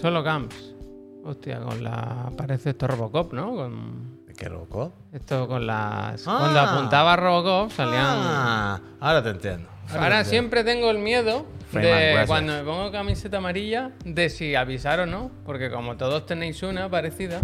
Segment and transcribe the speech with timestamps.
[0.00, 0.74] Solo camps.
[1.24, 2.30] Hostia, con la.
[2.36, 3.54] Parece esto Robocop, ¿no?
[3.54, 4.18] Con.
[4.36, 4.92] ¿Qué loco?
[5.12, 6.26] Esto con las.
[6.26, 6.36] Ah.
[6.38, 8.04] Cuando apuntaba Robocop salían.
[8.04, 9.68] Ah, ahora te entiendo.
[9.90, 15.06] Ahora siempre tengo el miedo de cuando me pongo camiseta amarilla de si avisar o
[15.06, 17.40] no, porque como todos tenéis una parecida,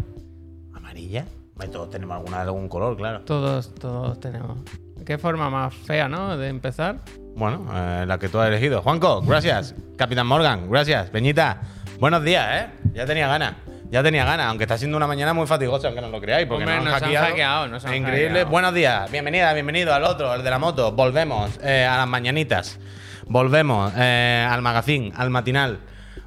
[0.72, 1.24] ¿Amarilla?
[1.72, 3.20] Todos tenemos alguna de algún color, claro.
[3.20, 4.58] todos, todos tenemos.
[5.04, 6.36] Qué forma más fea, ¿no?
[6.36, 6.98] De empezar.
[7.36, 8.82] Bueno, eh, la que tú has elegido.
[8.82, 9.74] Juanco, gracias.
[9.96, 11.10] Capitán Morgan, gracias.
[11.10, 11.60] Peñita,
[11.98, 12.66] buenos días, ¿eh?
[12.92, 13.54] Ya tenía ganas.
[13.90, 16.64] Ya tenía ganas, aunque está siendo una mañana muy fatigosa, aunque no lo creáis, porque
[16.64, 17.26] Hombre, nos han nos han hackeado.
[17.26, 18.28] hackeado, nos han Increíble.
[18.28, 18.50] hackeado.
[18.50, 20.90] Buenos días, bienvenida, bienvenido al otro, al de la moto.
[20.92, 22.78] Volvemos eh, a las mañanitas.
[23.26, 25.78] Volvemos eh, al magazine, al matinal.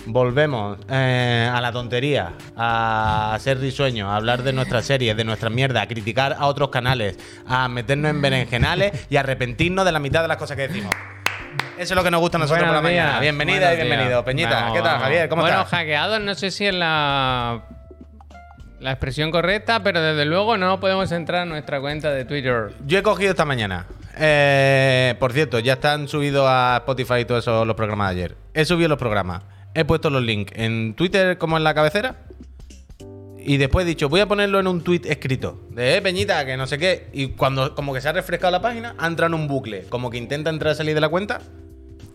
[0.05, 5.49] Volvemos eh, a la tontería, a ser risueños, a hablar de nuestras series, de nuestra
[5.49, 9.99] mierda, a criticar a otros canales, a meternos en berenjenales y a arrepentirnos de la
[9.99, 10.95] mitad de las cosas que decimos.
[11.77, 13.19] Eso es lo que nos gusta a nosotros por la días, mañana.
[13.19, 14.09] Bienvenida buenos y bienvenido.
[14.09, 14.23] días.
[14.23, 15.03] Peñita, Vamos, ¿qué tal, vamos.
[15.03, 15.29] Javier?
[15.29, 15.71] ¿Cómo bueno, estás?
[15.71, 17.61] hackeados no sé si es la,
[18.79, 22.71] la expresión correcta, pero desde luego no podemos entrar a nuestra cuenta de Twitter.
[22.85, 23.85] Yo he cogido esta mañana.
[24.19, 28.38] Eh, por cierto, ya están subidos a Spotify y todos esos los programas de ayer.
[28.53, 29.43] He subido los programas.
[29.75, 32.15] He puesto los links en Twitter como en la cabecera.
[33.50, 35.62] Y después he dicho, voy a ponerlo en un tweet escrito.
[35.72, 37.08] De eh, Peñita, que no sé qué.
[37.14, 39.84] Y cuando como que se ha refrescado la página, ha entrado en un bucle.
[39.88, 41.40] Como que intenta entrar y salir de la cuenta.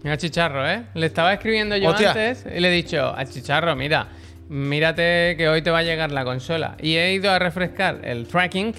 [0.03, 0.83] Mira, Chicharro, ¿eh?
[0.93, 2.11] Le estaba escribiendo yo Hostia.
[2.11, 4.09] antes y le he dicho a Chicharro, mira,
[4.51, 6.77] mírate que hoy te va a llegar la consola.
[6.81, 8.75] Y he ido a refrescar el tracking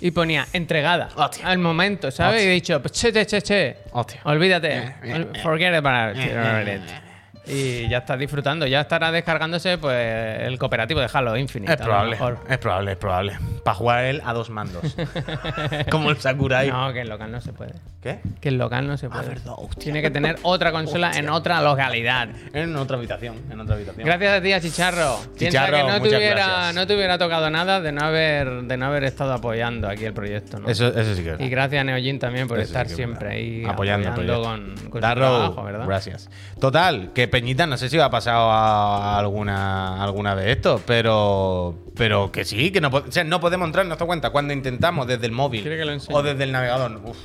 [0.00, 1.46] y ponía entregada Hostia.
[1.46, 2.42] al momento, ¿sabes?
[2.44, 3.76] Y he dicho, "Pues, che, che, che, che.
[4.24, 4.94] Olvídate.
[5.14, 6.80] Ol- Forget about it.
[7.46, 8.66] Y ya está disfrutando.
[8.66, 11.72] Ya estará descargándose pues el cooperativo de Halo Infinite.
[11.72, 12.12] Es probable.
[12.48, 13.38] Es probable, es probable.
[13.62, 14.96] Para jugar él a dos mandos.
[15.90, 16.70] como el Sakurai.
[16.70, 17.74] No, que en local no se puede.
[18.02, 18.20] ¿Qué?
[18.40, 19.24] Que en local no se puede.
[19.24, 19.82] Ah, verdad, hostia.
[19.82, 22.28] Tiene que tener otra consola en otra localidad.
[22.52, 23.36] En otra habitación.
[23.50, 24.06] En otra habitación.
[24.06, 25.18] Gracias a ti, a Chicharro.
[25.38, 28.76] Piensa Chicharro, que no te, hubiera, no te hubiera tocado nada de no haber, de
[28.76, 30.58] no haber estado apoyando aquí el proyecto.
[30.58, 30.68] ¿no?
[30.68, 31.40] Eso, eso sí que es.
[31.40, 34.12] Y gracias a Neojin también por Eso estar siempre ahí apoyando,
[34.42, 35.86] con, con su trabajo, ¿verdad?
[35.86, 36.28] Gracias.
[36.60, 41.74] Total, que Peñita, no sé si va a pasado a alguna, alguna vez esto, pero
[41.96, 45.08] pero que sí, que no, o sea, no podemos entrar en nuestra cuenta cuando intentamos
[45.08, 45.68] desde el móvil
[46.12, 47.00] o desde el navegador.
[47.04, 47.16] Uf.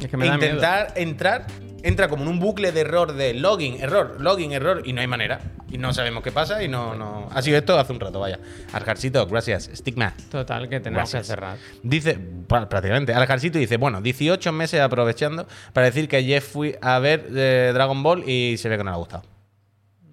[0.00, 1.46] Es que me da Intentar entrar,
[1.82, 5.08] entra como en un bucle de error de login, error, login, error, y no hay
[5.08, 5.40] manera.
[5.68, 7.28] Y no sabemos qué pasa y no, no.
[7.32, 8.38] Ha sido esto hace un rato, vaya.
[8.72, 9.68] Arjarcito, gracias.
[9.74, 10.14] Stigma.
[10.30, 11.22] Total, que tenemos Gracias.
[11.22, 11.58] que cerrar.
[11.82, 12.16] Dice,
[12.46, 17.72] prácticamente, Aljarcito dice, bueno, 18 meses aprovechando para decir que ayer fui a ver eh,
[17.74, 19.35] Dragon Ball y se ve que no le ha gustado.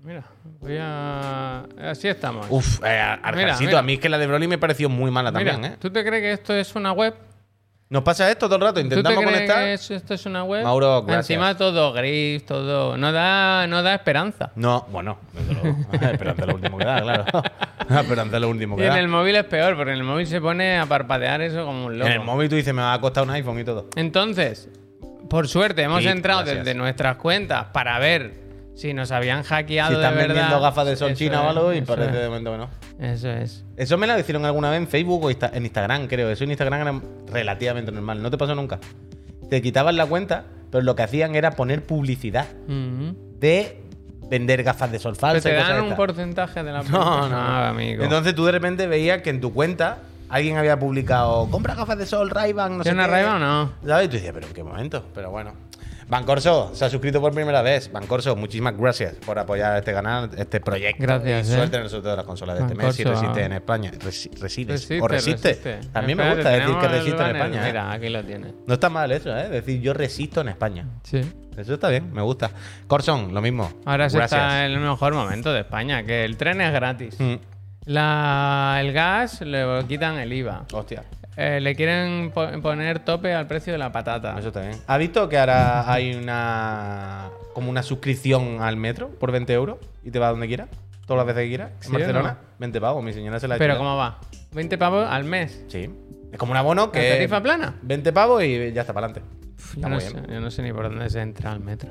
[0.03, 0.23] Mira,
[0.59, 1.63] voy a.
[1.81, 2.45] Así estamos.
[2.49, 3.55] Uf, eh, mira.
[3.79, 5.77] a mí es que la de Broly me pareció muy mala Mira, también, ¿eh?
[5.79, 7.13] ¿tú te crees que esto es una web?
[7.89, 9.63] Nos pasa esto todo el rato, ¿Tú te intentamos crees conectar.
[9.63, 10.63] que es- esto es una web?
[10.63, 11.29] Mauro, gracias.
[11.29, 12.97] Encima todo gris, todo.
[12.97, 14.51] No da, no da esperanza.
[14.55, 15.77] No, bueno, desde luego.
[16.11, 17.25] Esperanza es lo último que da, claro.
[18.01, 18.99] Esperanza es lo último Y que en da.
[18.99, 21.97] el móvil es peor, porque en el móvil se pone a parpadear eso como un
[21.99, 22.07] loco.
[22.07, 23.87] En el móvil tú dices, me va a costar un iPhone y todo.
[23.95, 24.67] Entonces,
[25.29, 26.65] por suerte, hemos Sí, entrado gracias.
[26.65, 28.42] desde nuestras cuentas para ver
[28.75, 30.35] si nos habían hackeado Si están de verdad.
[30.35, 32.69] vendiendo gafas de sol china o es, algo y parece es, de momento que no.
[32.99, 33.63] Eso es.
[33.77, 36.29] Eso me lo hicieron alguna vez en Facebook o en Instagram, creo.
[36.29, 37.01] Eso en Instagram era
[37.31, 38.21] relativamente normal.
[38.21, 38.79] ¿No te pasó nunca?
[39.49, 43.15] Te quitaban la cuenta, pero lo que hacían era poner publicidad Ujú.
[43.39, 43.79] de
[44.29, 45.43] vender gafas de sol Pero falsas.
[45.43, 47.37] te dan un porcentaje de la No, no.
[47.37, 48.03] Amigo.
[48.03, 52.07] Entonces tú de repente veías que en tu cuenta alguien había publicado compra gafas de
[52.07, 53.11] sol, Ray-Ban, no sé ¿Tiene una qué".
[53.11, 53.71] Ray-Ban o no?
[53.85, 54.05] ¿Sabes?
[54.05, 55.05] Y tú decías, pero en qué momento.
[55.13, 55.53] Pero bueno.
[56.07, 57.91] Bancorso se ha suscrito por primera vez.
[57.91, 61.01] Bancorso, muchísimas gracias por apoyar este canal, este proyecto.
[61.01, 61.55] Gracias, Y eh.
[61.55, 63.45] suerte en el sorteo de las consolas de este mes si resiste ah.
[63.45, 63.91] en España.
[63.91, 64.73] Resi- resides.
[64.87, 65.47] Resiste, o resiste.
[65.49, 65.79] resiste.
[65.93, 67.35] A mí me gusta decir que resiste en.
[67.35, 67.61] España.
[67.63, 67.65] ¿eh?
[67.67, 68.53] Mira, aquí lo tienes.
[68.67, 69.49] No está mal eso, ¿eh?
[69.49, 70.85] Decir yo resisto en España.
[71.03, 71.21] Sí.
[71.57, 72.49] Eso está bien, me gusta.
[72.87, 73.71] Corson, lo mismo.
[73.85, 74.41] Ahora se gracias.
[74.41, 77.19] está en el mejor momento de España, que el tren es gratis.
[77.19, 77.35] Mm.
[77.85, 80.65] La, el gas le quitan el IVA.
[80.73, 81.03] Hostia,
[81.35, 84.35] Eh, le quieren po- poner tope al precio de la patata.
[84.37, 84.73] eso está bien.
[84.87, 90.11] ¿Ha visto que ahora hay una como una suscripción al metro por 20 euros y
[90.11, 90.69] te va donde quieras?
[91.07, 91.71] Todas las veces que quieras.
[91.79, 92.47] ¿Sí En Barcelona, no?
[92.59, 93.03] 20 pavos.
[93.03, 93.79] Mi señora se la ha Pero hecho.
[93.83, 94.19] ¿cómo va?
[94.53, 95.65] 20 pavos al mes.
[95.67, 95.89] Sí.
[96.31, 97.09] Es como un abono ¿La que.
[97.09, 97.75] tarifa plana?
[97.81, 99.29] 20 pavos y ya está para adelante.
[99.57, 100.27] Yo Está no, muy sé, bien.
[100.27, 101.89] yo no sé ni por dónde se entra al metro.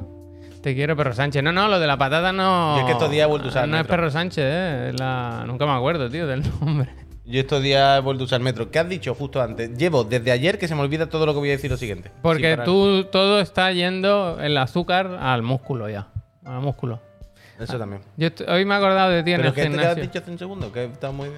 [0.63, 1.43] Te quiero, Perro Sánchez.
[1.43, 2.75] No, no, lo de la patata no.
[2.77, 3.87] Yo es que estos días he vuelto a usar No es.
[3.87, 4.93] Perro Sánchez, eh.
[4.97, 5.43] la...
[5.47, 6.91] Nunca me acuerdo, tío, del nombre.
[7.33, 8.71] Yo estos días he vuelto a usar metro.
[8.71, 9.75] ¿Qué has dicho justo antes?
[9.79, 12.11] Llevo desde ayer que se me olvida todo lo que voy a decir lo siguiente.
[12.21, 16.09] Porque tú todo está yendo el azúcar al músculo ya.
[16.45, 17.01] Al músculo.
[17.59, 18.03] Eso también.
[18.19, 20.03] Yo hoy me he acordado de ti en ¿Pero el qué te has gimnasio.
[20.03, 20.71] dicho hace un segundo?
[20.73, 21.31] Que está muy.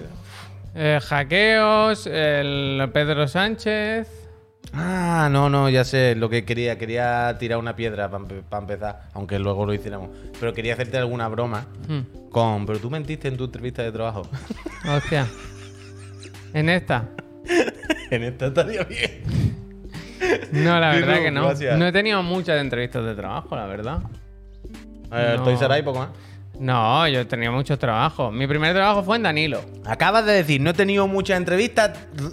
[0.75, 4.09] Eh, hackeos, el Pedro Sánchez.
[4.73, 6.77] Ah, no, no, ya sé lo que quería.
[6.77, 10.09] Quería tirar una piedra para empezar, aunque luego lo hiciéramos.
[10.41, 12.29] Pero quería hacerte alguna broma Hmm.
[12.31, 12.65] con.
[12.65, 14.23] Pero tú mentiste en tu entrevista de trabajo.
[14.93, 15.25] Hostia.
[16.55, 17.09] En esta.
[18.11, 19.23] en esta estaría bien.
[20.53, 21.45] No, la verdad que no.
[21.45, 21.77] gracias.
[21.77, 23.99] No he tenido muchas entrevistas de trabajo, la verdad.
[25.11, 25.43] Eh, No.
[25.43, 26.09] Toys poco más.
[26.57, 28.31] No, yo he tenido muchos trabajos.
[28.33, 29.59] Mi primer trabajo fue en Danilo.
[29.85, 31.91] Acabas de decir, no he tenido muchas entrevistas.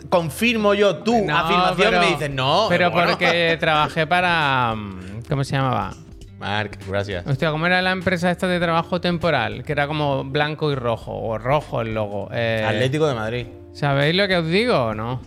[0.08, 1.76] Confirmo yo tu No, afirmación.
[1.90, 2.66] pero- me dices, no.
[2.68, 3.10] Pero bueno.
[3.10, 4.74] porque trabajé para.
[4.76, 5.92] mm, ¿Cómo se llamaba?
[6.38, 7.26] Marc, gracias.
[7.26, 9.64] Hostia, ¿cómo era la empresa esta de trabajo temporal?
[9.64, 12.28] Que era como blanco y rojo, o rojo el logo.
[12.32, 13.46] Eh, Atlético de Madrid.
[13.72, 15.20] ¿Sabéis lo que os digo o no?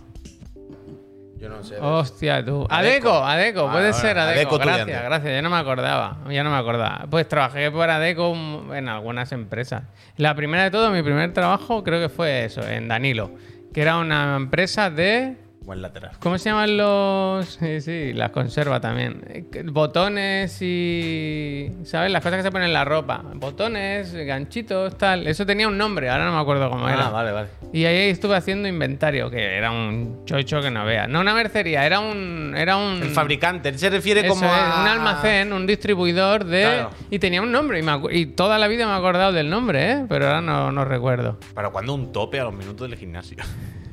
[1.38, 1.76] Yo no sé.
[1.78, 2.66] Hostia, tú.
[2.70, 3.10] Adeco.
[3.10, 4.56] Adeco, Adeco, Ah, puede bueno, ser Adeco.
[4.56, 5.32] Adeco gracias, gracias.
[5.34, 6.18] Ya no me acordaba.
[6.30, 7.06] Ya no me acordaba.
[7.10, 8.34] Pues trabajé por Adeco
[8.72, 9.82] en algunas empresas.
[10.16, 13.30] La primera de todo, mi primer trabajo, creo que fue eso, en Danilo.
[13.74, 15.36] Que era una empresa de.
[15.66, 16.12] Buen lateral.
[16.20, 17.58] ¿Cómo se llaman los.?
[17.60, 19.48] Sí, sí, las conserva también.
[19.64, 21.72] Botones y.
[21.82, 22.12] ¿Sabes?
[22.12, 23.24] Las cosas que se ponen en la ropa.
[23.34, 25.26] Botones, ganchitos, tal.
[25.26, 27.08] Eso tenía un nombre, ahora no me acuerdo cómo era.
[27.08, 27.48] Ah, vale, vale.
[27.72, 31.08] Y ahí estuve haciendo inventario, que era un chocho que no vea.
[31.08, 32.54] No una mercería, era un.
[32.56, 34.82] Era un El fabricante, él se refiere eso como a...
[34.82, 36.62] un almacén, un distribuidor de.
[36.62, 36.90] Claro.
[37.10, 37.80] Y tenía un nombre.
[37.80, 40.06] Y, me acu- y toda la vida me he acordado del nombre, ¿eh?
[40.08, 41.40] Pero ahora no, no recuerdo.
[41.54, 43.38] Para cuando un tope a los minutos del gimnasio.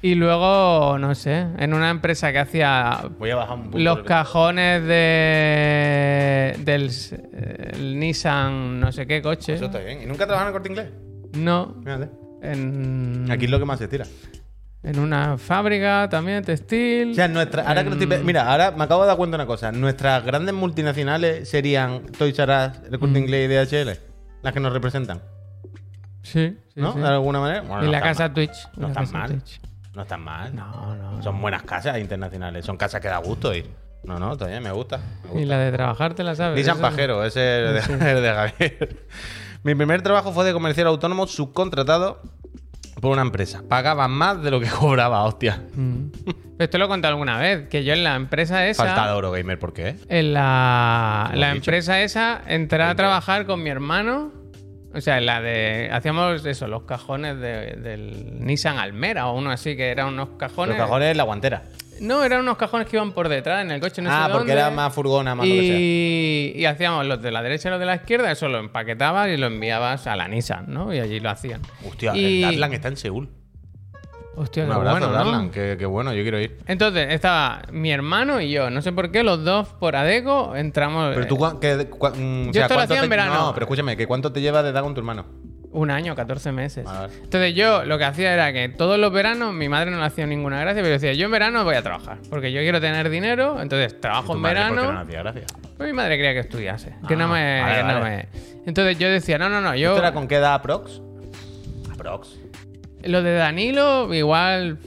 [0.00, 3.78] Y luego, no sé, en una empresa que hacía Voy a bajar un poco.
[3.78, 6.54] los el- cajones de.
[6.64, 9.54] del eh, el Nissan, no sé qué coche.
[9.54, 10.02] Eso está bien.
[10.02, 10.88] ¿Y nunca trabajan en corte inglés?
[11.36, 11.74] No.
[11.82, 12.10] Fíjate.
[12.42, 14.06] En, Aquí es lo que más se tira.
[14.84, 17.10] en una fábrica también, textil.
[17.10, 19.36] O sea, nuestra, ahora que lo estoy pe- Mira, ahora me acabo de dar cuenta
[19.36, 19.72] de una cosa.
[19.72, 23.00] Nuestras grandes multinacionales serían Toys R Us, el Mm.
[23.00, 23.98] corte inglés y DHL.
[24.42, 25.20] Las que nos representan.
[26.22, 26.92] Sí, sí, ¿No?
[26.92, 27.00] sí.
[27.00, 27.62] De alguna manera.
[27.62, 28.34] Bueno, y no la casa mal.
[28.34, 28.68] Twitch.
[28.76, 29.30] No la casa mal.
[29.30, 29.60] Twitch.
[29.94, 30.54] No están mal.
[30.54, 31.22] No, no.
[31.22, 32.64] Son buenas casas internacionales.
[32.64, 33.70] Son casas que da gusto ir.
[34.04, 34.98] No, no, todavía me gusta.
[34.98, 35.40] Me gusta.
[35.40, 36.56] Y la de trabajar te la sabes.
[36.56, 39.06] Nissan Pajero, ese es el de, el de Javier.
[39.64, 42.22] Mi primer trabajo fue de comercial autónomo subcontratado
[43.00, 43.62] por una empresa.
[43.68, 45.62] Pagaba más de lo que cobraba, hostia.
[45.74, 46.10] Mm.
[46.58, 48.84] Esto lo he contado alguna vez, que yo en la empresa esa.
[48.84, 49.96] Falta de Eurogamer, ¿por qué?
[50.08, 54.32] En la, la empresa esa entré a trabajar con mi hermano.
[54.94, 55.90] O sea, en la de.
[55.92, 60.76] Hacíamos eso, los cajones de- del Nissan Almera o uno así, que eran unos cajones.
[60.76, 61.62] Los cajones la guantera.
[62.00, 64.52] No, eran unos cajones que iban por detrás en el coche, no sé ah, porque
[64.52, 64.52] dónde.
[64.52, 65.76] era más furgona, más lo que sea.
[65.78, 69.28] y, y hacíamos los de la derecha y los de la izquierda, eso lo empaquetabas
[69.28, 70.94] y lo enviabas a la Nissan, ¿no?
[70.94, 71.60] Y allí lo hacían.
[71.86, 72.44] Hostia, y...
[72.44, 73.28] el Darlan está en Seúl.
[74.38, 75.12] Hostia, Un qué abrazo, bueno, ¿no?
[75.12, 75.50] Darlan.
[75.50, 76.58] Qué, qué bueno, yo quiero ir.
[76.66, 78.70] Entonces, estaba mi hermano y yo.
[78.70, 81.12] No sé por qué, los dos por Adeco entramos.
[81.14, 83.34] Pero tú, que- cua- mm, o Yo sea, esto lo ¿cuánto hacía en verano.
[83.34, 85.24] No, pero escúchame, ¿que ¿cuánto te lleva de edad con tu hermano?
[85.70, 86.86] Un año, 14 meses.
[87.22, 90.26] Entonces yo lo que hacía era que todos los veranos mi madre no le hacía
[90.26, 93.10] ninguna gracia, pero yo decía, yo en verano voy a trabajar, porque yo quiero tener
[93.10, 94.82] dinero, entonces trabajo ¿Tu en por qué verano.
[94.84, 95.42] no le hacía gracia?
[95.76, 98.16] Pues mi madre quería que estudiase, que Ah, no me, vale, que no vale.
[98.16, 98.28] me-
[98.66, 99.90] Entonces yo decía, no, no, no, yo...
[99.90, 101.02] ¿Esto era con qué edad aprox?
[101.92, 102.38] Aprox.
[103.04, 104.78] Lo de Danilo, igual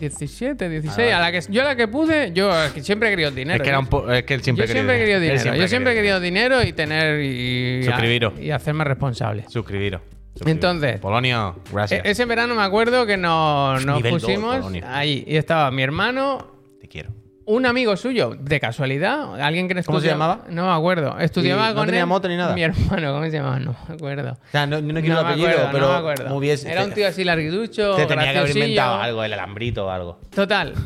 [0.00, 3.08] 17, 16, Ah, a la que yo a la que pude, yo es que siempre
[3.08, 3.56] he querido dinero.
[3.56, 5.56] Es que, era un po- es que él siempre yo siempre he querido Él dinero.
[5.56, 8.32] yo siempre he quería querido dinero y tener y, Suscribiros.
[8.40, 9.44] y hacerme responsable.
[9.48, 10.00] Suscribiros.
[10.46, 12.04] Entonces, Polonio, gracias.
[12.04, 16.46] E- ese verano me acuerdo que nos, nos pusimos ahí y estaba mi hermano,
[16.80, 17.10] Te quiero.
[17.46, 20.44] Un amigo suyo, de casualidad, alguien que ¿Cómo se llamaba?
[20.50, 21.18] No me acuerdo.
[21.18, 22.54] Estudiaba ¿Y no con tenía él, mote ni nada?
[22.54, 23.58] Mi hermano, ¿cómo se llamaba?
[23.58, 24.32] No me acuerdo.
[24.32, 26.36] O sea, no, no quiero no el apellido, acuerdo, pero no me acuerdo.
[26.36, 29.90] hubiese- Era un tío así larguiducho, Se tenía que haber inventado algo, el alambrito o
[29.90, 30.20] algo.
[30.34, 30.74] Total.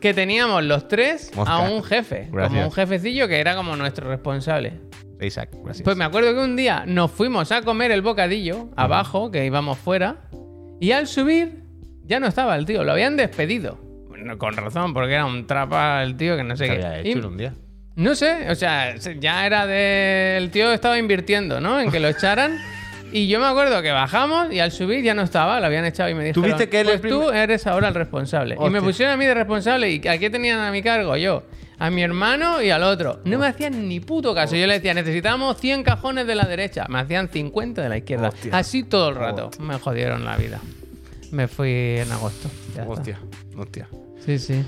[0.00, 1.52] Que teníamos los tres Mosca.
[1.56, 4.80] a un jefe, como un jefecillo que era como nuestro responsable.
[5.20, 5.84] Isaac, gracias.
[5.84, 9.76] Pues me acuerdo que un día nos fuimos a comer el bocadillo abajo, que íbamos
[9.76, 10.16] fuera,
[10.80, 11.64] y al subir
[12.06, 13.78] ya no estaba el tío, lo habían despedido.
[14.38, 17.18] Con razón, porque era un trapa el tío que no sé ¿Qué había Y- hecho
[17.18, 17.54] en un día?
[17.96, 20.36] no sé, o sea, se- ya era de.
[20.38, 21.80] El tío estaba invirtiendo, ¿no?
[21.80, 22.58] En que lo echaran.
[23.12, 26.08] Y yo me acuerdo que bajamos y al subir ya no estaba, lo habían echado
[26.10, 26.44] y me dijeron.
[26.44, 28.56] ¿Tuviste que él pues tú eres ahora el responsable.
[28.64, 29.90] Y me pusieron a mí de responsable.
[29.90, 31.16] ¿Y a qué tenían a mi cargo?
[31.16, 31.42] Yo.
[31.80, 33.20] A mi hermano y al otro.
[33.24, 34.54] No me hacían ni puto caso.
[34.54, 36.86] Yo le decía, necesitamos 100 cajones de la derecha.
[36.88, 38.28] Me hacían 50 de la izquierda.
[38.28, 38.56] Hostia.
[38.56, 39.50] Así todo el rato.
[39.58, 40.60] Me jodieron la vida.
[41.32, 42.48] Me fui en agosto.
[42.86, 43.18] Hostia,
[43.56, 43.88] hostia.
[44.38, 44.64] Sí, sí.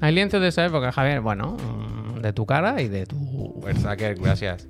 [0.00, 1.20] Hay lienzos de esa época, Javier.
[1.20, 3.60] Bueno, mm, de tu cara y de tu.
[3.64, 4.66] Berserker, gracias.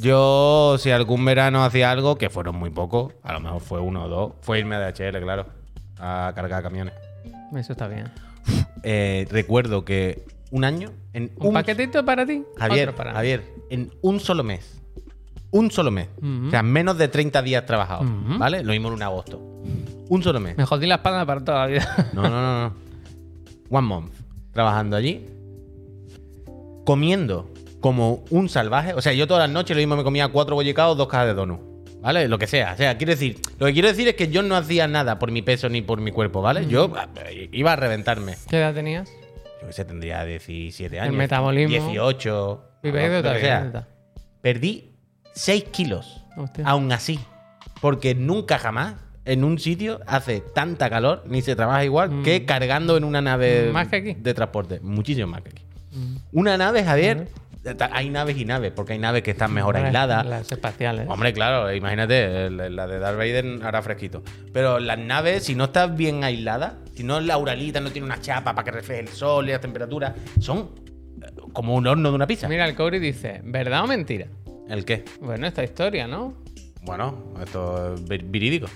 [0.00, 4.04] Yo, si algún verano hacía algo, que fueron muy pocos, a lo mejor fue uno
[4.04, 5.46] o dos, fue irme a DHL, claro,
[5.98, 6.92] a cargar camiones.
[7.56, 8.10] Eso está bien.
[8.82, 12.42] Eh, recuerdo que un año, en ¿Un, un, paquetito para ti?
[12.58, 13.16] Javier, Otro para mí.
[13.16, 14.82] Javier, en un solo mes,
[15.50, 18.38] un solo mes, o sea, menos de 30 días trabajados, Ujú.
[18.38, 18.62] ¿vale?
[18.62, 19.38] Lo mismo en un agosto.
[20.08, 20.56] Un solo mes.
[20.58, 22.10] Me jodí la espalda para toda la vida.
[22.12, 22.83] No, no, no, no.
[23.70, 24.12] One month.
[24.52, 25.26] trabajando allí,
[26.84, 28.94] comiendo como un salvaje.
[28.94, 31.34] O sea, yo todas las noches lo mismo me comía cuatro bollicaos, dos cajas de
[31.34, 31.60] donut.
[32.00, 32.28] ¿Vale?
[32.28, 32.74] Lo que sea.
[32.74, 35.30] O sea, quiero decir, lo que quiero decir es que yo no hacía nada por
[35.30, 36.66] mi peso ni por mi cuerpo, ¿vale?
[36.66, 36.92] Yo
[37.24, 38.34] eh, iba a reventarme.
[38.48, 39.10] ¿Qué edad tenías?
[39.62, 41.14] Yo que sé, tendría 17 años.
[41.14, 41.70] metabolismo.
[41.70, 42.64] 18.
[42.82, 43.60] Vivéis de lo que otra sea.
[43.62, 43.88] vida.
[44.42, 44.92] Perdí
[45.32, 46.22] 6 kilos.
[46.36, 46.66] Hostia.
[46.66, 47.18] Aún así.
[47.80, 52.96] Porque nunca jamás en un sitio hace tanta calor ni se trabaja igual que cargando
[52.96, 53.72] en una nave Mm.
[53.72, 54.14] Más que aquí.
[54.14, 54.80] de transporte.
[54.80, 55.62] Muchísimo más que aquí.
[55.92, 56.16] Mm.
[56.32, 57.28] Una nave, Javier.
[57.92, 60.26] Hay naves y naves, porque hay naves que están mejor aisladas.
[60.26, 61.06] Las espaciales.
[61.08, 64.22] Hombre, claro, imagínate, la de Darth Vader hará fresquito.
[64.52, 68.20] Pero las naves, si no estás bien aislada, si no la uralita no tiene una
[68.20, 70.72] chapa para que refleje el sol y las temperaturas, son
[71.22, 72.48] eh, como un horno de una pizza.
[72.48, 74.26] Mira, el Cobri dice, ¿verdad o mentira?
[74.68, 75.06] ¿El qué?
[75.22, 76.34] Bueno, esta historia, ¿no?
[76.82, 78.66] Bueno, esto es ver- verídico.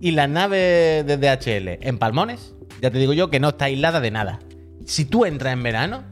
[0.00, 4.00] Y la nave de DHL en Palmones, ya te digo yo que no está aislada
[4.00, 4.38] de nada.
[4.86, 6.04] Si tú entras en verano,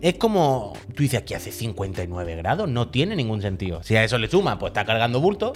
[0.00, 0.72] es como.
[0.94, 3.82] Tú dices aquí hace 59 grados, no tiene ningún sentido.
[3.82, 5.52] Si a eso le suma, pues está cargando bulto,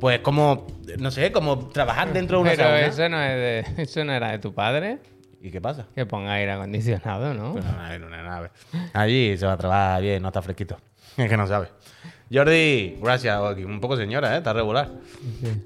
[0.00, 0.66] pues como.
[0.98, 2.80] No sé, como trabajar dentro de una Pero sauna.
[2.86, 5.00] eso no, es de, eso no era de tu padre.
[5.42, 5.86] ¿Y qué pasa?
[5.94, 7.54] Que ponga aire acondicionado, ¿no?
[7.54, 8.50] No, en una nave.
[8.94, 10.76] Allí se va a trabajar bien, no está fresquito.
[11.16, 11.68] Es que no sabe.
[12.32, 13.38] Jordi, gracias.
[13.64, 14.38] Un poco señora, ¿eh?
[14.38, 14.90] Está regular.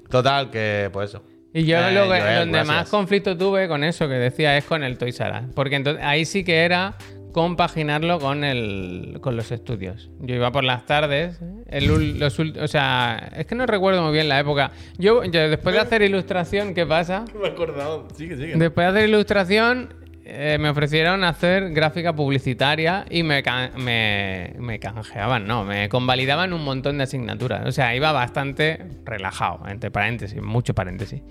[0.09, 1.23] Total, que pues eso.
[1.53, 4.63] Y yo Eh, lo que, Joel, donde más conflicto tuve con eso que decía es
[4.65, 5.53] con el Toys R Us.
[5.53, 6.95] Porque entonces ahí sí que era
[7.33, 10.09] compaginarlo con el con los estudios.
[10.19, 14.11] Yo iba por las tardes, el, ul- los o sea, es que no recuerdo muy
[14.13, 14.71] bien la época.
[14.97, 17.25] Yo, yo después de hacer ilustración, ¿qué pasa?
[17.41, 18.07] Me he acordado.
[18.15, 18.55] Sigue, sigue.
[18.55, 19.93] Después de hacer ilustración,
[20.33, 26.53] eh, me ofrecieron hacer gráfica publicitaria y me, can- me, me canjeaban, no, me convalidaban
[26.53, 27.65] un montón de asignaturas.
[27.67, 31.21] O sea, iba bastante relajado, entre paréntesis, mucho paréntesis.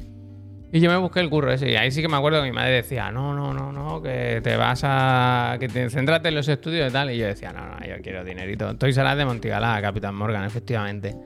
[0.73, 2.55] Y yo me busqué el curro ese y ahí sí que me acuerdo que mi
[2.55, 5.57] madre decía, no, no, no, no, que te vas a...
[5.59, 7.11] que te céntrate en los estudios y tal.
[7.11, 8.71] Y yo decía, no, no, yo quiero dinerito.
[8.71, 11.17] Estoy Salas de Montigalá, Capitán Morgan, efectivamente.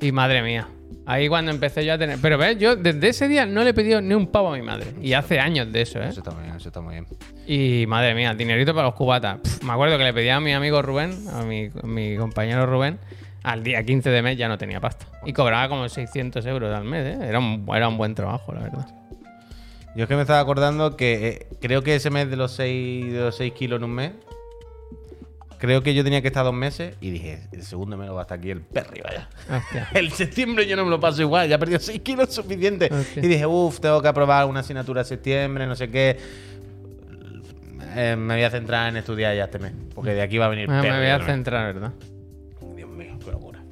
[0.00, 0.68] Y madre mía,
[1.06, 2.18] ahí cuando empecé yo a tener...
[2.20, 4.62] Pero ves, yo desde ese día no le he pedido ni un pavo a mi
[4.62, 4.86] madre.
[5.00, 6.08] Y hace años de eso, ¿eh?
[6.08, 7.06] Eso está muy bien, eso está muy bien.
[7.46, 9.40] Y madre mía, dinerito para los cubatas.
[9.62, 12.98] Me acuerdo que le pedía a mi amigo Rubén, a mi, mi compañero Rubén,
[13.42, 15.06] al día 15 de mes ya no tenía pasta.
[15.24, 17.18] Y cobraba como 600 euros al mes, ¿eh?
[17.22, 18.86] Era un, era un buen trabajo, la verdad.
[19.94, 23.12] Yo es que me estaba acordando que eh, creo que ese mes de los 6
[23.12, 24.12] de los 6 kilos en un mes,
[25.62, 28.22] creo que yo tenía que estar dos meses y dije, el segundo me lo va
[28.22, 29.28] hasta aquí el perro y vaya.
[29.48, 29.88] Hostia.
[29.94, 32.88] El septiembre yo no me lo paso igual, ya he perdido 6 kilos suficiente.
[32.92, 33.24] Hostia.
[33.24, 36.18] Y dije, uff, tengo que aprobar una asignatura en septiembre, no sé qué.
[37.94, 40.48] Eh, me voy a centrar en estudiar ya este mes, porque de aquí va a
[40.48, 41.92] venir Ah, me voy a centrar, ¿verdad?
[42.74, 43.62] Dios mío, qué locura.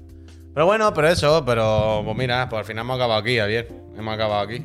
[0.54, 3.66] Pero bueno, pero eso, pero pues mira, pues al final hemos acabado aquí, Javier.
[3.98, 4.62] Hemos acabado aquí.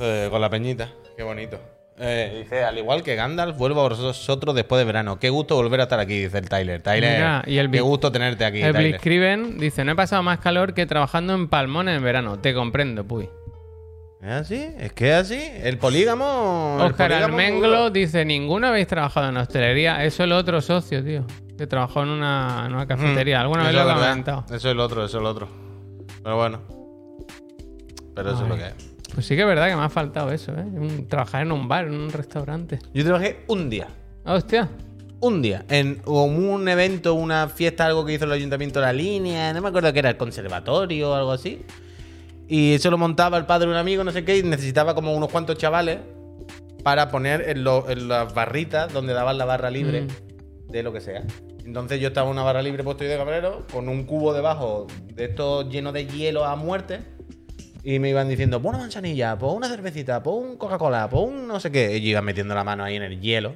[0.00, 1.60] Eh, con la peñita, qué bonito.
[2.02, 5.18] Eh, dice, al igual que Gandalf, vuelvo a vosotros después de verano.
[5.18, 6.80] Qué gusto volver a estar aquí, dice el Tyler.
[6.82, 8.88] Tyler, Mira, y el qué Big- gusto tenerte aquí, El Tyler.
[8.92, 12.38] Blitzkriegen dice, no he pasado más calor que trabajando en Palmón en verano.
[12.38, 13.28] Te comprendo, puy.
[14.22, 14.66] ¿Es así?
[14.78, 15.40] ¿Es que es así?
[15.62, 16.76] El polígamo...
[16.80, 17.90] el Oscar polígamo Almenglo duro.
[17.90, 20.02] dice, ninguno habéis trabajado en hostelería.
[20.04, 21.24] Eso es el otro socio, tío.
[21.58, 23.40] Que trabajó en una, en una cafetería.
[23.42, 24.44] Alguna vez lo he comentado.
[24.46, 25.48] Eso es el otro, eso es el otro.
[26.22, 26.60] Pero bueno.
[28.14, 28.89] Pero eso es lo que es.
[29.14, 30.62] Pues sí que es verdad que me ha faltado eso, ¿eh?
[30.64, 32.78] Un- trabajar en un bar, en un restaurante.
[32.94, 33.88] Yo trabajé un día.
[34.24, 34.68] Ah, Hostia.
[35.20, 39.52] un día en un evento, una fiesta, algo que hizo el ayuntamiento de la línea,
[39.52, 41.62] no me acuerdo que era el conservatorio o algo así.
[42.48, 45.12] Y eso lo montaba el padre de un amigo, no sé qué, y necesitaba como
[45.12, 45.98] unos cuantos chavales
[46.82, 50.06] para poner en, lo- en las barritas donde daban la barra libre
[50.68, 51.22] de lo que sea.
[51.64, 54.86] Entonces yo estaba en una barra libre puesto ahí de camarero con un cubo debajo
[55.14, 57.00] de esto lleno de hielo a muerte.
[57.82, 61.48] Y me iban diciendo, pon una manzanilla, pon una cervecita, pon un Coca-Cola, pon un
[61.48, 61.96] no sé qué.
[61.96, 63.54] Y yo iba metiendo la mano ahí en el hielo.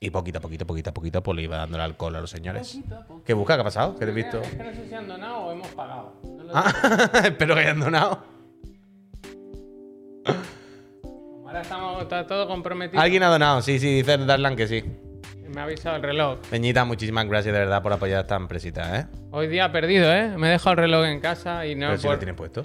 [0.00, 2.30] Y poquito a poquito, poquito a poquito, pues le iba dando el alcohol a los
[2.30, 2.78] señores.
[3.24, 3.54] ¿Qué busca?
[3.56, 3.96] ¿Qué ha pasado?
[3.98, 4.40] ¿Qué te he visto?
[4.40, 6.12] Es que no sé si han donado o hemos pagado.
[6.22, 6.52] No.
[6.54, 8.22] Ah, espero que hayan donado.
[11.46, 13.00] Ahora estamos, está todo comprometido.
[13.02, 14.84] Alguien ha donado, sí, sí, dice Darlan que sí.
[15.48, 16.38] Me ha avisado el reloj.
[16.50, 19.06] Peñita, muchísimas gracias de verdad por apoyar a esta empresita, ¿eh?
[19.30, 20.28] Hoy día perdido, ¿eh?
[20.36, 22.64] Me he dejado el reloj en casa y no Pero si por- lo tienes puesto.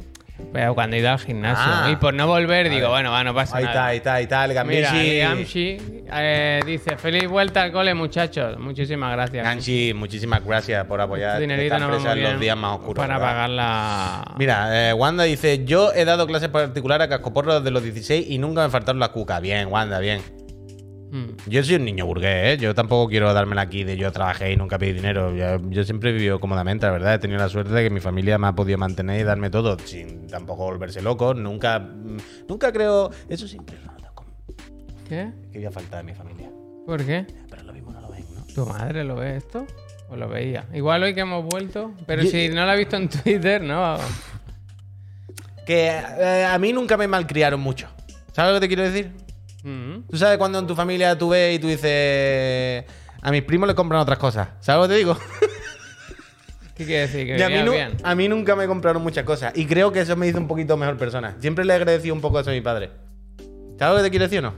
[0.51, 1.63] Pero cuando he ido al gimnasio.
[1.65, 1.89] Ah.
[1.91, 3.87] y por no volver, digo, bueno, va, no pasa Ahí está, nada.
[3.87, 4.91] ahí está, ahí está, el Mira.
[4.91, 5.77] Gamshi
[6.15, 8.57] eh, dice, feliz vuelta al cole, muchachos.
[8.59, 9.43] Muchísimas gracias.
[9.43, 12.95] Ganchi, muchísimas gracias por apoyar Este dinerito muy en los días más oscuros.
[12.95, 13.31] Para ¿verdad?
[13.31, 14.35] pagar la...
[14.37, 18.37] Mira, eh, Wanda dice, yo he dado clases particulares a cascoporros desde los 16 y
[18.37, 19.41] nunca me faltaron las cucas.
[19.41, 20.21] Bien, Wanda, bien.
[21.15, 21.35] Mm.
[21.47, 22.57] Yo soy un niño burgués, ¿eh?
[22.59, 25.31] Yo tampoco quiero dármela aquí de yo trabajé y nunca pedí dinero.
[25.35, 27.13] Yo, yo siempre he vivido cómodamente, la verdad.
[27.13, 29.77] He tenido la suerte de que mi familia me ha podido mantener y darme todo
[29.77, 31.35] sin tampoco volverse loco.
[31.35, 32.17] Nunca, mm,
[32.49, 33.11] nunca creo...
[33.29, 34.25] Eso siempre lo hablo con-
[35.07, 35.31] ¿Qué?
[35.51, 36.49] Que voy a faltar de mi familia.
[36.87, 37.27] ¿Por qué?
[37.47, 38.43] Pero lo mismo no lo ven, ¿no?
[38.51, 39.67] ¿Tu madre lo ve esto?
[40.09, 40.65] ¿O lo veía?
[40.73, 43.97] Igual hoy que hemos vuelto, pero Yo- si no lo ha visto en Twitter, ¿no?
[45.65, 45.89] Que
[46.19, 47.87] eh, a mí nunca me malcriaron mucho.
[48.31, 49.11] ¿Sabes lo que te quiero decir?
[49.63, 50.07] Mm.
[50.09, 52.83] Tú sabes cuando en tu familia tú ves y tú dices.
[53.21, 54.49] A mis primos les compran otras cosas.
[54.59, 55.17] ¿Sabes lo que te digo?
[56.75, 57.25] ¿Qué quiere decir?
[57.27, 57.97] Que a, mí vivía nu- bien.
[58.03, 59.53] a mí nunca me compraron muchas cosas.
[59.55, 61.35] Y creo que eso me hizo un poquito mejor persona.
[61.39, 62.89] Siempre le agradecí un poco eso a mi padre.
[63.77, 64.53] ¿Sabes lo que te quiero decir o no?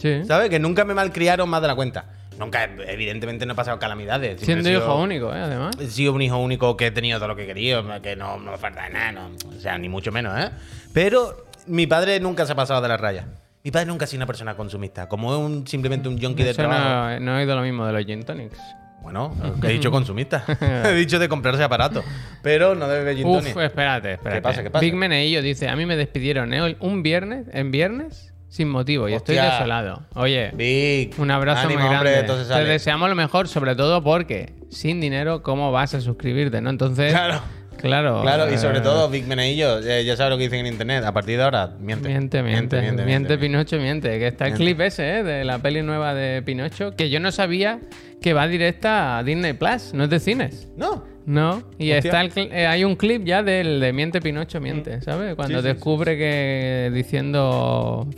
[0.00, 0.24] Sí.
[0.24, 0.48] ¿Sabes?
[0.48, 2.12] Que nunca me malcriaron más de la cuenta.
[2.38, 4.40] Nunca, evidentemente, no he pasado calamidades.
[4.40, 5.40] Siempre Siendo he sido- hijo único, ¿eh?
[5.40, 5.74] Además.
[5.80, 8.38] He sido un hijo único que he tenido todo lo que he querido, que no,
[8.38, 9.30] no me falta nada, no.
[9.48, 10.50] o sea, ni mucho menos, ¿eh?
[10.92, 13.26] Pero mi padre nunca se ha pasado de la raya.
[13.66, 16.50] Mi padre nunca ha sido una persona consumista, como es un, simplemente un junkie de
[16.50, 17.18] Eso trabajo.
[17.18, 18.56] no, no he oído lo mismo de los gin tonics.
[19.02, 20.44] Bueno, he dicho consumista.
[20.84, 22.04] he dicho de comprarse aparatos.
[22.42, 23.56] Pero no de gin Uf, tonic.
[23.56, 24.40] espérate, espérate.
[24.40, 24.80] pasa, qué pasa?
[24.84, 26.76] Big Meneillo dice, a mí me despidieron ¿eh?
[26.78, 30.06] un viernes, en viernes, sin motivo, y estoy desolado.
[30.14, 32.32] Oye, Big, un abrazo ánimo, muy hombre, grande.
[32.32, 36.70] entonces Te deseamos lo mejor, sobre todo porque sin dinero, ¿cómo vas a suscribirte, no?
[36.70, 37.40] Entonces, Claro.
[37.76, 38.22] Claro.
[38.22, 41.04] Claro, y sobre eh, todo Big Meneillo, ya sabes lo que dicen en internet.
[41.04, 42.08] A partir de ahora, miente.
[42.08, 44.18] Miente, miente, miente, Pinocho, miente.
[44.18, 44.64] Que está el Miente.
[44.64, 45.22] clip ese, ¿eh?
[45.22, 47.80] De la peli nueva de Pinocho, que yo no sabía
[48.20, 50.68] que va directa a Disney Plus, no es de cines.
[50.76, 51.04] No.
[51.26, 55.34] No, y está el eh, hay un clip ya del de Miente Pinocho Miente, ¿sabes?
[55.34, 55.62] Cuando Mm.
[55.62, 58.08] Sí, sí, descubre que diciendo...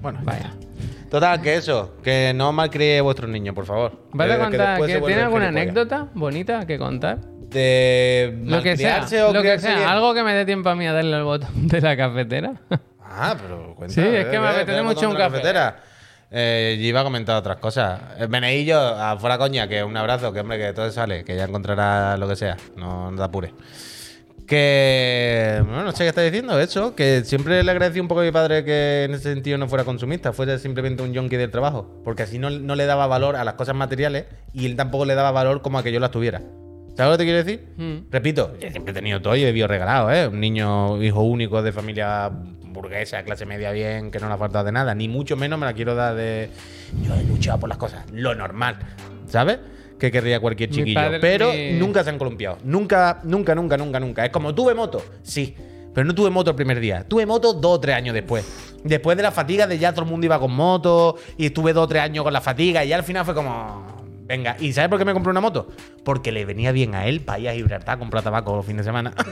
[0.00, 0.52] Bueno, Vaya.
[1.10, 3.92] Total, que eso, que no malcrié a vuestros niños, por favor.
[4.12, 4.68] ¿Vas a contar?
[4.70, 7.18] después que se ¿Tiene vuelven alguna anécdota bonita que contar?
[7.56, 9.90] De Lo que sea, o lo que sea.
[9.90, 12.52] Algo que me dé tiempo a mí a darle al botón de la cafetera.
[13.00, 13.94] Ah, pero cuenta.
[13.94, 15.36] Sí, es eh, que me eh, apetece mucho un café.
[15.36, 15.76] cafetera.
[16.30, 17.98] Eh, yo iba a comentar otras cosas.
[18.18, 22.18] El Meneillo, afuera coña, que un abrazo, que hombre, que todo sale, que ya encontrará
[22.18, 22.58] lo que sea.
[22.76, 23.52] No, no te apures.
[24.46, 25.62] Que.
[25.64, 26.60] Bueno, no sé qué está diciendo.
[26.60, 29.66] Eso, que siempre le agradecí un poco a mi padre que en ese sentido no
[29.66, 32.02] fuera consumista, fuera simplemente un junkie del trabajo.
[32.04, 35.14] Porque así no, no le daba valor a las cosas materiales y él tampoco le
[35.14, 36.42] daba valor como a que yo las tuviera.
[36.96, 37.66] ¿Sabes lo que te quiero decir?
[37.76, 38.10] Mm.
[38.10, 40.26] Repito, siempre he tenido todo y he vivido regalado, ¿eh?
[40.28, 44.64] Un niño hijo único de familia burguesa, clase media bien, que no le ha faltado
[44.64, 46.50] de nada, ni mucho menos me la quiero dar de.
[47.02, 48.78] Yo he luchado por las cosas, lo normal,
[49.26, 49.58] ¿sabes?
[49.98, 50.94] Que querría cualquier chiquillo.
[51.00, 52.58] padre- pero mi- nunca se han columpiado.
[52.64, 54.24] Nunca, nunca, nunca, nunca, nunca.
[54.24, 55.54] Es como tuve moto, sí.
[55.94, 57.04] Pero no tuve moto el primer día.
[57.08, 58.44] Tuve moto dos o tres años después.
[58.84, 61.84] Después de la fatiga de ya todo el mundo iba con moto y estuve dos
[61.84, 63.95] o tres años con la fatiga y ya al final fue como.
[64.26, 65.68] Venga, ¿y sabes por qué me compré una moto?
[66.04, 68.84] Porque le venía bien a él para ir a Gibraltar a comprar tabaco los fines
[68.84, 69.12] de semana.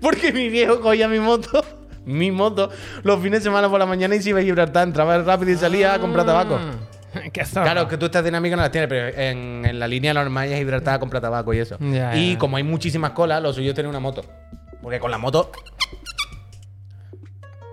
[0.00, 1.64] Porque mi viejo cogía mi moto,
[2.04, 2.70] mi moto,
[3.02, 5.56] los fines de semana por la mañana y se iba a Gibraltar, entraba rápido y
[5.56, 6.58] salía a comprar tabaco.
[6.58, 6.72] Ah.
[7.52, 10.58] Claro, que tú estas dinámicas no las tienes, pero en, en la línea normal es
[10.58, 11.76] Gibraltar a comprar tabaco y eso.
[11.80, 14.24] Ya, y como hay muchísimas colas, lo suyo es tener una moto.
[14.80, 15.50] Porque con la moto.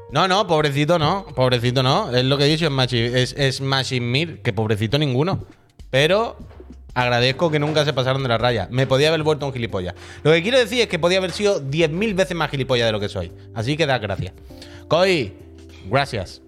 [0.09, 1.25] No, no, pobrecito no.
[1.35, 2.15] Pobrecito no.
[2.15, 5.45] Es lo que he dicho, es, es, Machine que pobrecito ninguno.
[5.89, 6.37] Pero
[6.93, 8.67] agradezco que nunca se pasaron de la raya.
[8.71, 9.95] Me podía haber vuelto un gilipollas.
[10.23, 12.99] Lo que quiero decir es que podía haber sido 10.000 veces más gilipollas de lo
[12.99, 13.31] que soy.
[13.53, 14.33] Así que da gracias.
[14.87, 15.33] Koi,
[15.85, 16.41] gracias.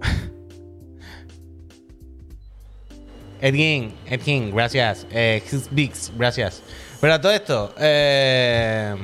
[3.40, 5.06] Edwin, Edwin, gracias.
[5.10, 6.62] Eh, Biggs, gracias.
[7.00, 8.94] Pero a todo esto, eh,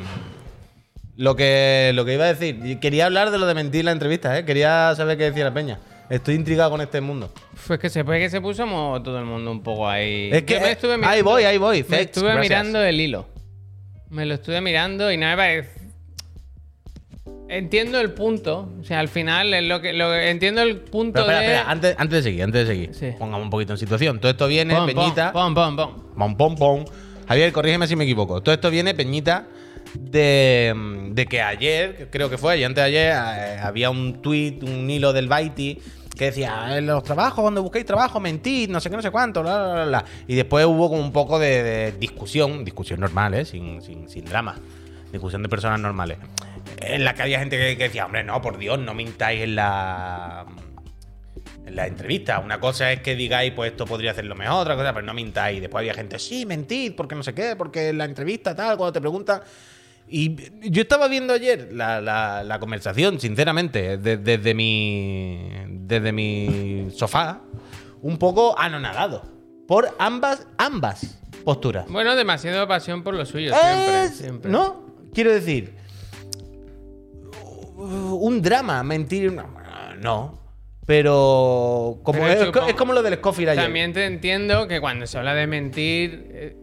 [1.16, 3.92] lo, que, lo que iba a decir, quería hablar de lo de mentir en la
[3.92, 4.44] entrevista, ¿eh?
[4.44, 5.78] Quería saber qué decía la peña.
[6.10, 7.32] Estoy intrigado con este mundo.
[7.66, 8.64] Pues que se puede que se puso
[9.02, 10.28] todo el mundo un poco ahí.
[10.32, 11.84] Es que, Yo me eh, estuve ahí mirando- voy, ahí voy.
[11.88, 12.42] Me estuve gracias.
[12.42, 13.26] mirando el hilo.
[14.10, 15.70] Me lo estuve mirando y no me parece.
[17.48, 18.70] Entiendo el punto.
[18.80, 21.46] O sea, al final es lo que, lo que- entiendo el punto Pero espera, de.
[21.54, 23.16] espera, antes, antes de seguir, antes de seguir, Sí.
[23.18, 24.18] pongamos un poquito en situación.
[24.20, 25.32] Todo esto viene, Peñita.
[25.32, 25.76] Pon, pon.
[25.76, 25.94] pon.
[26.16, 26.84] Pom, pom, pom.
[27.28, 28.42] Javier, corrígeme si me equivoco.
[28.42, 29.46] Todo esto viene, Peñita,
[29.98, 30.74] de,
[31.10, 35.12] de que ayer, creo que fue, antes de ayer, eh, había un tweet, un hilo
[35.12, 35.80] del Baiti
[36.16, 39.42] que decía, en los trabajos, cuando busquéis trabajo, mentid, no sé qué, no sé cuánto,
[39.42, 40.04] bla, bla, bla, bla.
[40.28, 43.44] Y después hubo como un poco de, discusión, discusión normal, ¿eh?
[43.44, 44.54] Sin, sin, drama.
[45.10, 46.18] Discusión de personas normales.
[46.78, 50.46] En la que había gente que, decía, hombre, no, por Dios, no mintáis en la
[51.66, 52.40] en la entrevista.
[52.40, 55.60] Una cosa es que digáis, pues esto podría hacerlo mejor, otra cosa, pero no mintáis.
[55.60, 58.92] Después había gente, sí, mentid, porque no sé qué, porque en la entrevista tal, cuando
[58.92, 59.40] te preguntan.
[60.06, 60.36] Y
[60.70, 65.48] yo estaba viendo ayer la, la- la conversación, sinceramente, de- desde mi.
[65.68, 67.40] desde mi sofá,
[68.02, 69.22] un poco anonadado.
[69.66, 71.86] Por ambas, ambas posturas.
[71.88, 74.04] Bueno, demasiado pasión por lo suyo, siempre.
[74.04, 74.50] Es- siempre.
[74.50, 74.84] ¿No?
[75.14, 75.74] Quiero decir.
[77.76, 79.32] Un drama, mentir.
[79.32, 79.48] No.
[80.00, 80.38] no.
[80.86, 81.98] Pero.
[82.02, 83.64] Como Pero es, como lo del Scofield ayer.
[83.64, 86.56] También te entiendo que cuando se habla de mentir.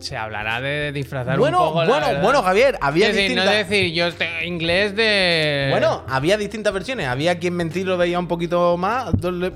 [0.00, 2.22] Se hablará de disfrazar Bueno, un poco la bueno, verdad.
[2.22, 5.68] bueno, Javier, había Es decir, no decir yo te- inglés de.
[5.70, 7.06] Bueno, había distintas versiones.
[7.06, 9.10] Había quien mentir lo veía un poquito más,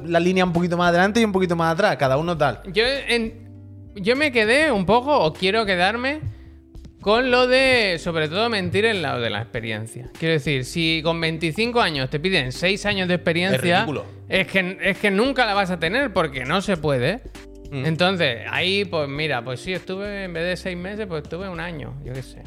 [0.05, 2.61] la línea un poquito más adelante y un poquito más atrás, cada uno tal.
[2.73, 3.47] Yo, en-
[3.95, 6.21] yo me quedé un poco, o quiero quedarme,
[7.01, 10.11] con lo de, sobre todo, mentir en lado de la experiencia.
[10.19, 13.87] Quiero decir, si con 25 años te piden 6 años de experiencia,
[14.29, 17.21] es que, es que nunca la vas a tener porque no se puede.
[17.71, 17.87] Mm.
[17.87, 21.61] Entonces, ahí, pues mira, pues sí, estuve, en vez de 6 meses, pues estuve un
[21.61, 22.43] año, yo qué sé.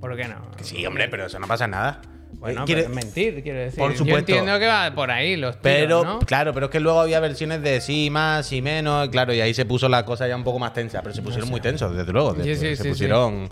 [0.00, 0.50] ¿Por qué no?
[0.62, 2.00] Sí, hombre, pero eso no pasa nada.
[2.38, 3.78] Bueno, quiere- pero es mentir, quiero decir.
[3.78, 4.32] Por Yo supuesto.
[4.32, 6.18] entiendo que va por ahí los tiros, Pero, ¿no?
[6.18, 9.54] claro, pero es que luego había versiones de sí, más y menos, claro, y ahí
[9.54, 12.12] se puso la cosa ya un poco más tensa, pero se pusieron muy tensos, desde
[12.12, 12.32] luego.
[12.34, 13.48] Sí, desde- sí, se sí, pusieron.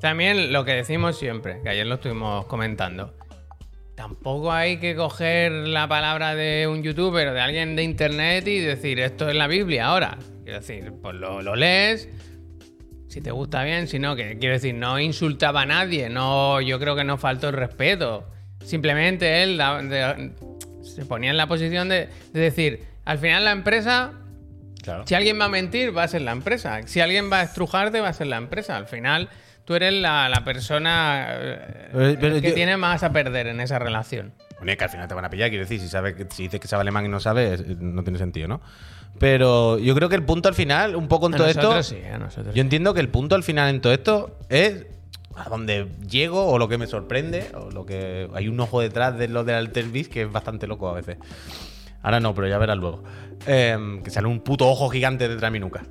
[0.00, 3.14] También lo que decimos siempre, que ayer lo estuvimos comentando.
[3.94, 8.58] Tampoco hay que coger la palabra de un youtuber o de alguien de internet y
[8.58, 10.16] decir esto es la Biblia ahora.
[10.44, 12.08] Quiero decir, pues lo, lo lees,
[13.08, 16.78] si te gusta bien, si no, que quiero decir, no insultaba a nadie, no, yo
[16.80, 18.28] creo que no faltó el respeto.
[18.64, 20.32] Simplemente él da- de-
[20.82, 24.12] se ponía en la posición de, de decir, al final la empresa
[24.82, 25.04] Claro.
[25.06, 26.80] si alguien va a mentir, va a ser la empresa.
[26.86, 28.76] Si alguien va a estrujarte, va a ser la empresa.
[28.76, 29.28] Al final,
[29.64, 33.60] tú eres la, la persona eh, Pero- pero que yo- tiene más a perder en
[33.60, 34.32] esa relación.
[34.56, 36.44] Bueno, es que al final te van a pillar, quiero decir, si, sabes que, si
[36.44, 38.60] dices que sabe alemán y no sabes, no tiene sentido, ¿no?
[39.18, 41.82] Pero yo creo que el punto al final, un poco en A todo esto.
[41.82, 44.86] sí, a nosotros Yo entiendo que el punto al final en todo esto es
[45.36, 49.16] a donde llego o lo que me sorprende o lo que hay un ojo detrás
[49.16, 51.18] de lo del Alter Beast que es bastante loco a veces.
[52.02, 53.04] Ahora no, pero ya verás luego.
[53.46, 55.84] Eh, que sale un puto ojo gigante detrás de mi nuca.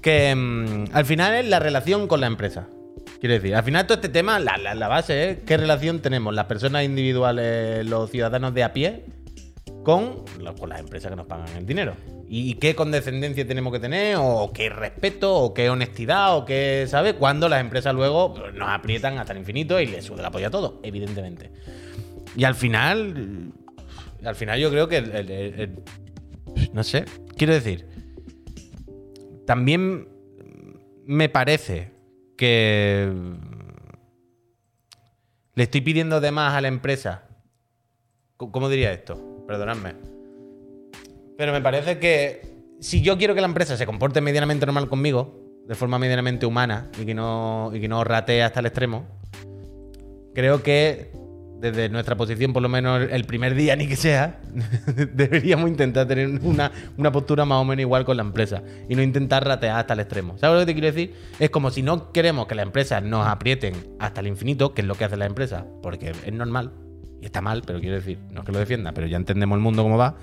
[0.00, 2.68] Que mm, al final es la relación con la empresa.
[3.20, 6.32] Quiero decir, al final todo este tema, la, la- la base es qué relación tenemos
[6.34, 9.04] las personas individuales, los ciudadanos de a pie,
[9.84, 11.94] con las empresas que nos pagan el dinero.
[12.30, 17.14] Y, qué condescendencia tenemos que tener, o qué respeto, o qué honestidad, o qué, ¿sabes?
[17.14, 20.48] Cuando las empresas luego pues, nos aprietan hasta el infinito y les sube la polla
[20.48, 21.50] a todo, evidentemente.
[22.36, 23.52] Y al final,
[24.22, 25.70] al final yo creo que
[26.72, 27.04] no sé,
[27.36, 27.86] quiero decir,
[29.46, 30.08] también
[31.06, 31.92] me parece
[32.36, 33.10] que
[35.54, 37.24] le estoy pidiendo de más a la empresa.
[38.36, 39.44] ¿Cómo diría esto?
[39.46, 40.17] Perdonadme.
[41.38, 42.42] Pero me parece que
[42.80, 46.90] si yo quiero que la empresa se comporte medianamente normal conmigo, de forma medianamente humana
[47.00, 49.06] y que no, y que no ratee hasta el extremo,
[50.34, 51.12] creo que
[51.60, 54.40] desde nuestra posición, por lo menos el primer día ni que sea,
[55.14, 59.02] deberíamos intentar tener una, una postura más o menos igual con la empresa y no
[59.02, 60.36] intentar ratear hasta el extremo.
[60.38, 61.14] ¿Sabes lo que te quiero decir?
[61.38, 64.88] Es como si no queremos que las empresas nos aprieten hasta el infinito, que es
[64.88, 66.72] lo que hace la empresa, porque es normal
[67.20, 69.62] y está mal, pero quiero decir, no es que lo defienda, pero ya entendemos el
[69.62, 70.16] mundo cómo va.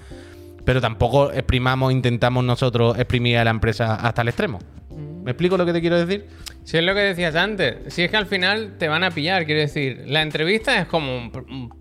[0.65, 4.59] Pero tampoco exprimamos, intentamos nosotros exprimir a la empresa hasta el extremo.
[5.23, 6.27] ¿Me explico lo que te quiero decir?
[6.63, 9.45] Si es lo que decías antes, si es que al final te van a pillar,
[9.45, 11.71] quiero decir, la entrevista es como un, un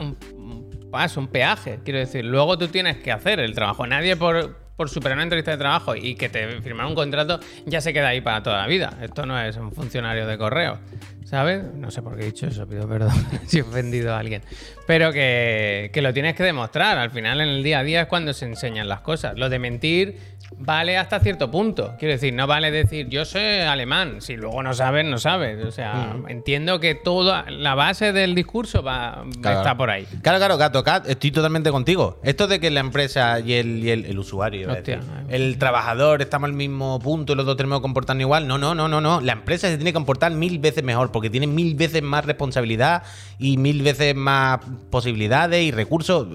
[0.00, 3.86] un- un paso, un peaje, quiero decir, luego tú tienes que hacer el trabajo.
[3.86, 7.80] Nadie por, por superar una entrevista de trabajo y que te firmar un contrato ya
[7.80, 8.92] se queda ahí para toda la vida.
[9.02, 10.78] Esto no es un funcionario de correo,
[11.24, 11.64] ¿sabes?
[11.74, 13.12] No sé por qué he dicho eso, pido perdón
[13.46, 14.42] si he ofendido a alguien.
[14.86, 16.98] Pero que, que lo tienes que demostrar.
[16.98, 19.36] Al final, en el día a día es cuando se enseñan las cosas.
[19.36, 20.18] Lo de mentir
[20.58, 21.94] vale hasta cierto punto.
[21.98, 24.20] Quiero decir, no vale decir yo sé alemán.
[24.20, 25.64] Si luego no sabes, no sabes.
[25.64, 29.58] O sea, entiendo que toda la base del discurso va, Claro.
[29.58, 30.06] está por ahí.
[30.22, 32.20] Claro, claro, Gato Cat, estoy totalmente contigo.
[32.22, 36.22] Esto de que la empresa y el, y el- el usuario, Hostia, decir, el trabajador
[36.22, 38.46] estamos al mismo punto y los dos tenemos que comportarnos igual.
[38.46, 39.20] No, no, no, no, no.
[39.20, 43.02] La empresa se tiene que comportar mil veces mejor porque tiene mil veces más responsabilidad
[43.38, 46.26] y mil veces más posibilidades y recursos.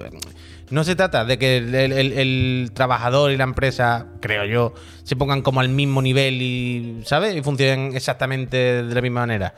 [0.72, 5.60] No se trata de que el, trabajador y la empresa, creo yo, se pongan como
[5.60, 7.36] al mismo nivel y, ¿sabes?
[7.36, 9.54] Y funcionen exactamente de la misma manera.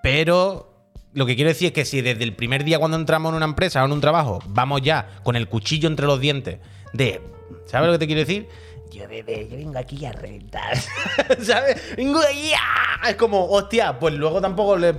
[0.00, 0.72] Pero
[1.12, 3.46] lo que quiero decir es que si desde el primer día cuando entramos en una
[3.46, 6.60] empresa o en un trabajo vamos ya con el cuchillo entre los dientes
[6.92, 7.20] de...
[7.66, 8.46] ¿Sabes lo que te quiero decir?
[8.92, 10.76] Yo, bebé, yo vengo aquí a reventar.
[11.42, 11.96] ¿Sabes?
[11.96, 13.10] Vengo aquí a...
[13.10, 14.94] Es como, hostia, pues luego tampoco le...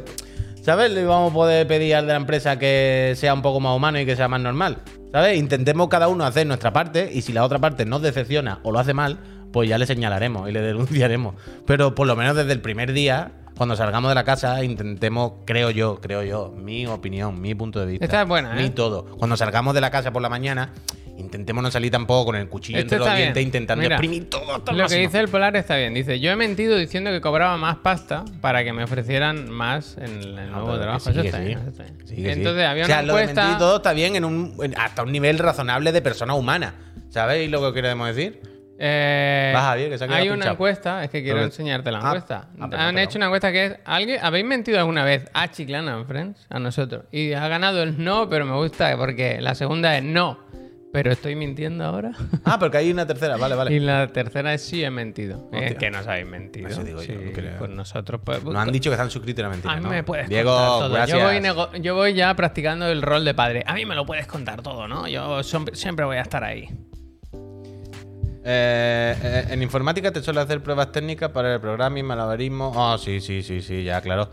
[0.62, 0.91] ¿Sabes?
[0.91, 4.00] Le vamos a poder pedir al de la empresa que sea un poco más humano
[4.00, 4.78] y que sea más normal.
[5.12, 5.39] ¿Sabes?
[5.39, 8.78] Intentemos cada uno hacer nuestra parte y si la otra parte nos decepciona o lo
[8.78, 9.17] hace mal,
[9.52, 11.34] pues ya le señalaremos y le denunciaremos.
[11.65, 15.71] Pero por lo menos desde el primer día, cuando salgamos de la casa, intentemos, creo
[15.71, 18.06] yo, creo yo, mi opinión, mi punto de vista.
[18.06, 18.69] Esta es buena, Mi ¿eh?
[18.69, 19.06] todo.
[19.17, 20.74] Cuando salgamos de la casa por la mañana,
[21.22, 23.20] intentemos no salir tampoco con el cuchillo Este entre los bien.
[23.20, 25.94] dientes intentando Mira, exprimir todo hasta el Lo que dice el Polar está bien.
[25.94, 30.06] Dice, yo he mentido diciendo que cobraba más pasta para que me ofrecieran más en
[30.38, 31.00] el No, nuevo trabajo.
[31.00, 31.46] sí, Eso está sí.
[31.46, 31.98] bien, eso está bien.
[32.06, 32.40] Sí, que sí.
[32.40, 33.52] Entonces había o sea, una lo de encuesta...
[33.56, 36.74] y todo está bien en un, en- hasta un nivel razonable de persona humana.
[37.10, 38.42] ¿Sabéis lo que queremos decir?
[38.84, 40.52] Eh, Va, Javier, que se ha hay una pinchado.
[40.54, 42.36] encuesta, es que quiero enseñarte la Ah, encuesta.
[42.38, 42.98] ah, perdón, Han perdón.
[42.98, 46.48] hecho una encuesta que es, ¿alguien, ¿habéis mentido alguna vez a Chiclana en Friends?
[46.50, 47.04] A nosotros.
[47.12, 50.40] Y ha ganado el no, pero me gusta porque la segunda es no,
[50.94, 52.12] pero estoy mintiendo ahora.
[52.44, 53.74] Ah, porque hay una tercera, vale, vale.
[53.74, 55.46] Y la tercera es sí he mentido.
[55.52, 55.68] Hostia.
[55.68, 56.68] Es que nos habéis mentido.
[56.68, 57.58] Eso digo yo, Sí, no creo.
[57.58, 58.44] Pues nosotros, pues.
[58.44, 59.74] Nos han dicho que están suscritos y era mentira.
[59.74, 59.90] A mí ¿no?
[59.90, 60.90] me puedes Diego, contar todo.
[60.94, 61.20] gracias.
[61.20, 63.64] Yo voy, nego- yo voy ya practicando el rol de padre.
[63.68, 65.08] A mí me lo puedes contar todo, ¿no?
[65.08, 66.68] Yo siempre voy a estar ahí.
[68.44, 72.72] Eh, eh, en informática te suele hacer pruebas técnicas para el programming, malabarismo.
[72.76, 74.30] Oh, sí, sí, sí, sí, ya, claro.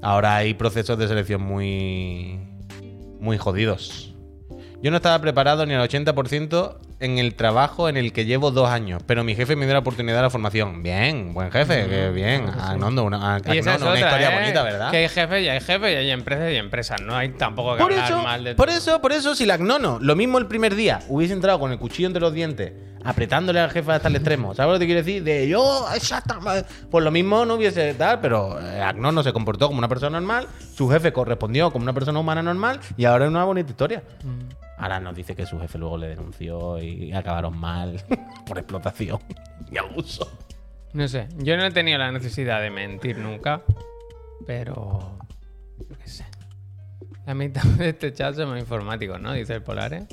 [0.00, 2.38] Ahora hay procesos de selección muy.
[3.18, 4.07] muy jodidos.
[4.80, 8.68] Yo no estaba preparado ni al 80% en el trabajo en el que llevo dos
[8.68, 10.84] años, pero mi jefe me dio la oportunidad de la formación.
[10.84, 12.48] Bien, buen jefe, que bien.
[12.48, 14.40] Agnondo, una, a- Y esa es Agnondo, una otra, historia ¿eh?
[14.40, 14.90] bonita, ¿verdad?
[14.92, 17.00] Que hay jefes y hay jefes y hay empresas y empresas.
[17.02, 18.76] No hay tampoco que Por hablar eso, mal de por todo.
[18.78, 21.78] eso, por eso, si la Agnono, lo mismo el primer día, hubiese entrado con el
[21.78, 22.72] cuchillo entre los dientes,
[23.08, 24.54] apretándole al jefe hasta el extremo.
[24.54, 25.24] ¿Sabes lo que te quiero decir?
[25.24, 26.68] De yo, exactamente.
[26.90, 30.46] Pues lo mismo no hubiese tal, pero eh, Agnono se comportó como una persona normal,
[30.74, 34.02] su jefe correspondió como una persona humana normal, y ahora es una bonita historia.
[34.22, 34.82] Mm.
[34.82, 38.04] Ahora nos dice que su jefe luego le denunció y acabaron mal
[38.46, 39.18] por explotación
[39.72, 40.30] y abuso.
[40.92, 43.62] No sé, yo no he tenido la necesidad de mentir nunca,
[44.46, 45.18] pero.
[45.78, 46.26] Yo qué sé.
[47.24, 49.32] La mitad de este chat somos informáticos, ¿no?
[49.32, 50.06] Dice el Polare.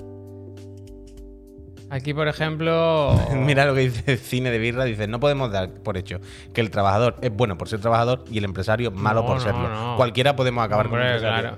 [1.96, 3.18] Aquí, por ejemplo.
[3.34, 4.84] Mira lo que dice Cine de Birra.
[4.84, 6.20] Dice, no podemos dar por hecho
[6.54, 9.42] que el trabajador es bueno por ser trabajador y el empresario malo No, por no,
[9.44, 9.70] serlo.
[9.70, 9.96] no.
[9.96, 11.56] Cualquiera podemos acabar con Hombre, empresario.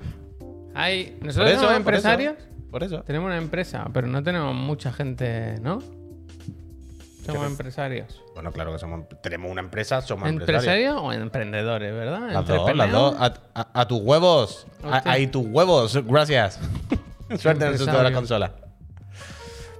[0.74, 1.18] Hay.
[1.22, 2.34] Nosotros somos eso, empresarios.
[2.70, 3.00] Por eso.
[3.02, 5.80] Tenemos una empresa, pero no tenemos mucha gente, ¿no?
[7.26, 7.46] Somos ¿Qué?
[7.48, 8.22] empresarios.
[8.34, 10.64] Bueno, claro que somos, tenemos una empresa, somos empresarios.
[10.64, 12.20] ¿Empresarios o emprendedores, verdad?
[12.30, 12.90] Las dos, las Entrepreneur.
[12.90, 13.16] dos.
[13.20, 14.66] A, a- a tus huevos.
[14.84, 15.12] A, Hostia.
[15.12, 15.98] ahí tus huevos.
[16.06, 16.60] Gracias.
[17.38, 18.52] Suerte en el de la consola.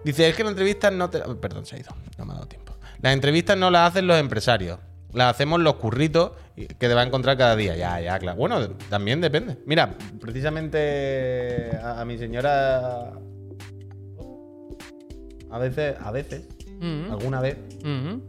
[0.09, 1.21] Dice, es que las entrevistas no te...
[1.21, 1.91] Perdón, se ha ido.
[2.17, 2.73] No me ha dado tiempo.
[3.03, 4.79] Las entrevistas no las hacen los empresarios.
[5.13, 7.77] Las hacemos los curritos que te va a encontrar cada día.
[7.77, 8.39] Ya, ya, claro.
[8.39, 9.59] Bueno, también depende.
[9.67, 13.13] Mira, precisamente a, a mi señora...
[15.51, 18.23] A veces, a veces, Ujú, alguna vez, ujú.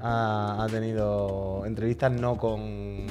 [0.00, 3.06] ha, ha tenido entrevistas no con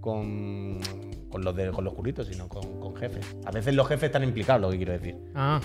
[0.00, 0.80] con,
[1.28, 3.26] con los de, con los curritos, sino con, con jefes.
[3.44, 5.16] A veces los jefes están implicados, lo que quiero decir.
[5.34, 5.60] Ah,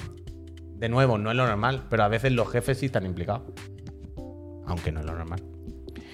[0.76, 3.44] De nuevo, no es lo normal, pero a veces los jefes sí están implicados.
[4.68, 5.42] Aunque no es lo normal.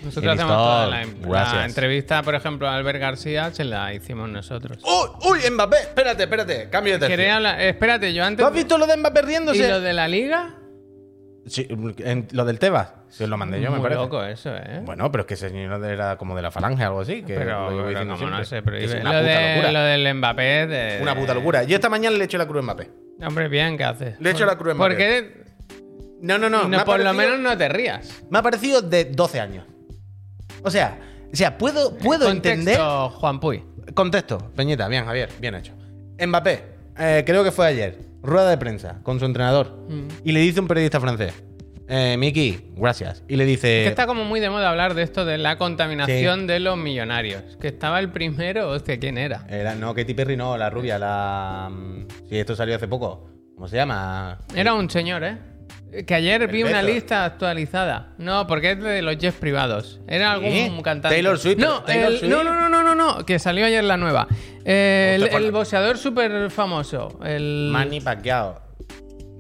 [0.04, 4.80] nosotros hacemos toda la, entrevista, por ejemplo, a Albert García, se la hicimos nosotros.
[4.84, 5.32] ¡Uy!
[5.32, 5.52] ¡Uy!
[5.52, 5.78] Mbappé!
[5.78, 6.70] Espérate, espérate.
[6.70, 7.18] Cambio de tercio.
[7.18, 8.44] Quería hablar- espérate, yo antes.
[8.44, 9.70] ¿Tú has visto lo de Mbappé ¿Y riéndose?
[9.70, 10.56] lo de la liga?
[11.48, 11.68] Sí,
[12.00, 12.94] en- lo del Tebas.
[13.10, 14.02] Se lo mandé yo, me Muy parece.
[14.02, 14.82] loco eso, ¿eh?
[14.86, 17.24] Bueno, pero es que ese señor era como de la falange, algo así.
[17.24, 19.72] Que pero, lo pero como no pero Que es lo, una puta de- locura.
[19.72, 20.68] lo del Mbappé.
[20.68, 21.64] de- Una puta locura.
[21.64, 22.90] Yo esta mañana le eché la cruz a Mbappé.
[23.26, 24.20] Hombre, bien, ¿qué haces?
[24.22, 24.98] Le echo la cruz ¿Por Mbappé.
[24.98, 25.44] qué?
[26.22, 26.68] No, no, no.
[26.68, 28.24] Me por lo menos no te rías.
[28.30, 29.66] Me ha parecido de 12 años.
[30.64, 31.00] O sea,
[31.32, 32.80] o sea puedo, puedo Contexto, entender.
[33.16, 33.64] Juan Puy.
[33.96, 35.74] Contexto, Peñita, bien, Javier, bien hecho.
[36.24, 36.64] Mbappé,
[37.00, 39.86] eh, creo que fue ayer, rueda de prensa con su entrenador.
[39.90, 40.08] Mm.
[40.24, 41.34] Y le dice un periodista francés,
[41.94, 43.24] eh, Miki, gracias.
[43.28, 43.82] Y le dice.
[43.84, 47.58] que está como muy de moda hablar de esto de la contaminación de los millonarios.
[47.60, 49.46] Que estaba el primero, hostia, ¿quién era?
[49.50, 51.70] Era, no, Katy Perry, no, la rubia, la.
[51.70, 53.30] mm, Sí, esto salió hace poco.
[53.56, 54.40] ¿Cómo se llama?
[54.56, 55.38] Era un señor, ¿eh?
[56.08, 58.14] Que ayer vi una lista actualizada.
[58.18, 60.00] No, porque es de los jets privados.
[60.08, 61.16] Era algún cantante.
[61.16, 62.30] Taylor Swift, No, Taylor el- Swift.
[62.32, 64.28] no, no, no, no, no, que salió ayer la nueva.
[64.64, 65.52] Eh, el, el ¿cuál?
[65.52, 67.20] boxeador súper famoso.
[67.26, 67.70] El...
[67.72, 68.62] Manny Pacquiao.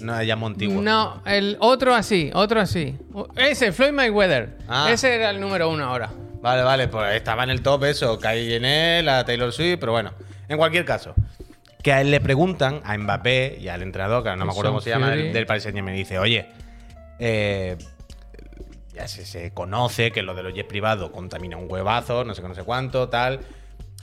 [0.01, 0.81] No, ella Montiguo.
[0.81, 2.97] No, el otro así, otro así.
[3.37, 4.57] Ese, Floyd Mayweather.
[4.67, 4.89] Ah.
[4.91, 6.09] Ese era el número uno ahora.
[6.41, 10.11] Vale, vale, pues estaba en el top eso, Kylie Jenner, la Taylor Swift, pero bueno,
[10.49, 11.13] en cualquier caso,
[11.83, 14.71] que a él le preguntan, a Mbappé y al entrenador, que ahora no me acuerdo
[14.71, 16.47] cómo se llama, del, del Paris Saint-Germain, dice, oye,
[17.19, 17.77] eh,
[18.93, 22.41] ya se, se conoce que lo de los jets privados contamina un huevazo, no sé
[22.41, 23.39] qué, no sé cuánto, tal.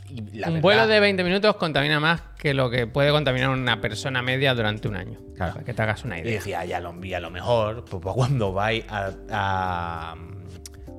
[0.09, 3.51] Y la un verdad- vuelo de 20 minutos contamina más que lo que puede contaminar
[3.51, 5.19] una persona media durante un año.
[5.37, 5.53] Claro.
[5.53, 6.33] Para que te hagas una Y idea.
[6.33, 10.17] decía, ya lo, y a lo mejor, pues, pues cuando vais a, a,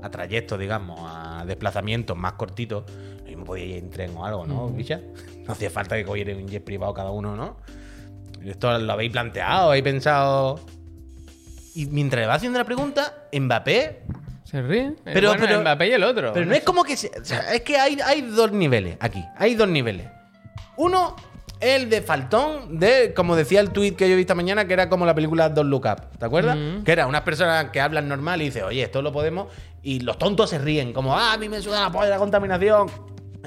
[0.03, 2.83] a trayectos, digamos, a desplazamientos más cortitos,
[3.21, 4.99] lo mismo podíais ir en tren o algo, ¿no, bicha?
[5.49, 7.57] No hacía falta que cogierais un jet privado cada uno, ¿no?
[8.45, 10.59] Esto lo habéis planteado, habéis pensado.
[11.73, 14.03] Y mientras le va haciendo la pregunta, Mbappé.
[14.43, 14.93] ¿Se ríe?
[15.03, 16.33] Pero- bueno, pero- Mbappé y el otro.
[16.33, 16.95] Pero no es como que.
[16.95, 19.25] se- o sea, es que hay, hay dos niveles aquí.
[19.37, 20.05] Hay dos niveles.
[20.77, 21.15] Uno,
[21.59, 24.87] el de faltón, de, como decía el tweet que yo vi esta mañana, que era
[24.87, 26.15] como la película Don't Look Up.
[26.19, 26.57] ¿Te acuerdas?
[26.57, 26.83] Ujú.
[26.83, 29.47] Que era unas personas que hablan normal y dicen, oye, esto lo podemos.
[29.81, 32.87] Y los tontos se ríen, como, ah, a mí me suda la polla la contaminación.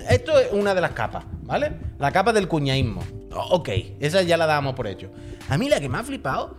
[0.08, 1.72] Esto es una de las capas, ¿vale?
[1.98, 3.02] La capa del cuñaísmo.
[3.50, 3.68] Ok,
[4.00, 5.10] esa ya la dábamos por hecho.
[5.48, 6.56] A mí la que me ha flipado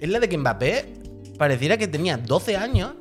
[0.00, 0.94] es la de que Mbappé
[1.38, 2.94] pareciera que tenía 12 años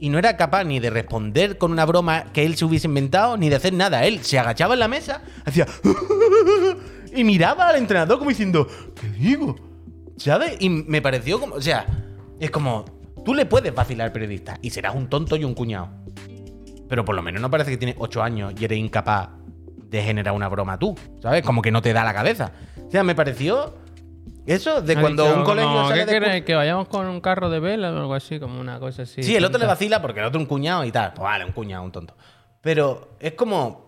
[0.00, 3.36] y no era capaz ni de responder con una broma que él se hubiese inventado,
[3.36, 4.04] ni de hacer nada.
[4.04, 5.66] Él se agachaba en la mesa, hacía.
[7.14, 8.68] y miraba al entrenador como diciendo,
[9.00, 9.56] ¿qué digo?
[10.16, 10.56] ¿Sabes?
[10.60, 11.56] Y me pareció como.
[11.56, 11.86] O sea,
[12.38, 12.84] es como.
[13.24, 15.90] Tú le puedes vacilar al periodista y serás un tonto y un cuñado.
[16.88, 19.30] Pero por lo menos no parece que tienes 8 años y eres incapaz
[19.76, 21.42] de generar una broma tú, ¿sabes?
[21.42, 22.52] Como que no te da la cabeza.
[22.86, 23.74] O sea, me pareció
[24.46, 26.44] eso de cuando dicho un colegio como, sale ¿qué de queréis?
[26.44, 29.22] Que vayamos con un carro de vela o algo así, como una cosa así.
[29.22, 31.12] Sí, el otro le vacila porque el otro un cuñado y tal.
[31.12, 32.16] Pues vale, un cuñado, un tonto.
[32.60, 33.87] Pero es como.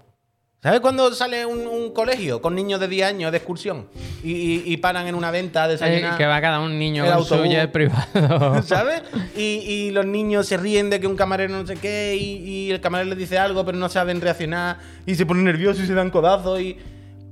[0.62, 3.87] ¿Sabes cuando sale un, un colegio con niños de 10 años de excursión
[4.23, 6.18] y, y- y paran en una venta a Eh, desayunar?
[6.18, 7.55] que va cada un niño El con su autobús.
[7.55, 8.62] jet privado.
[8.66, 9.03] ¿Sabes?
[9.35, 12.79] Y, y los niños se ríen de que un camarero no sé qué y, el
[12.83, 16.11] camarero les dice algo pero no saben reaccionar y se ponen nerviosos y se dan
[16.11, 16.77] codazos y...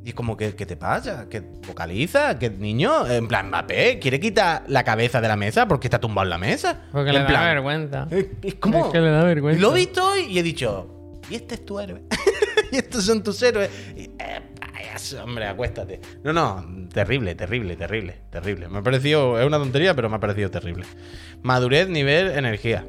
[0.04, 1.26] Y es como, ¿qué, qué te pasa?
[1.28, 2.38] ¿Qué vocaliza?
[2.38, 3.06] ¿Qué niño?
[3.08, 6.38] En plan, Mbappé, ¿quiere quitar la cabeza de la mesa porque está tumbado en la
[6.38, 6.80] mesa?
[6.92, 8.06] Porque En le da vergüenza.
[8.10, 8.86] Es, es como...
[8.86, 9.60] Es que le da vergüenza.
[9.60, 12.00] Lo he visto y he dicho, y este es tu héroe.
[12.70, 13.70] y estos son tus héroes.
[13.96, 16.00] Y, eh, payaso, hombre, acuéstate.
[16.24, 18.68] No, no, terrible, terrible, terrible, terrible.
[18.68, 20.86] Me ha parecido, es una tontería, pero me ha parecido terrible.
[21.42, 22.84] Madurez, nivel, energía.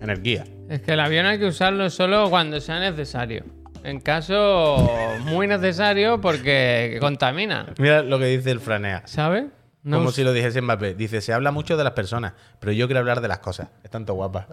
[0.00, 0.44] Energía.
[0.68, 3.44] Es que el avión hay que usarlo solo cuando sea necesario.
[3.82, 4.90] En caso
[5.24, 7.66] muy necesario porque contamina.
[7.78, 9.02] Mira lo que dice el Franea.
[9.06, 9.46] ¿Sabes?
[9.82, 10.94] No Como us- si lo dijese Mbappé.
[10.94, 13.68] Dice, se habla mucho de las personas, pero yo quiero hablar de las cosas.
[13.84, 14.46] Es tanto guapa.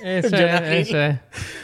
[0.00, 1.16] Eso es, eso es.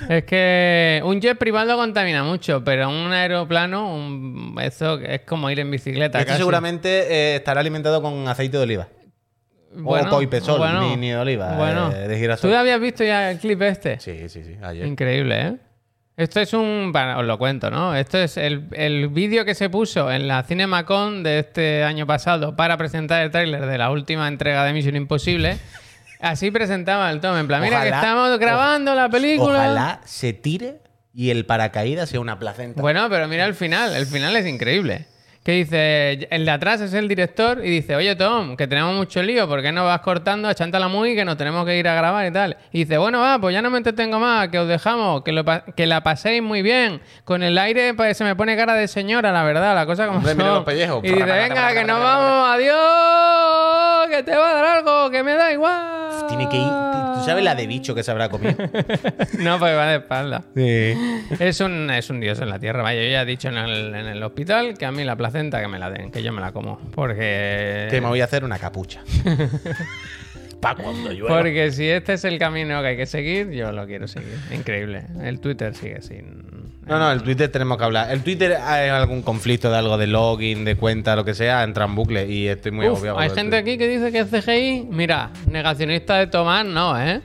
[0.09, 5.61] Es que un jet privado contamina mucho, pero un aeroplano, un- eso es como ir
[5.61, 6.18] en bicicleta.
[6.18, 6.38] Esto casi.
[6.38, 8.88] seguramente eh, estará alimentado con aceite de oliva.
[9.77, 12.48] Bueno, o coipesol, bueno, ni, ni de oliva, Bueno, eh, de girasol.
[12.50, 13.98] ¿tú habías visto ya el clip este?
[13.98, 14.57] Sí, sí, sí.
[14.62, 14.87] Ayer.
[14.87, 15.57] Increíble, ¿eh?
[16.16, 16.92] Esto es un.
[16.92, 17.94] Bueno, os lo cuento, ¿no?
[17.96, 22.55] Esto es el, el vídeo que se puso en la CinemaCon de este año pasado
[22.55, 25.59] para presentar el tráiler de la última entrega de Misión Imposible.
[26.20, 29.59] Así presentaba el Tom, en plan, mira que estamos grabando la película.
[29.59, 30.81] Ojalá se tire
[31.12, 32.81] y el paracaídas sea una placenta.
[32.81, 35.07] Bueno, pero mira el final, el final es increíble.
[35.44, 39.22] Que dice, el de atrás es el director y dice, oye Tom, que tenemos mucho
[39.22, 40.48] lío, ¿por qué no vas cortando?
[40.48, 42.57] Achántala muy, que nos tenemos que ir a grabar y tal.
[42.72, 45.44] Y dice, bueno, va, pues ya no me entretengo más, que os dejamos, que, lo
[45.44, 47.02] pa- que la paséis muy bien.
[47.24, 50.20] Con el aire pues, se me pone cara de señora, la verdad, la cosa como
[50.20, 50.46] Hombre, son.
[50.46, 51.04] los pellejos.
[51.04, 53.34] Y dice, venga, que nos vamos, adiós,
[54.16, 56.27] que te va a dar algo, que me da igual.
[56.29, 56.68] Tiene que ir.
[57.14, 58.57] ¿Tú sabes la de bicho que se habrá comido?
[59.38, 60.42] No, porque va de espalda.
[60.55, 60.94] sí.
[61.38, 62.83] Es un, es un dios en la tierra.
[62.83, 65.61] Vaya, yo ya he dicho en el, en el hospital que a mí la placenta
[65.61, 66.79] que me la den, que yo me la como.
[66.94, 67.88] Porque.
[67.90, 69.03] Que me voy a hacer una capucha.
[70.61, 71.37] Pa' cuando llueva.
[71.37, 74.38] Porque si este es el camino que hay que seguir, yo lo quiero seguir.
[74.50, 75.05] Increíble.
[75.22, 76.54] El Twitter sigue sin.
[76.87, 78.11] No, no, el Twitter tenemos que hablar.
[78.11, 81.85] El Twitter hay algún conflicto de algo de login, de cuenta, lo que sea, entra
[81.87, 83.18] en bucle y estoy muy Uf, agobiado.
[83.18, 84.88] hay gente aquí que dice que es CGI.
[84.90, 87.23] Mira, negacionista de Tomás, no, ¿eh?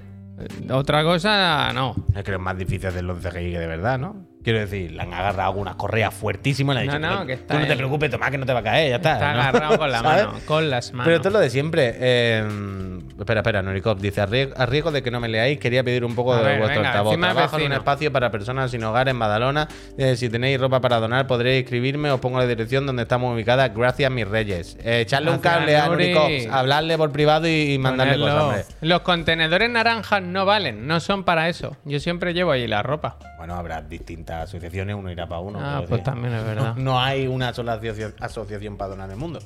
[0.72, 1.94] Otra cosa, no.
[2.16, 4.29] Es que es más difícil hacerlo de CGI que de verdad, ¿no?
[4.42, 7.34] Quiero decir, le han agarrado algunas correas fuertísimas le han No, dicho, no, "Tú que
[7.34, 9.14] está Tú no te preocupes, Tomás, que no te va a caer, ya está.
[9.16, 9.42] Está ¿no?
[9.42, 11.06] agarrado con la mano, con las manos.
[11.06, 11.96] Pero esto es lo de siempre.
[12.00, 14.26] Eh, espera, espera, Noricop dice: a
[14.66, 16.90] riesgo, de que no me leáis, quería pedir un poco A de ver, vuestro venga,
[16.92, 17.20] altavoz.
[17.20, 19.68] Trabajo en un espacio para personas sin hogar en Badalona.
[19.98, 22.10] Eh, si tenéis ropa para donar, podréis escribirme.
[22.10, 23.72] Os pongo la dirección donde estamos ubicadas.
[23.76, 24.78] Gracias, mis reyes.
[24.84, 25.88] Eh, echarle un cable a.
[25.88, 28.26] Noricop, hablarle por privado y, y mandarle Ponerlo.
[28.48, 28.88] cosas, hombre.
[28.88, 31.76] Los contenedores naranjas no valen, no son para eso.
[31.84, 33.18] Yo siempre llevo ahí la ropa.
[33.38, 33.82] Bueno, habrá
[34.30, 35.60] asociaciones, uno irá para uno.
[35.62, 36.04] Ah, pues decir.
[36.04, 36.76] también es verdad.
[36.76, 39.40] No, no hay una sola asocia- asociación para donar en el mundo.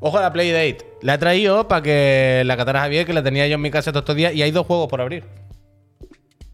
[0.00, 0.78] Ojo a la Playdate.
[1.02, 3.92] La he traído para que la catara Javier, que la tenía yo en mi casa
[3.92, 5.24] todos estos días, y hay dos juegos por abrir.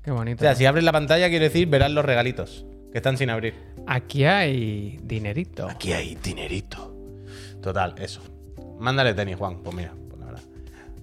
[0.02, 0.40] Qué O bonito.
[0.42, 3.54] sea, si abres la pantalla, quiero decir, verás los regalitos que están sin abrir.
[3.86, 5.68] Aquí hay dinerito.
[5.68, 6.92] Aquí hay dinerito.
[7.62, 8.20] Total, eso.
[8.78, 9.62] Mándale tenis, Juan.
[9.62, 9.92] Pues mira.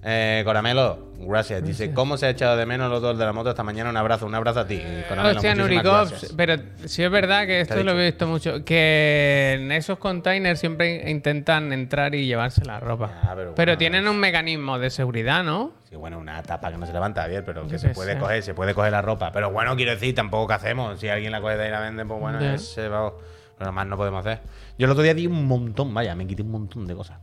[0.06, 1.64] Eh, Coramelo, gracias.
[1.64, 3.88] Dice, ¿cómo se ha echado de menos los dos de la moto esta mañana?
[3.88, 4.82] Un abrazo, un abrazo a ti.
[5.08, 6.34] Coramelo, Hostia, gracias.
[6.36, 11.10] pero sí es verdad que esto lo he visto mucho, que en esos containers siempre
[11.10, 13.18] intentan entrar y llevarse la ropa.
[13.22, 15.72] Ah, pero bueno, tienen un mecanismo de seguridad, ¿no?
[15.88, 18.42] Sí, bueno, una tapa que no se levanta bien, pero que Yo se puede coger,
[18.42, 19.32] se puede coger la ropa.
[19.32, 21.00] Pero bueno, quiero decir, tampoco que hacemos.
[21.00, 22.54] Si alguien la coge de ahí y la vende, pues bueno, Ya.
[22.54, 23.10] ese va.
[23.56, 24.42] Pero más no podemos hacer.
[24.76, 27.20] Yo el otro día di un montón, vaya, me quité un montón de cosas.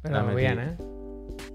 [0.00, 0.58] Pero Dame, bien.
[0.58, 0.76] ¿eh?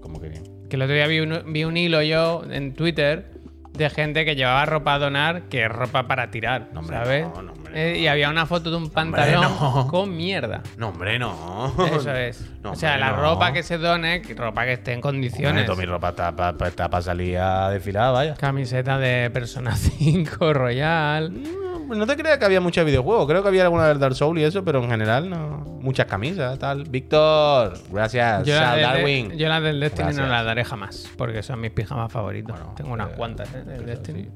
[0.04, 0.44] Como que bien.
[0.68, 3.32] Que el otro día vi un, vi un hilo yo en Twitter
[3.72, 7.26] de gente que llevaba ropa a donar que es ropa para tirar, No, hombre, ¿sabes?
[7.34, 7.98] no, no, hombre, Eh.
[7.98, 10.62] Y había una foto de un pantalón con mierda.
[10.76, 11.74] No, hombre, no.
[11.96, 12.50] Eso es.
[12.64, 15.66] O sea, la ropa que se done, ropa que esté en condiciones.
[15.66, 18.34] toda mi ropa está para salir a desfilar, vaya.
[18.36, 21.30] Camiseta de Persona 5, Royal.
[21.30, 23.26] Mm, no te creas que había muchos videojuegos.
[23.26, 25.58] Creo que había alguna del Dark Souls y eso, pero en general no.
[25.80, 26.84] Muchas camisas, tal.
[26.84, 28.44] Víctor, gracias.
[28.46, 29.30] Yo la, del, Darwin.
[29.32, 30.26] yo la del Destiny Gracias.
[30.26, 32.56] no la daré jamás, porque son mis pijamas favoritos.
[32.58, 33.62] Bueno, Tengo unas eh, cuantas ¿eh?
[33.64, 34.22] del Destiny.
[34.24, 34.30] sí.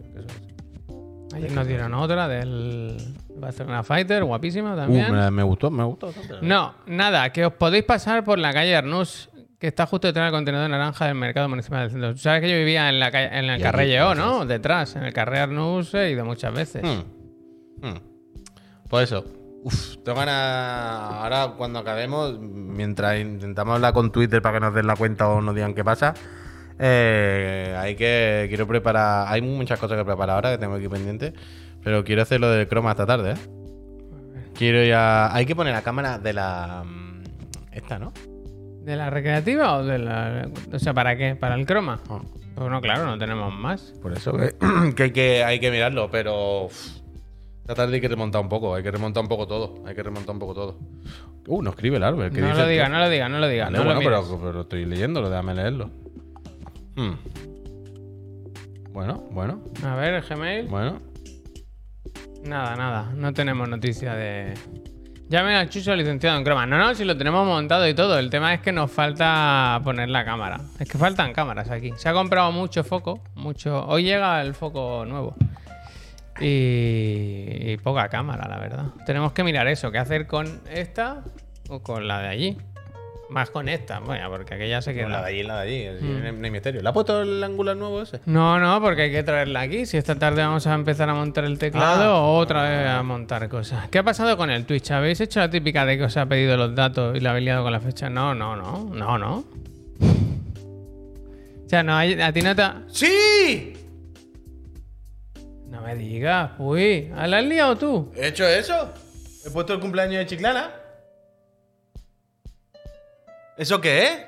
[1.35, 2.97] Ayer nos dieron otra del
[3.37, 5.13] Barcelona Fighter, guapísima Uh, también.
[5.13, 6.07] me, me gustó, me gustó.
[6.07, 6.39] bastante.
[6.47, 9.29] No, nada, que os podéis pasar por la calle Arnús,
[9.59, 12.13] que está justo detrás del contenedor naranja del mercado municipal del centro.
[12.13, 14.47] Tú sabes que yo vivía en, la calle, en el aquí, Lleó, ¿no?
[14.47, 16.83] Detrás, en el Carré Arnús he ido muchas veces.
[16.83, 17.18] Hmm.
[17.83, 17.99] Hmm.
[18.89, 19.25] Pues eso.
[19.65, 21.13] Uf, tengo ganas.
[21.15, 25.41] Ahora, cuando acabemos, mientras intentamos hablar con Twitter para que nos den la cuenta o
[25.41, 26.15] nos digan qué pasa,
[26.79, 28.47] eh, hay que.
[28.49, 29.27] Quiero preparar.
[29.29, 31.33] Hay muchas cosas que preparar ahora que tengo aquí pendiente,
[31.83, 33.37] pero quiero hacer lo del croma esta tarde, ¿eh?
[34.55, 35.35] Quiero ya.
[35.35, 36.85] Hay que poner la cámara de la.
[36.87, 37.23] mm,
[37.73, 38.13] Esta, ¿no?
[38.85, 40.49] ¿De la recreativa o de la.?
[40.73, 41.35] O sea, ¿para qué?
[41.37, 42.01] ¿Para el croma?
[42.09, 42.21] Ah,
[42.55, 43.93] Pues no, claro, no tenemos más.
[44.01, 44.55] por eso que,
[44.95, 46.67] que hay que hay que mirarlo, pero.
[46.67, 46.98] uf,
[47.69, 49.75] esta tarde hay que remontar un poco, hay que remontar un poco todo.
[49.87, 50.79] Hay que remontar un poco todo.
[51.47, 52.31] Uh, no escribe el árbol.
[52.33, 53.69] ¿qué No lo diga, no lo diga, no lo diga.
[53.69, 54.21] No lo bueno, mires.
[54.27, 55.91] pero, pero estoy leyéndolo, déjame leerlo.
[56.97, 57.13] Hmm.
[58.91, 60.67] Bueno, bueno, A ver, el Gmail.
[60.67, 61.03] bueno.
[62.43, 63.13] Nada, nada.
[63.15, 64.55] No tenemos noticia de.
[65.29, 66.65] Llamen al Chuso licenciado en croma.
[66.65, 68.19] No, no, si lo tenemos montado y todo.
[68.19, 70.59] El tema es que nos falta poner la cámara.
[70.79, 71.93] Es que faltan cámaras aquí.
[71.97, 73.23] Se ha comprado mucho foco.
[73.35, 73.85] Mucho.
[73.87, 75.37] Hoy llega el foco nuevo.
[76.41, 78.87] Y, y poca cámara, la verdad.
[79.07, 79.91] Tenemos que mirar eso.
[79.91, 81.23] ¿Qué hacer con esta
[81.69, 82.57] o con la de allí?
[83.31, 85.25] Más con esta, bueno, porque aquella se La de queda.
[85.27, 86.81] allí, la de allí, así, no, hay, no hay misterio.
[86.81, 88.21] ¿Le ha puesto el angular nuevo ese?
[88.25, 89.85] No, no, porque hay que traerla aquí.
[89.85, 92.21] Si esta tarde vamos a empezar a montar el teclado Ah.
[92.23, 93.87] o otra vez a montar cosas.
[93.91, 94.91] ¿Qué ha pasado con el Twitch?
[94.93, 97.63] ¿Habéis hecho la típica de que os ha pedido los datos y la habéis liado
[97.65, 98.09] con la fecha?
[98.09, 99.45] No, no, no, no, no.
[101.67, 102.63] O sea, no a ti no te...
[102.87, 103.75] ¡Sí!
[105.69, 108.13] No me digas, uy, ¿la has liado tú?
[108.17, 108.93] ¿He hecho eso?
[109.45, 110.73] ¿He puesto el cumpleaños de Chiclana?
[113.57, 114.19] ¿Eso qué es?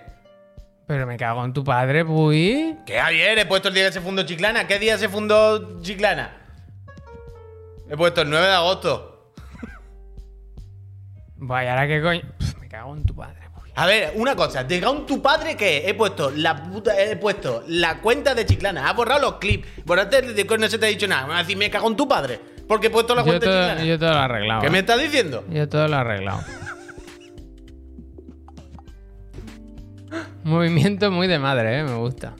[0.86, 2.76] Pero me cago en tu padre, uy.
[2.84, 3.38] ¿Qué, Javier?
[3.38, 4.66] He puesto el día que se fundó Chiclana.
[4.66, 6.36] ¿Qué día se fundó Chiclana?
[7.88, 9.32] He puesto el 9 de agosto.
[11.36, 12.22] Vaya, ahora qué coño...
[12.38, 13.39] Pff, me cago en tu padre.
[13.81, 15.89] A ver, una cosa, ¿te cago en tu padre qué?
[15.89, 20.20] He puesto la puta, he puesto la cuenta de Chiclana, has borrado los clips, borraste
[20.20, 21.22] de que no se te ha dicho nada.
[21.22, 23.47] Me vas a decir, me cago en tu padre, porque he puesto la Yo cuenta
[23.47, 23.85] de Chiclana.
[23.85, 24.61] yo todo lo he arreglado.
[24.61, 24.70] ¿Qué eh.
[24.70, 25.45] me estás diciendo?
[25.49, 26.41] Yo todo lo he arreglado.
[30.45, 31.85] Movimiento muy de madre, ¿eh?
[31.85, 32.35] Me gusta.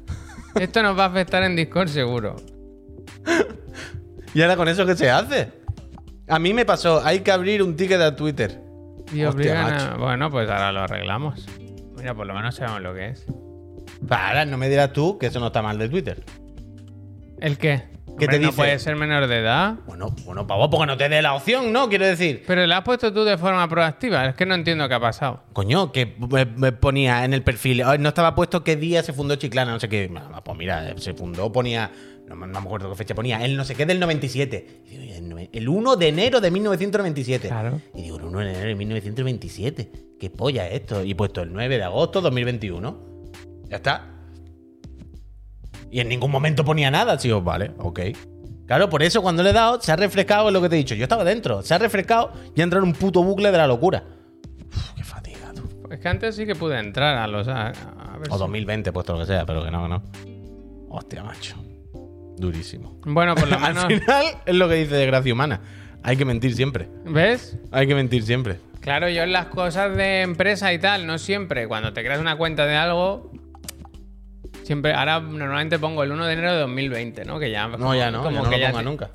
[0.57, 2.36] Esto nos va a afectar en Discord seguro.
[4.34, 5.51] ¿Y ahora con eso qué se hace?
[6.28, 8.69] A mí me pasó, hay que abrir un ticket a Twitter.
[9.12, 9.96] Y Hostia, a...
[9.96, 11.46] Bueno, pues ahora lo arreglamos.
[11.96, 13.26] Mira, por lo menos sabemos lo que es.
[14.08, 16.24] Para, no me dirás tú que eso no está mal de Twitter.
[17.40, 17.88] ¿El qué?
[18.18, 18.56] ¿Qué Hombre, te no dice?
[18.56, 19.74] puede ser menor de edad.
[19.86, 21.88] Bueno, bueno, pavo, porque no te dé la opción, ¿no?
[21.88, 22.42] Quiero decir.
[22.46, 24.26] Pero le has puesto tú de forma proactiva.
[24.26, 25.42] Es que no entiendo qué ha pasado.
[25.54, 29.12] Coño, que me- me ponía en el perfil, "Ay, no estaba puesto qué día se
[29.14, 30.11] fundó Chiclana, no sé qué.
[30.14, 31.90] Ah, Pues mira, se fundó, ponía,
[32.31, 34.85] no, me- no me acuerdo qué fecha ponía, el no sé qué del 97.
[34.87, 37.49] Y digo, el nove- El 1 de enero de 1997.
[37.49, 37.81] Claro.
[37.95, 39.93] Y digo, el 1 de enero de 1927.
[40.18, 41.03] ¿Qué polla es esto?
[41.05, 42.97] Y he puesto el 9 de agosto 2021.
[43.68, 44.07] Ya está.
[45.91, 47.18] Y en ningún momento ponía nada.
[47.18, 48.01] Sí, oh, vale, ok.
[48.66, 50.78] Claro, por eso cuando le he dado, se ha refrescado en lo que te he
[50.78, 50.95] dicho.
[50.95, 53.66] Yo estaba dentro, se ha refrescado y ha entrado en un puto bucle de la
[53.66, 54.05] locura.
[54.68, 55.62] Uf, qué fatiga, tú.
[55.91, 57.49] Es que antes sí que pude entrar a los.
[57.49, 60.03] A, a ver O si- 2020, puesto lo que sea, pero que no, que no.
[60.91, 61.57] Hostia, macho.
[62.41, 62.99] Durísimo.
[63.05, 63.86] Bueno, por lo Al menos.
[63.86, 65.61] final es lo que dice de gracia humana.
[66.03, 66.88] Hay que mentir siempre.
[67.05, 67.59] ¿Ves?
[67.70, 68.57] Hay que mentir siempre.
[68.80, 71.68] Claro, yo en las cosas de empresa y tal, no siempre.
[71.68, 73.30] Cuando te creas una cuenta de algo,
[74.64, 74.95] siempre.
[74.95, 77.38] Ahora normalmente pongo el 1 de enero de 2020, ¿no?
[77.38, 77.68] Que ya.
[77.68, 78.84] No, ya no, como ya no que lo ya ponga sí.
[78.86, 79.11] nunca.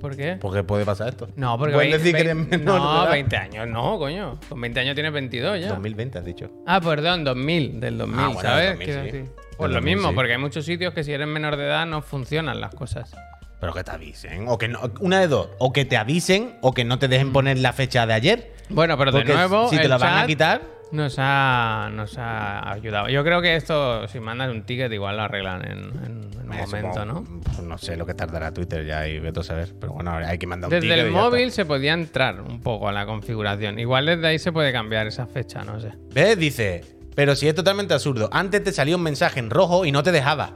[0.00, 0.36] ¿Por qué?
[0.40, 1.28] Porque puede pasar esto.
[1.36, 1.74] No, porque.
[1.74, 3.10] Puedes vein- decir que eres menor No, edad.
[3.12, 4.38] 20 años, no, coño.
[4.48, 5.68] Con 20 años tienes 22 ya.
[5.70, 6.50] 2020 has dicho.
[6.66, 8.78] Ah, perdón, 2000, del 2000, Ah, bueno, ¿sabes?
[8.78, 9.32] del 2000, Quiero sí.
[9.58, 10.14] Pues lo 2000, mismo, sí.
[10.14, 13.14] porque hay muchos sitios que si eres menor de edad no funcionan las cosas.
[13.60, 14.46] Pero que te avisen.
[14.48, 15.48] O que no, una de dos.
[15.58, 18.52] O que te avisen o que no te dejen poner la fecha de ayer.
[18.68, 20.62] Bueno, pero de nuevo, si te el la van a quitar.
[20.92, 23.08] Nos ha, nos ha ayudado.
[23.08, 26.56] Yo creo que esto, si mandas un ticket, igual lo arreglan en, en un me
[26.62, 27.24] momento, ¿no?
[27.42, 29.74] pues no sé lo que tardará Twitter ya y veto a saber.
[29.78, 32.40] Pero bueno, hay que mandar un Desde ticket el y ya móvil se podía entrar
[32.40, 33.78] un poco a la configuración.
[33.78, 35.92] Igual desde ahí se puede cambiar esa fecha, no sé.
[36.14, 36.38] ¿Ves?
[36.38, 36.84] Dice,
[37.18, 38.28] pero si es totalmente absurdo.
[38.30, 40.52] Antes te salía un mensaje en rojo y no te dejaba.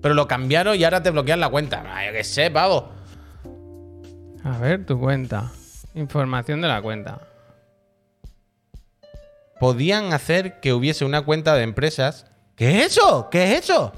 [0.00, 1.82] Pero lo cambiaron y ahora te bloquean la cuenta.
[2.06, 2.88] Yo qué sé, pavo.
[4.42, 5.52] A ver, tu cuenta.
[5.94, 7.20] Información de la cuenta.
[9.58, 12.24] Podían hacer que hubiese una cuenta de empresas.
[12.56, 13.28] ¿Qué es eso?
[13.30, 13.92] ¿Qué es eso?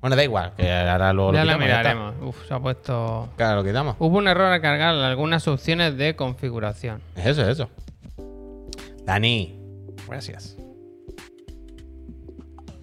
[0.00, 1.94] Bueno, da igual, que ahora ya lo la quitamos ya está.
[1.94, 2.14] miraremos.
[2.20, 3.28] Uf, se ha puesto.
[3.36, 3.94] Claro, lo quitamos.
[4.00, 7.00] Hubo un error al cargar algunas opciones de configuración.
[7.14, 7.70] Es eso, es eso.
[9.04, 9.58] Dani,
[10.08, 10.56] gracias.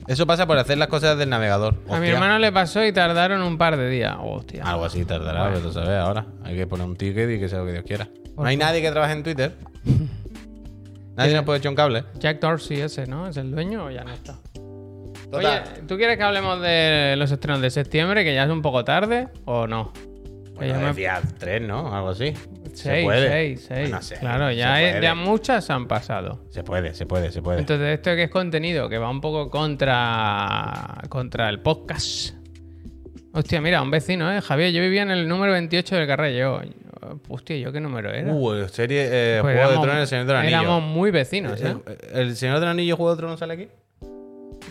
[0.08, 1.76] Eso pasa por hacer las cosas del navegador.
[1.90, 4.18] A mi hermano le pasó y tardaron un par de días.
[4.20, 4.64] Hostia.
[4.64, 6.26] Algo así tardará, pero tú sabes ahora.
[6.44, 8.08] Hay que poner un ticket y que sea lo que Dios quiera.
[8.30, 8.64] No ¿Por hay qué?
[8.64, 9.56] nadie que trabaje en Twitter.
[11.16, 12.04] Nadie nos puede echar un cable.
[12.20, 13.28] Jack Dorsey ese, ¿no?
[13.28, 14.38] ¿Es el dueño o ya no está?
[15.32, 15.64] Total.
[15.64, 18.84] Oye, ¿tú quieres que hablemos de los estrenos de septiembre, que ya es un poco
[18.84, 19.94] tarde, o no?
[19.96, 21.94] Ya Bueno, me- decía tres, ¿no?
[21.94, 22.34] Algo así.
[22.74, 23.28] Se Seis, puede.
[23.30, 23.90] seis, seis.
[23.90, 26.46] Bueno, seis, claro, ya, ya muchas han pasado.
[26.50, 27.60] Se puede, se puede, se puede.
[27.60, 32.36] Entonces, esto que es contenido que va un poco contra, contra el podcast.
[33.34, 34.42] Hostia, mira, un vecino, ¿eh?
[34.42, 36.62] Javier, yo vivía en el número 28 del Carrello.
[37.30, 38.32] Hostia, ¿yo qué número era?
[38.32, 40.58] Uh, serie eh, Pues Juego de Tronos, El Señor del Anillo.
[40.60, 41.76] Éramos muy vecinos, ¿eh?
[42.14, 43.68] ¿El, el Señor del Anillo, Juego de Tronos sale aquí?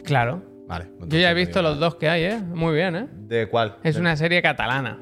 [0.05, 0.43] Claro.
[0.69, 0.87] Vale.
[1.09, 2.39] Yo ya he visto los dos que hay, ¿eh?
[2.39, 3.07] Muy bien, ¿eh?
[3.11, 3.79] ¿De cuál?
[3.83, 4.99] Es ¿De, una serie catalana.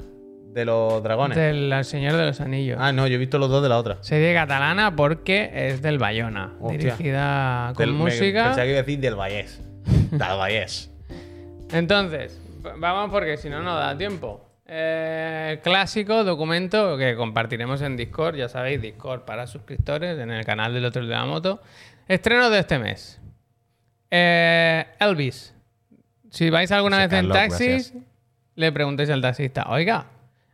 [0.53, 1.37] De los dragones.
[1.37, 2.77] Del Señor de los Anillos.
[2.81, 3.97] Ah, no, yo he visto los dos de la otra.
[4.01, 6.53] Serie catalana porque es del Bayona.
[6.59, 6.77] Hostia.
[6.95, 8.43] Dirigida con Del- me- música.
[8.45, 9.61] Pensaba que iba a decir del Vallés.
[10.11, 10.91] del Vallés.
[11.71, 12.39] Entonces,
[12.77, 14.45] vamos porque si no, no da tiempo.
[14.71, 20.73] Eh, clásico documento que compartiremos en Discord, ya sabéis, Discord para suscriptores en el canal
[20.73, 21.61] del otro de la moto.
[22.07, 23.19] Estreno de este mes.
[24.11, 25.55] Eh, Elvis.
[26.31, 27.93] Si vais alguna vez en taxis,
[28.55, 30.05] le preguntéis al taxista, oiga,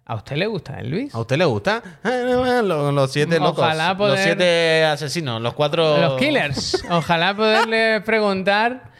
[0.05, 1.13] ¿a usted le gusta Elvis?
[1.15, 1.81] ¿A usted le gusta?
[2.03, 3.59] Ah, Los, los siete locos.
[3.59, 5.97] Ojalá Los siete asesinos, los cuatro.
[5.97, 6.83] Los killers.
[6.89, 8.91] Ojalá poderle preguntar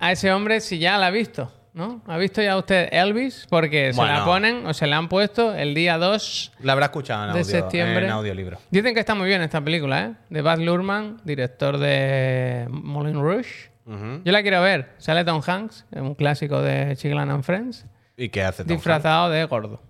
[0.00, 2.02] a ese hombre si ya la ha visto, ¿no?
[2.06, 3.46] ¿Ha visto ya usted Elvis?
[3.48, 6.52] Porque se la ponen o se la han puesto el día 2.
[6.62, 8.06] La habrá escuchado en De septiembre.
[8.06, 8.58] en audiolibro.
[8.70, 10.12] Dicen que está muy bien esta película, ¿eh?
[10.30, 13.70] De Baz Luhrmann, director de Moulin Rouge.
[13.86, 14.90] Yo la quiero ver.
[14.98, 17.86] Sale Tom Hanks, un clásico de Chiglan and Friends,
[18.18, 19.80] ¿Y qué hace Tom disfrazado de gordo.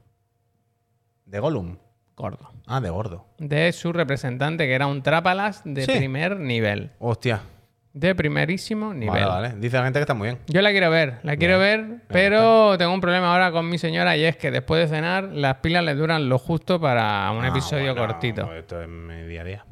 [1.28, 1.76] De Gollum.
[2.16, 2.50] Gordo.
[2.66, 3.26] Ah, de gordo.
[3.38, 5.92] De su representante, que era un trápalas de Sí.
[5.96, 6.90] primer nivel.
[6.98, 7.42] Hostia.
[7.92, 9.24] De primerísimo nivel.
[9.24, 9.54] Vale, vale.
[9.60, 10.38] Dice la gente que está muy bien.
[10.48, 14.16] Yo la quiero ver, la quiero ver, pero tengo un problema ahora con mi señora
[14.16, 17.48] y es que después de cenar las pilas le duran lo justo para un Ah,
[17.48, 18.52] episodio cortito.
[18.54, 19.64] Esto es mi día a día.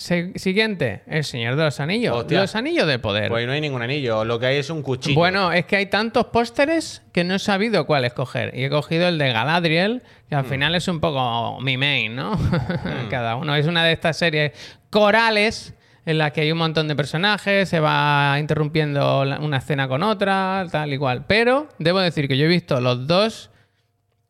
[0.00, 2.16] Se- siguiente, El Señor de los Anillos.
[2.16, 2.40] Hostia.
[2.40, 3.28] Los Anillos de Poder.
[3.28, 4.24] Pues no hay ningún anillo.
[4.24, 5.14] Lo que hay es un cuchillo.
[5.14, 8.56] Bueno, es que hay tantos pósteres que no he sabido cuál escoger.
[8.56, 10.38] Y he cogido el de Galadriel, que Hmm.
[10.38, 12.32] al final es un poco mi main, ¿no?
[13.10, 14.52] Cada uno es una de estas series
[14.88, 15.74] corales
[16.06, 20.64] en las que hay un montón de personajes, se va interrumpiendo una escena con otra,
[20.72, 21.26] tal y cual.
[21.26, 23.50] Pero debo decir que yo he visto los dos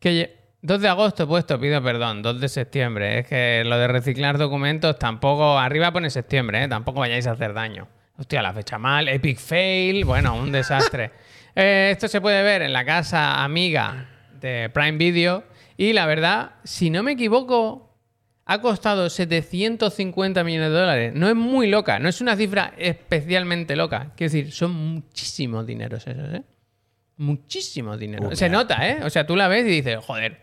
[0.01, 0.40] que...
[0.63, 3.21] lle- 2 de agosto he puesto, pido perdón, 2 de septiembre.
[3.21, 5.59] Es que lo de reciclar documentos tampoco.
[5.59, 6.69] Arriba pone septiembre, ¿eh?
[6.69, 7.89] tampoco vayáis a hacer daño.
[8.19, 11.11] Hostia, la fecha mal, epic fail, bueno, un desastre.
[11.57, 14.07] Eh, esto se puede ver en la casa amiga
[14.41, 15.43] de Prime Video.
[15.77, 17.93] Y la verdad, si no me equivoco,
[18.47, 21.13] ha costado 750 millones de dólares.
[21.15, 24.13] No es muy loca, no es una cifra especialmente loca.
[24.17, 26.43] Quiero decir, son muchísimos dineros esos, ¿eh?
[27.17, 28.29] Muchísimo dinero.
[28.29, 28.99] Uh, Se nota, ¿eh?
[29.03, 30.39] O sea, tú la ves y dices, joder,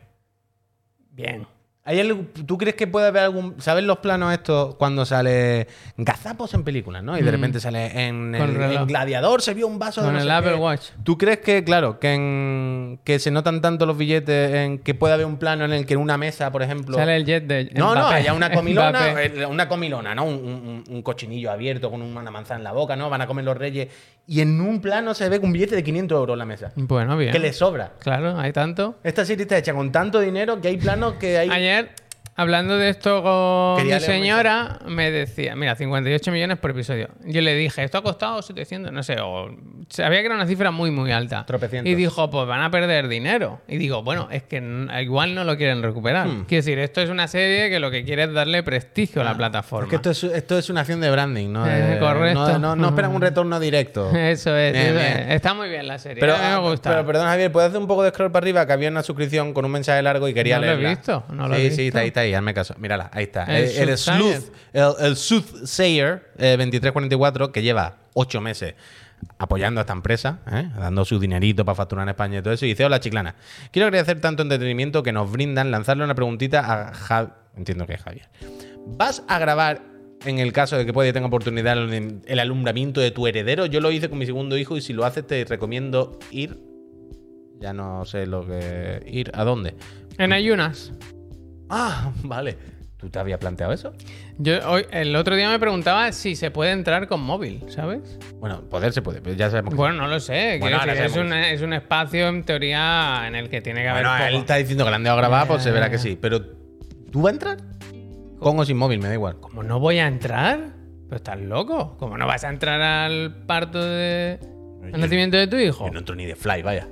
[1.18, 1.46] bien.
[1.90, 3.62] ¿Hay algo- ¿Tú crees que puede haber algún.
[3.62, 7.18] ¿Sabes los planos estos cuando sale gazapos en películas, ¿no?
[7.18, 8.36] Y de repente sale en, Mm.
[8.36, 10.58] El, Gladiador, se vio un vaso de Con no el Apple qué.
[10.58, 10.82] Watch.
[11.06, 15.14] ¿Tú crees que, claro, que, en- que se notan tanto los billetes en que puede
[15.14, 16.98] haber un plano en el que en una mesa, por ejemplo.
[16.98, 17.72] Sale el jet de.
[17.74, 20.26] No, no, haya una comilona, eh, una comilona, ¿no?
[20.26, 23.10] Un, un- un cochinillo abierto con una manzana en la boca, ¿no?
[23.10, 23.88] Van a comer los reyes.
[24.30, 26.74] Y en un plano se ve un billete de 500 euros en la mesa.
[26.76, 27.32] Bueno, bien.
[27.32, 27.94] Que le sobra.
[28.00, 28.96] Claro, hay tanto.
[29.02, 31.50] Esta serie está hecha con tanto dinero que hay planos que hay.
[31.50, 31.92] Ayer,
[32.38, 37.10] hablando de esto con Quería mi señora, me decía, mira, 58 millones por episodio.
[37.26, 39.50] Yo le dije, esto ha costado 700, no sé, o
[39.90, 41.46] sabía que era una cifra muy, muy alta.
[41.46, 41.92] Tropecientos.
[41.92, 43.62] Y dijo, pues van a perder dinero.
[43.68, 44.64] Y digo, bueno, es que
[45.02, 46.28] igual no lo quieren recuperar.
[46.28, 46.46] Hmm.
[46.46, 49.36] Quiero decir, esto es una serie que lo que quiere es darle prestigio a la
[49.36, 49.86] plataforma.
[49.86, 51.68] Es que esto es, esto es una acción de branding, ¿no?
[51.68, 52.48] Eh, De- correcto.
[52.54, 54.10] No, no, no esperan un retorno directo.
[54.16, 55.18] Eso es, Bien, eso bien.
[55.30, 55.36] es.
[55.36, 56.20] Está muy bien la serie.
[56.20, 56.90] Pero, me gusta.
[56.92, 58.66] pero perdón, Javier, ¿puedes hacer un poco de scroll para arriba?
[58.68, 60.90] Que había una suscripción con un mensaje largo y quería No lo he leerla.
[60.90, 61.76] visto, no lo he sí, visto.
[61.78, 62.76] sí, está ahí, está ahí, hazme caso.
[62.78, 63.44] Mírala, ahí está.
[63.46, 68.76] El El, el sleuth, el, el Soothsayer eh, 2344, que lleva ocho meses
[69.38, 70.70] apoyando a esta empresa, ¿eh?
[70.78, 73.36] dando su dinerito para facturar en España y todo eso, y dice, hola chiclana,
[73.72, 78.02] quiero agradecer tanto entretenimiento que nos brindan, lanzarle una preguntita a Javier, entiendo que es
[78.02, 78.30] Javier.
[78.86, 79.82] ¿Vas a grabar
[80.26, 83.66] en el caso de que pueda tenga oportunidad el alumbramiento de tu heredero?
[83.66, 86.60] Yo lo hice con mi segundo hijo y si lo haces te recomiendo ir,
[87.60, 89.04] ya no sé lo que...
[89.08, 89.76] ir, ¿a dónde?
[90.18, 90.94] En ayunas.
[91.70, 92.58] Ah, vale.
[92.98, 93.94] ¿Tú te habías planteado eso?
[94.40, 98.18] Yo hoy, el otro día me preguntaba si se puede entrar con móvil, ¿sabes?
[98.40, 100.58] Bueno, poder se puede, pero ya sabemos que Bueno, no lo sé.
[100.60, 104.04] Bueno, decir, es, un, es un espacio en teoría en el que tiene que haber.
[104.04, 106.18] Bueno, él está diciendo que le han dejado grabar, pues se verá que sí.
[106.20, 106.42] Pero,
[107.12, 107.58] ¿tú vas a entrar?
[108.40, 109.40] Con o sin móvil, me da igual.
[109.40, 110.74] ¿Cómo no voy a entrar?
[111.06, 111.98] Pero estás loco.
[112.00, 114.40] ¿Cómo no vas a entrar al parto de.
[114.92, 115.86] Al nacimiento de tu hijo?
[115.86, 116.88] Yo no entro ni de fly, vaya.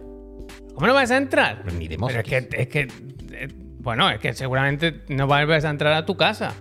[0.76, 1.64] ¿Cómo no vas a entrar?
[1.66, 2.48] Pero ni de Pero es mosquis.
[2.48, 3.65] que, es que.
[3.86, 6.54] Bueno, es que seguramente no vas a entrar a tu casa.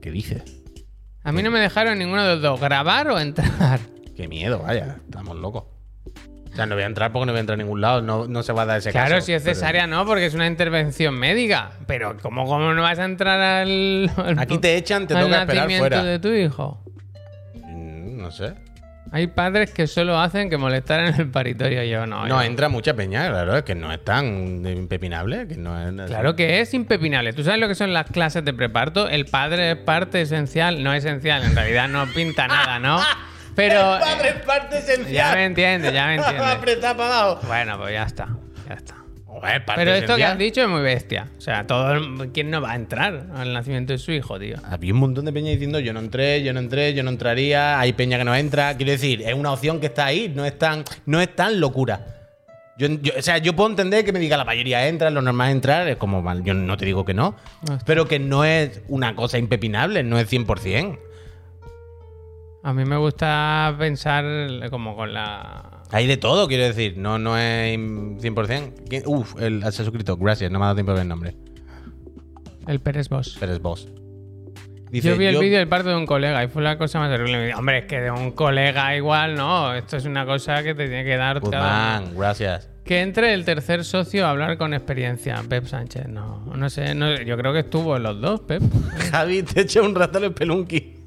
[0.00, 0.62] ¿Qué dices?
[1.22, 3.78] A mí no me dejaron ninguno de los dos, grabar o entrar.
[4.16, 4.96] Qué miedo, vaya.
[5.04, 5.64] Estamos locos.
[6.50, 8.00] O sea, no voy a entrar porque no voy a entrar a ningún lado.
[8.02, 9.26] No, no se va a dar ese Claro, caso.
[9.26, 11.72] si es pero- cesárea no, porque es una intervención médica.
[11.86, 14.10] Pero ¿cómo, cómo no vas a entrar al.
[14.16, 16.02] al- Aquí te echan, te toca esperar fuera.
[16.04, 16.82] de tu hijo?
[17.54, 18.54] Mm, No sé.
[19.14, 21.84] Hay padres que solo hacen que molestar en el paritorio.
[21.84, 22.22] Yo no.
[22.26, 23.58] No, yo- entra mucha peña, claro.
[23.58, 25.46] Es que no es tan impepinable.
[25.46, 27.32] Que no es, Claro que es impepinable.
[27.34, 29.08] ¿Tú sabes lo que son las clases de preparto?
[29.08, 33.00] El padre es parte esencial, no esencial, en realidad no pinta nada, ¿no?
[33.54, 35.12] Pero Padre, es parte esencial.
[35.12, 36.42] ya me entiendes, ya me entiendes.
[36.46, 37.46] Apretar para abajo.
[37.46, 38.28] Bueno, pues ya está,
[38.66, 38.94] ya está.
[39.40, 41.28] Joder, Pero esto que has dicho es muy bestia.
[41.38, 44.56] O sea, todo el- ¿quién no va a entrar al nacimiento de su hijo, tío?
[44.64, 47.80] Había un montón de peña diciendo yo no entré, yo no entré, yo no entraría.
[47.80, 48.76] Hay peña que no entra.
[48.76, 50.30] Quiero decir, es una opción que está ahí.
[50.34, 52.06] No es tan, no es tan locura.
[52.78, 55.48] Yo, yo- o sea, yo puedo entender que me diga la mayoría entra, lo normal
[55.48, 55.88] es entrar.
[55.88, 57.34] Es como, vale, yo no te digo que no.
[57.86, 60.98] Pero que no es una cosa impepinable, no es 100%.
[62.64, 64.24] A mí me gusta pensar
[64.70, 65.82] como con la...
[65.90, 66.96] Hay de todo, quiero decir.
[66.96, 68.72] No, no es 100%.
[68.88, 69.02] ¿Quién?
[69.06, 70.16] Uf, el, se ha suscrito.
[70.16, 71.34] Gracias, no me ha dado tiempo de ver el nombre.
[72.66, 73.42] El Pérez Boss.
[73.42, 73.88] Es vos.
[74.90, 77.10] Dice, yo vi el vídeo del parto de un colega y fue la cosa más
[77.10, 77.54] terrible.
[77.54, 79.74] Hombre, es que de un colega igual, no.
[79.74, 82.68] Esto es una cosa que te tiene que dar Guzmán, gracias.
[82.84, 86.08] Que entre el tercer socio a hablar con experiencia, Pep Sánchez.
[86.08, 88.62] No, no sé, no- yo creo que estuvo en los dos, Pep.
[89.10, 91.01] Javi, te echa un rato el pelunqui.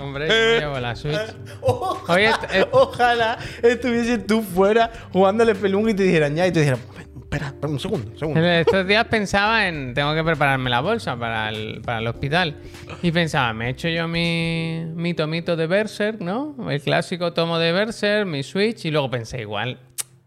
[0.00, 1.18] Hombre, yo llevo la Switch.
[2.08, 6.60] Oye, est- est- Ojalá estuvieses tú fuera jugándole pelunqui y te dijeran ya y te
[6.60, 6.80] dijeran,
[7.20, 8.40] espera, espera un segundo, un segundo.
[8.44, 12.56] estos días pensaba en, tengo que prepararme la bolsa para el, para el hospital.
[13.02, 16.56] Y pensaba, me he hecho yo mi, mi tomito de Berserk, ¿no?
[16.70, 18.84] El clásico tomo de Berserk, mi Switch.
[18.86, 19.78] Y luego pensé, igual,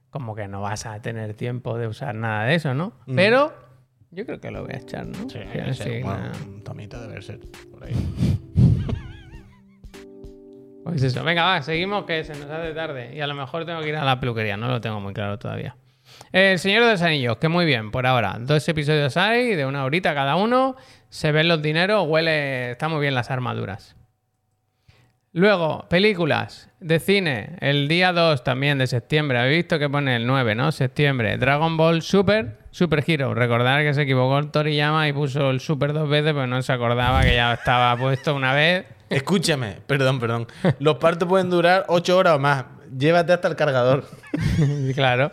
[0.09, 2.93] como que no vas a tener tiempo de usar nada de eso, ¿no?
[3.15, 3.53] Pero
[4.11, 5.27] yo creo que lo voy a echar, ¿no?
[5.29, 5.39] Sí,
[5.73, 6.31] Sí, sí, nada.
[6.45, 7.39] un tomito debe ser
[7.71, 7.93] por ahí.
[10.83, 13.81] Pues eso, venga, va, seguimos que se nos hace tarde y a lo mejor tengo
[13.81, 15.75] que ir a la peluquería, no lo tengo muy claro todavía.
[16.31, 18.37] El Señor de los Anillos, que muy bien, por ahora.
[18.39, 20.75] Dos episodios hay, de una horita cada uno,
[21.09, 23.95] se ven los dineros, huele, está muy bien las armaduras.
[25.35, 30.27] Luego, películas de cine, el día 2 también de septiembre, habéis visto que pone el
[30.27, 30.71] 9, ¿no?
[30.71, 33.33] Septiembre, Dragon Ball Super, Super Hero.
[33.33, 37.23] Recordar que se equivocó Toriyama y puso el Super dos veces, pero no se acordaba
[37.23, 38.85] que ya estaba puesto una vez.
[39.15, 40.47] Escúchame, perdón, perdón.
[40.79, 42.65] Los partos pueden durar 8 horas o más.
[42.97, 44.05] Llévate hasta el cargador.
[44.95, 45.31] claro.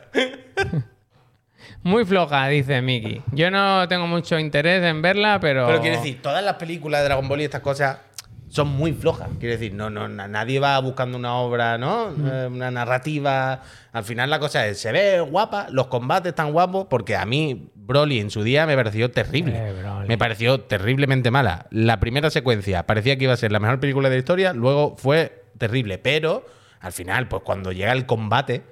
[1.83, 3.23] Muy floja, dice Miki.
[3.33, 5.67] Yo no tengo mucho interés en verla, pero.
[5.67, 7.99] Pero quiero decir, todas las películas de Dragon Ball y estas cosas
[8.49, 9.29] son muy flojas.
[9.39, 12.11] Quiero decir, no, no, na- nadie va buscando una obra, ¿no?
[12.11, 13.63] Eh, una narrativa.
[13.93, 17.71] Al final la cosa es, se ve guapa, los combates están guapos, porque a mí
[17.91, 19.55] Broly en su día me pareció terrible.
[19.57, 19.75] Eh.
[20.07, 21.67] Me pareció terriblemente mala.
[21.71, 24.97] La primera secuencia parecía que iba a ser la mejor película de la historia, luego
[24.97, 25.99] fue terrible.
[25.99, 26.47] Pero
[26.79, 28.63] al final, pues cuando llega el combate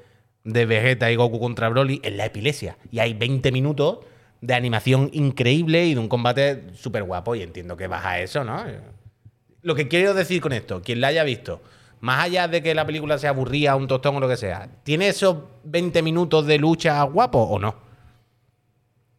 [0.45, 2.79] de Vegeta y Goku contra Broly, es la epilepsia.
[2.93, 3.99] Y hay 20 minutos
[4.41, 7.35] de animación increíble y de un combate súper guapo.
[7.35, 8.65] Y entiendo que vas a eso, ¿no?
[9.63, 11.61] Lo que quiero decir con esto, quien la haya visto,
[12.01, 15.09] más allá de que la película sea aburrida, un tostón o lo que sea, ¿tiene
[15.09, 17.88] esos 20 minutos de lucha guapos o no?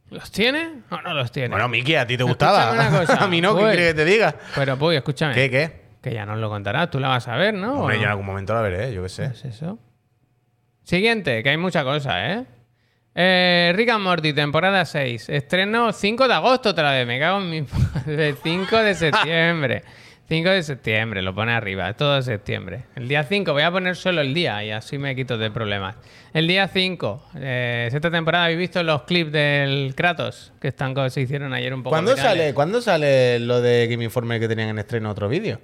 [0.10, 1.50] ¿Los tiene o no los tiene?
[1.50, 2.72] Bueno, Miki, a ti te gustaba.
[2.72, 3.16] Una cosa.
[3.24, 4.36] a mí no, ¿qué quieres que te diga?
[4.56, 5.34] Pero, Puy, escúchame.
[5.34, 5.90] ¿Qué, qué?
[6.02, 7.74] Que ya nos lo contarás, tú la vas a ver, ¿no?
[7.74, 9.26] ¿O Hombre, yo en algún momento la veré, yo qué sé.
[9.26, 9.78] ¿Es eso?
[10.84, 12.46] Siguiente, que hay mucha cosa, ¿eh?
[13.14, 15.30] Eh, Rick and Morty, temporada 6.
[15.30, 17.06] Estreno 5 de agosto otra vez.
[17.06, 17.62] Me cago en mi
[17.94, 18.36] padre.
[18.42, 19.84] 5 de septiembre.
[20.30, 21.92] 5 de septiembre, lo pone arriba.
[21.94, 22.86] Todo de septiembre.
[22.96, 25.96] El día 5, voy a poner solo el día y así me quito de problemas.
[26.34, 31.22] El día 5, eh, esta temporada habéis visto los clips del Kratos que están se
[31.22, 31.90] hicieron ayer un poco.
[31.92, 32.32] ¿Cuándo virales?
[32.32, 35.60] sale, ¿Cuándo sale lo de Game Informer que tenían en estreno otro vídeo?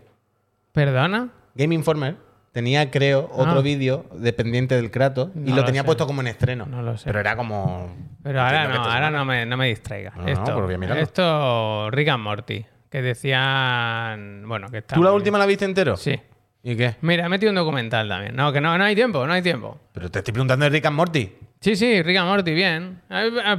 [0.71, 1.29] ¿Perdona?
[1.53, 2.15] Game Informer
[2.51, 3.61] tenía, creo, otro Ah.
[3.61, 5.85] vídeo dependiente del Kratos y lo lo tenía sé.
[5.85, 6.65] puesto como en estreno.
[6.65, 7.05] No lo sé.
[7.05, 7.95] Pero era como.
[8.23, 10.13] Pero ahora no, ahora no me, no me distraiga.
[10.25, 11.03] Esto, pero voy a mirarlo.
[11.03, 15.65] esto, Rick and Morty, que decían, bueno, que está ¿Tú la muy última la viste
[15.65, 15.97] entero?
[15.97, 16.17] Sí.
[16.63, 16.95] ¿Y qué?
[17.01, 18.35] Mira, he metido un documental también.
[18.35, 19.77] No, que no, no hay tiempo, no hay tiempo.
[19.91, 21.33] Pero te estoy preguntando de Rick and Morty.
[21.59, 23.01] Sí, sí, Rick and Morty, bien.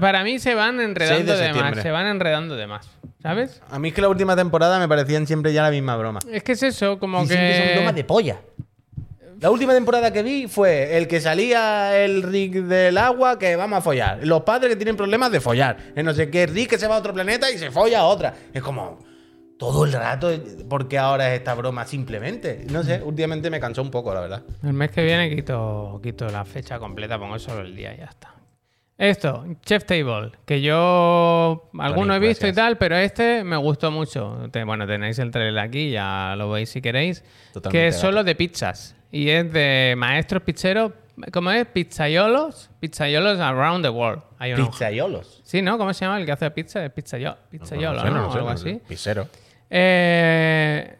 [0.00, 1.46] Para mí se van 6 enredando de más.
[1.48, 1.82] septiembre.
[1.82, 2.88] Se van enredando de más.
[3.22, 3.62] ¿Sabes?
[3.70, 6.20] A mí es que la última temporada me parecían siempre ya la misma broma.
[6.32, 7.34] Es que es eso, como Y que.
[7.34, 8.40] siempre son bromas de polla.
[9.38, 13.78] La última temporada que vi fue el que salía el Rick del agua que vamos
[13.78, 14.20] a follar.
[14.22, 15.76] Los padres que tienen problemas de follar.
[15.94, 18.04] El no sé qué, Rick que se va a otro planeta y se folla a
[18.04, 18.32] otra.
[18.54, 18.98] Es como
[19.58, 20.30] todo el rato,
[20.68, 22.66] porque ahora es esta broma simplemente.
[22.70, 24.42] No sé, últimamente me cansó un poco, la verdad.
[24.62, 28.04] El mes que viene quito, quito la fecha completa, pongo solo el día y ya
[28.04, 28.34] está.
[28.98, 34.48] Esto, Chef Table, que yo alguno he visto y tal, pero este me gustó mucho.
[34.64, 37.22] Bueno, tenéis el trailer aquí, ya lo veis si queréis.
[37.52, 38.96] Totalmente que es solo de pizzas.
[39.12, 40.92] Y es de maestros pizzeros,
[41.30, 41.66] ¿cómo es?
[41.66, 42.70] Pizzaiolos.
[42.80, 44.22] Pizzaiolos around the world.
[44.38, 44.70] Hay uno.
[44.70, 45.42] Pizzaiolos.
[45.44, 45.76] Sí, ¿no?
[45.76, 46.82] ¿Cómo se llama el que hace pizza?
[46.82, 48.32] Es pizzaiolo, pizzaiolo, sé, ¿no?
[48.32, 48.70] sé, Algo no sé.
[48.70, 48.80] así.
[48.88, 49.28] Pizzero.
[49.70, 50.96] Eh,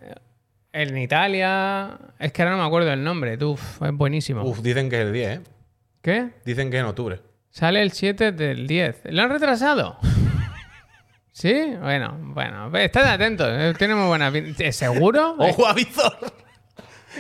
[0.73, 1.99] en Italia.
[2.19, 3.37] Es que ahora no me acuerdo el nombre.
[3.45, 4.43] Uf, es buenísimo.
[4.43, 5.41] Uf, dicen que es el 10, ¿eh?
[6.03, 6.29] ¿Qué?
[6.45, 7.21] Dicen que es en octubre.
[7.51, 9.03] Sale el 7 del 10.
[9.11, 9.99] ¿Lo han retrasado?
[11.33, 11.75] ¿Sí?
[11.81, 12.75] Bueno, bueno.
[12.77, 13.49] Estad atentos.
[13.51, 14.65] eh, Tiene muy buena pinta.
[14.65, 15.35] ¿Eh, ¿Seguro?
[15.39, 16.17] ¡Ojo a Vizor!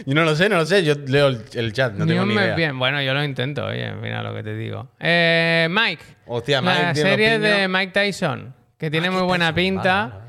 [0.04, 0.84] Yo no lo sé, no lo sé.
[0.84, 2.54] Yo leo el, el chat, no Ni tengo un ni idea.
[2.54, 2.78] bien.
[2.78, 3.64] Bueno, yo lo intento.
[3.66, 4.88] Oye, mira lo que te digo.
[5.00, 6.02] Eh, Mike.
[6.26, 8.54] Hostia, Mike La serie de Mike Tyson.
[8.76, 10.06] Que tiene muy buena Tyson, pinta.
[10.06, 10.25] vale, vale.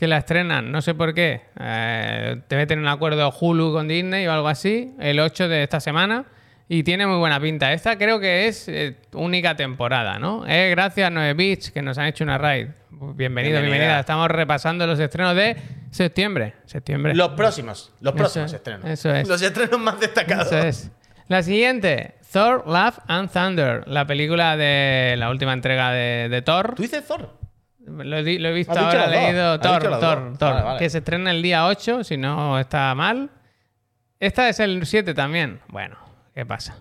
[0.00, 0.72] Que la estrenan.
[0.72, 1.42] No sé por qué.
[1.60, 4.94] Eh, debe tener un acuerdo Hulu con Disney o algo así.
[4.98, 6.24] El 8 de esta semana.
[6.68, 7.70] Y tiene muy buena pinta.
[7.74, 10.46] Esta creo que es eh, única temporada, ¿no?
[10.48, 12.68] Eh, gracias, 9 Beach, que nos han hecho una raid.
[12.88, 13.60] Bienvenido, Bienvenida.
[13.60, 14.00] bienvenida.
[14.00, 15.58] Estamos repasando los estrenos de
[15.90, 16.54] septiembre.
[16.64, 17.14] Septiembre.
[17.14, 18.86] Los próximos, los próximos es, estrenos.
[18.86, 19.28] eso es.
[19.28, 20.46] Los estrenos más destacados.
[20.46, 20.90] Eso es.
[21.28, 26.72] La siguiente, Thor, Love and Thunder, la película de la última entrega de, de Thor.
[26.74, 27.39] ¿Tú dices Thor?
[27.90, 29.10] Lo, he lo he visto ahora, dos.
[29.10, 30.00] leído Thor, Thor.
[30.38, 30.78] Thor, Vale, vale.
[30.78, 33.30] que se estrena el día 8, si no está mal.
[34.18, 35.60] Esta es el 7 también.
[35.68, 35.96] Bueno,
[36.34, 36.78] ¿qué pasa?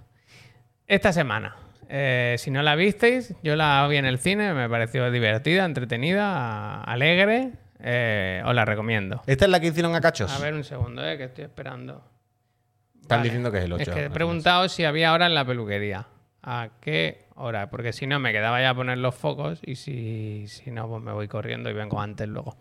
[0.88, 1.56] Esta semana.
[1.88, 6.84] eh, si no la visteis, yo la vi en el cine, me pareció divertida, entretenida,
[6.84, 7.52] alegre.
[7.82, 9.22] eh, os la recomiendo.
[9.26, 10.32] Esta es la que hicieron a cachos.
[10.32, 12.04] A ver un segundo, eh, que estoy esperando.
[13.02, 13.24] Están Vale.
[13.24, 13.82] diciendo que es el 8.
[13.84, 16.06] Es que he preguntado si había hora en la peluquería.
[16.42, 17.70] ¿A qué hora?
[17.70, 21.04] Porque si no, me quedaba ya a poner los focos y si, si no, pues
[21.04, 22.56] me voy corriendo y vengo antes luego.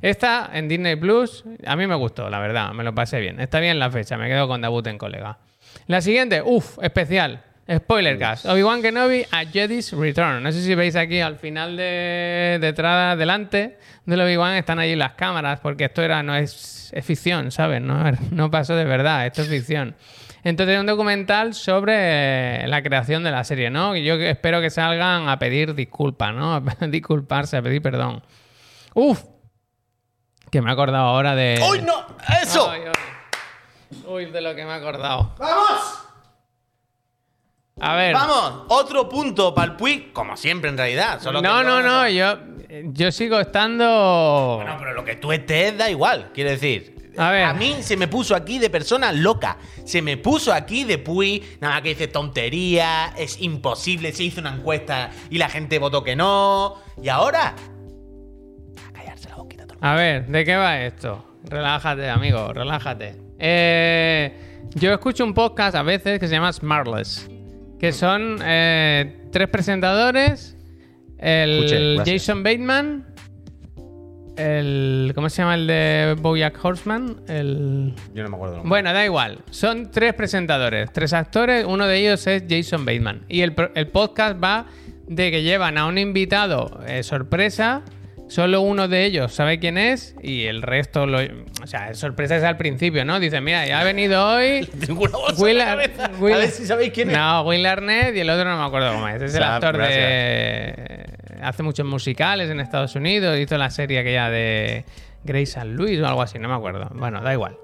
[0.00, 3.38] Esta en Disney Plus, a mí me gustó, la verdad, me lo pasé bien.
[3.40, 5.38] Está bien la fecha, me quedo con debut en colega.
[5.86, 7.44] La siguiente, uff, especial.
[7.70, 8.46] Spoiler cast.
[8.46, 10.42] Obi-Wan Kenobi a Jedi's Return.
[10.42, 13.76] No sé si veis aquí al final de detrás, delante
[14.06, 17.82] del Obi-Wan están allí las cámaras, porque esto era, no es, es ficción, ¿sabes?
[17.82, 19.94] No, no pasó de verdad, esto es ficción.
[20.44, 23.96] Entonces es un documental sobre la creación de la serie, ¿no?
[23.96, 26.54] Yo espero que salgan a pedir disculpas, ¿no?
[26.80, 28.22] A disculparse, a pedir perdón.
[28.94, 29.24] Uf,
[30.50, 31.60] que me he acordado ahora de...
[31.70, 32.06] ¡Uy, no!
[32.42, 32.70] ¡Eso!
[32.70, 34.02] Ay, ay.
[34.06, 35.34] Uy, de lo que me he acordado.
[35.38, 35.98] ¡Vamos!
[37.80, 38.14] A ver.
[38.14, 38.64] ¡Vamos!
[38.68, 41.20] Otro punto para el Puig, como siempre en realidad.
[41.20, 42.38] Solo que No, no, no, yo,
[42.84, 44.54] yo sigo estando...
[44.56, 46.97] Bueno, pero lo que tú estés da igual, quiero decir.
[47.18, 47.54] A ver.
[47.54, 49.58] mí se me puso aquí de persona loca.
[49.84, 51.42] Se me puso aquí de Puy.
[51.60, 53.12] Nada que dice tontería.
[53.16, 54.12] Es imposible.
[54.12, 56.76] Se hizo una encuesta y la gente votó que no.
[57.02, 57.54] Y ahora.
[58.88, 59.78] A callarse la boquita todo.
[59.80, 61.24] A ver, ¿de qué va esto?
[61.44, 63.16] Relájate, amigo, relájate.
[63.38, 67.28] Eh, yo escucho un podcast a veces que se llama Smartless,
[67.78, 70.56] que son eh, tres presentadores,
[71.18, 72.12] el Escuché.
[72.12, 73.07] Jason Bateman,
[74.38, 75.12] el...
[75.14, 77.20] ¿Cómo se llama el de Bojack Horseman?
[77.28, 77.94] El...
[78.14, 78.62] Yo no me acuerdo.
[78.64, 79.40] Bueno, da igual.
[79.50, 81.64] Son tres presentadores, tres actores.
[81.66, 83.24] Uno de ellos es Jason Bateman.
[83.28, 84.66] Y el, el podcast va
[85.06, 87.82] de que llevan a un invitado eh, sorpresa.
[88.28, 91.18] Solo uno de ellos sabe quién es y el resto lo.
[91.62, 93.18] O sea, sorpresa es al principio, ¿no?
[93.20, 94.68] Dicen, mira, ya ha venido hoy.
[95.38, 97.16] Will, A ver si sabéis quién es.
[97.16, 99.22] No, Will Arnett y el otro no me acuerdo cómo es.
[99.22, 101.17] Es el actor de.
[101.42, 103.38] Hace muchos musicales en Estados Unidos.
[103.38, 104.84] Hizo la serie aquella de
[105.24, 106.88] Grace and Louis o algo así, no me acuerdo.
[106.94, 107.56] Bueno, da igual.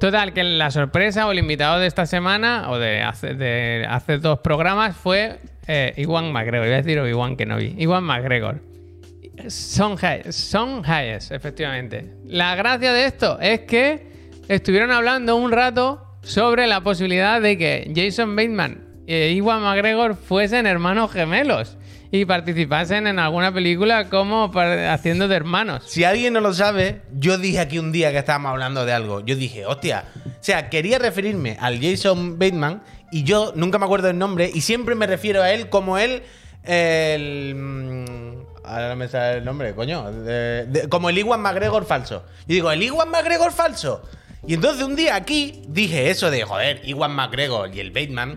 [0.00, 4.96] Total, que la sorpresa o el invitado de esta semana o de hace, dos programas
[4.96, 6.66] fue eh, Iwan McGregor.
[6.66, 7.74] Iba a decir Obi-Wan Kenobi.
[7.78, 8.60] Iwan McGregor.
[9.48, 12.12] Son Hayes, Son Hayes, efectivamente.
[12.26, 14.06] La gracia de esto es que
[14.48, 20.66] estuvieron hablando un rato sobre la posibilidad de que Jason Bateman e Iwan McGregor fuesen
[20.66, 21.76] hermanos gemelos
[22.14, 25.82] y participasen en alguna película como haciendo de hermanos.
[25.86, 29.18] Si alguien no lo sabe, yo dije aquí un día que estábamos hablando de algo.
[29.20, 30.04] Yo dije, hostia.
[30.24, 34.60] O sea, quería referirme al Jason Bateman y yo nunca me acuerdo del nombre y
[34.60, 36.22] siempre me refiero a él como él.
[36.62, 37.54] El.
[37.56, 38.34] mm,
[38.64, 40.06] Ahora no me sale el nombre, coño.
[40.88, 42.24] como el Iwan McGregor falso.
[42.46, 44.02] Y digo, ¿el Iwan McGregor falso?
[44.46, 48.36] Y entonces un día aquí dije eso de, joder, Iwan McGregor y el Bateman.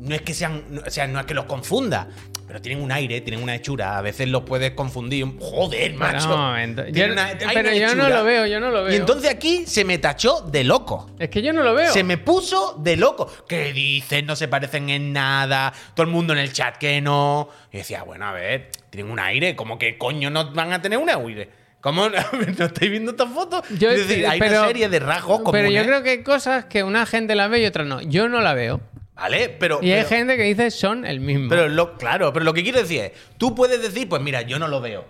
[0.00, 2.08] no es que sean, o sea, no es que los confunda,
[2.48, 3.96] pero tienen un aire, tienen una hechura.
[3.98, 5.24] A veces los puedes confundir.
[5.38, 6.28] Joder, macho.
[6.28, 6.84] momento.
[6.88, 8.92] Yo- una- pero yo no lo veo, yo no lo veo.
[8.94, 11.10] Y entonces aquí se me tachó de loco.
[11.18, 11.92] Es que yo no lo veo.
[11.92, 13.30] Se me puso de loco.
[13.46, 14.26] ¿Qué dicen?
[14.26, 15.72] No se parecen en nada.
[15.94, 17.48] Todo el mundo en el chat que no.
[17.70, 19.54] Y decía, bueno, a ver, tienen un aire.
[19.54, 21.50] ¿Cómo que coño no van a tener un aire?
[21.80, 22.16] ¿Cómo no,
[22.58, 23.62] ¿No estáis viendo estas fotos?
[23.78, 25.52] Yo- es decir, hay pero- una serie de rasgos comunes.
[25.52, 28.00] Pero yo creo que hay cosas que una gente las ve y otras no.
[28.00, 28.80] Yo no la veo.
[29.18, 29.80] Vale, pero.
[29.82, 31.48] Y hay gente que dice son el mismo.
[31.48, 34.58] Pero lo, claro, pero lo que quiero decir es, tú puedes decir, pues mira, yo
[34.58, 35.04] no lo veo.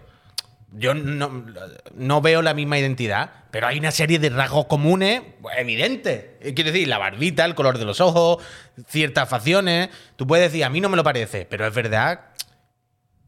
[0.72, 1.46] Yo no,
[1.94, 6.26] no veo la misma identidad, pero hay una serie de rasgos comunes pues, evidentes.
[6.40, 8.42] Eh, Quiero decir, la barbita, el color de los ojos,
[8.86, 9.88] ciertas facciones.
[10.16, 12.20] Tú puedes decir, a mí no me lo parece, pero es verdad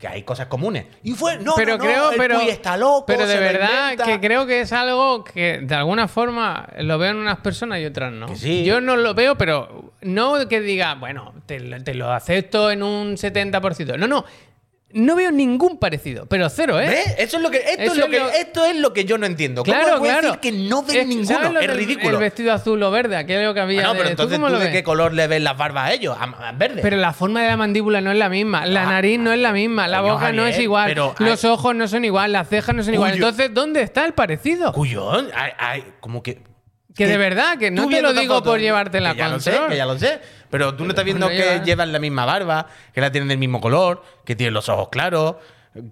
[0.00, 0.86] que hay cosas comunes.
[1.02, 3.96] Y fue, no, pero no, no, creo, el pero, Puy está loco, pero de verdad
[4.02, 7.84] que creo que es algo que de alguna forma lo veo en unas personas y
[7.84, 8.34] otras no.
[8.34, 8.64] Sí.
[8.64, 12.82] Yo no lo veo, pero no que diga, bueno, te, lo- te lo acepto en
[12.82, 13.98] un 70%.
[13.98, 14.24] No, no.
[14.92, 16.88] No veo ningún parecido, pero cero, ¿eh?
[16.88, 17.14] ¿Ves?
[17.18, 19.18] Eso es lo que, esto, Eso es lo que, lo- esto es lo que yo
[19.18, 19.62] no entiendo.
[19.62, 20.36] ¿Cómo Claro, puedes claro.
[20.36, 21.28] decir que no ves Es- ninguno?
[21.28, 22.10] ¿sabes lo Es del- ridículo.
[22.16, 23.82] El vestido azul o verde, aquello que había.
[23.82, 24.74] Ah, no, pero de- entonces cómo tú lo de ves?
[24.74, 26.82] qué color le ves las barbas a ellos, a, a verde.
[26.82, 28.86] Pero la forma de la mandíbula no es la misma, la Ah.
[28.86, 31.86] nariz no es la misma, la boca no es igual, pero los hay- ojos no
[31.86, 33.12] son igual, las cejas no son igual.
[33.12, 34.72] Cuyo- Entonces, ¿dónde está el parecido?
[34.72, 36.42] Cuyón, hay, hay como que.
[36.94, 39.40] Que de verdad, que no te lo digo foto, por llevarte la que ya lo
[39.40, 40.20] sé, que ya lo sé.
[40.50, 43.38] Pero tú no estás viendo que lleva- llevan la misma barba, que la tienen del
[43.38, 45.36] mismo color, que tienen los ojos claros,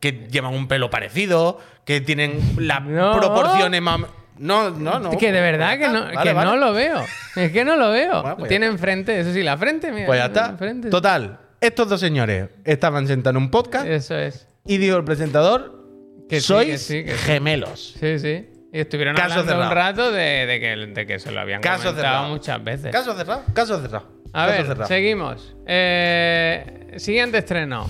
[0.00, 3.12] que llevan un pelo parecido, que tienen las No.
[3.16, 4.00] proporciones más.
[4.38, 5.10] No, no, no.
[5.18, 6.00] que de verdad Pues que, no.
[6.04, 6.50] Vale, que vale.
[6.50, 7.04] no lo veo.
[7.36, 8.22] Es que no lo veo.
[8.22, 10.06] Bueno, pues Tienen frente, eso sí, la frente, mira.
[10.06, 10.56] Pues ya está.
[10.56, 10.90] frente.
[10.90, 14.46] Total, estos dos señores estaban sentados en un podcast Eso es.
[14.66, 15.84] y dijo el presentador:
[16.28, 17.18] Que sí, sois que sí, que sí.
[17.24, 17.96] gemelos.
[17.98, 18.48] Sí, sí.
[18.78, 21.86] Y estuvieron Caso hablando un rato de, de que, de que se lo habían Caso
[21.86, 22.28] comentado cerrado.
[22.28, 22.92] muchas veces.
[22.92, 24.06] Caso cerrado, caso cerrado.
[24.32, 24.86] A caso ver, cerrado.
[24.86, 25.56] seguimos.
[25.66, 27.88] Eh, siguiente estreno.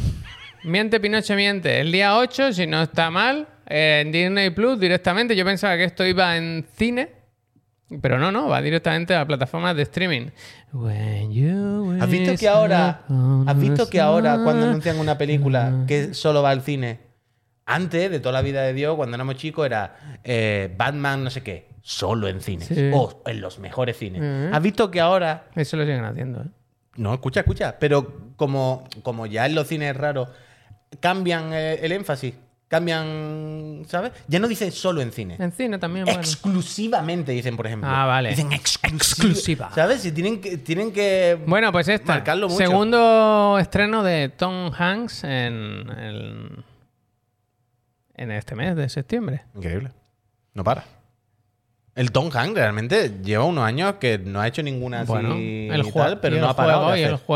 [0.62, 1.80] Miente Pinoche Miente.
[1.80, 5.36] El día 8, si no está mal, eh, en Disney Plus directamente.
[5.36, 7.11] Yo pensaba que esto iba en cine,
[8.01, 10.28] pero no, no, va directamente a plataformas de streaming.
[12.01, 13.03] ¿Has visto que ahora,
[13.47, 17.08] has visto que ahora cuando anuncian una película que solo va al cine,
[17.69, 21.43] antes de toda la vida de Dios, cuando éramos chicos, era eh, Batman no sé
[21.43, 22.91] qué, solo en cines Sí.
[22.93, 24.21] o en los mejores cines.
[24.23, 24.55] Ujú.
[24.57, 26.47] ¿Has visto que ahora, Eso lo siguen haciendo, ¿eh?
[26.97, 30.29] no, escucha, escucha, pero como, como ya en los cines es raro,
[31.01, 32.35] cambian eh, el énfasis,
[32.69, 34.12] cambian, ¿sabes?
[34.27, 35.37] Ya no dicen solo en cine.
[35.39, 36.21] En cine también, bueno.
[36.21, 37.89] Exclusivamente dicen, por ejemplo.
[37.91, 38.31] Ah, vale.
[38.31, 38.97] Dicen exclusiva.
[38.97, 39.71] Exclusiva.
[39.75, 40.03] ¿Sabes?
[40.03, 42.14] Si tienen que, tienen que Bueno, pues esta.
[42.14, 42.59] Marcarlo mucho.
[42.59, 46.64] Segundo estreno de Tom Hanks en, el-
[48.19, 49.43] en este mes de septiembre.
[49.55, 49.91] Increíble.
[50.55, 50.85] No para.
[51.95, 55.69] El Tom Hanks realmente lleva unos años que no ha hecho ninguna así Bueno, y
[55.69, 56.81] el juego, pero y no el ha parado.
[56.83, 57.27] juego, y el hacer.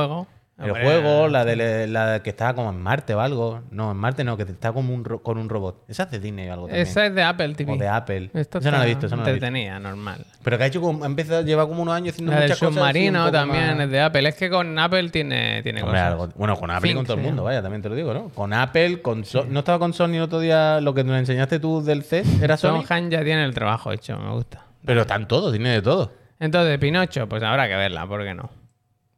[0.65, 3.63] El juego, la de la que estaba como en Marte o algo.
[3.71, 5.85] No, en Marte no, que está como un ro- con un robot.
[5.89, 6.87] Esa es de Disney o algo también.
[6.87, 7.73] Esa es de Apple TV.
[7.73, 8.31] O de Apple.
[8.35, 9.47] Esto Esa no la he visto, esa no la he visto.
[9.47, 10.25] entretenida, normal.
[10.43, 12.59] Pero que ha hecho como, ha empezado, lleva como unos años haciendo La del muchas
[12.59, 12.71] cosas.
[12.73, 14.29] un submarino también más- es de Apple.
[14.29, 16.13] Es que con Apple tiene, tiene Hombre, cosas.
[16.13, 18.29] algo- bueno, con Apple y con todo el mundo, vaya, también te lo digo, ¿no?
[18.31, 21.59] Con Apple, con So- no estaba con Sony el otro día, lo que nos enseñaste
[21.61, 22.85] tú del CES, era Tom Sony.
[22.89, 24.65] Hanks ya tiene el trabajo hecho, me gusta.
[24.85, 26.13] Pero están todos, tiene de todo.
[26.41, 28.51] Entonces, Pinocho, pues habrá que verla, ¿por qué no?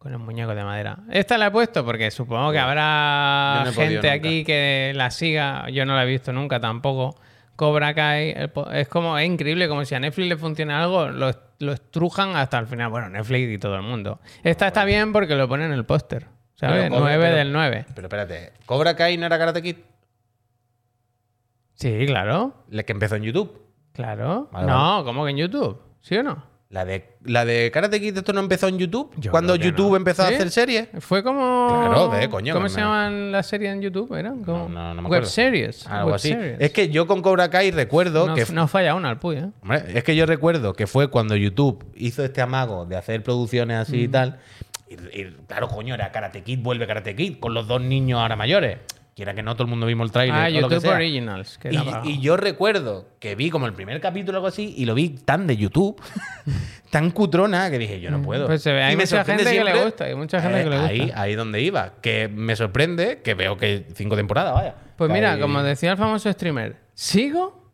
[0.05, 0.99] Con el muñeco de madera.
[1.11, 5.71] Esta la he puesto porque supongo que habrá no gente aquí que la siga.
[5.71, 7.19] Yo no la he visto nunca tampoco.
[7.57, 8.35] Cobra Kai,
[8.75, 11.31] es como, es increíble, como si a Netflix le funciona algo, lo,
[11.61, 12.91] lo estrujan hasta el final.
[12.91, 14.21] Bueno, Netflix y todo el mundo.
[14.43, 16.83] Esta está bien porque lo ponen en el póster, ¿sabes?
[16.83, 17.87] Pero, Cobra- 9 pero- del 9.
[17.95, 19.77] Pero espérate, ¿Cobra Kai no era Karate Kid?
[21.75, 23.63] Sí, claro, La que empezó en YouTube.
[23.93, 24.49] claro.
[24.53, 25.81] Vale, no, ¿cómo que en YouTube?
[26.03, 26.45] ¿Sí o no?
[26.75, 29.13] La de, la de Karate Kid, ¿esto no empezó en YouTube?
[29.19, 29.97] Yo Cuando YouTube no.
[29.97, 30.89] empezó a hacer series.
[30.99, 31.69] Fue como.
[31.69, 34.13] Claro, de coño, ¿Cómo se me- llaman las series en YouTube?
[34.15, 34.43] ¿Eran?
[34.43, 35.27] Como No, no, no me Web acuerdo.
[35.29, 35.87] series.
[35.87, 36.31] Algo web así.
[36.31, 36.57] series.
[36.61, 38.45] Es que yo con Cobra Kai recuerdo no, que.
[38.53, 39.51] no falla una al Puy, ¿eh?
[39.63, 43.77] Hombre, es que yo recuerdo que fue cuando YouTube hizo este amago de hacer producciones
[43.79, 44.01] así Mm.
[44.01, 44.39] y tal.
[44.91, 48.35] Y, y, claro, coño, era Karate Kid, vuelve Karate Kid, con los dos niños ahora
[48.35, 48.79] mayores.
[49.15, 50.35] Quiera que no, todo el mundo vimos el trailer.
[50.35, 50.95] Ah, o lo que YouTube sea.
[50.97, 51.59] Originals.
[51.59, 54.87] Que Y, y yo recuerdo que vi como el primer capítulo o algo así y
[54.87, 56.01] lo vi tan de YouTube,
[56.91, 58.47] tan cutrona, que dije, yo no puedo.
[58.47, 60.61] Pues se ve, Y hay me mucha gente que le siempre- gusta, hay mucha gente
[60.61, 60.91] Eh, que le gusta.
[60.93, 61.93] Ahí, ahí donde iba.
[62.01, 64.75] Que me sorprende que veo que cinco temporadas, vaya.
[64.97, 67.73] Pues mira, hay- como decía el famoso streamer, ¿sigo?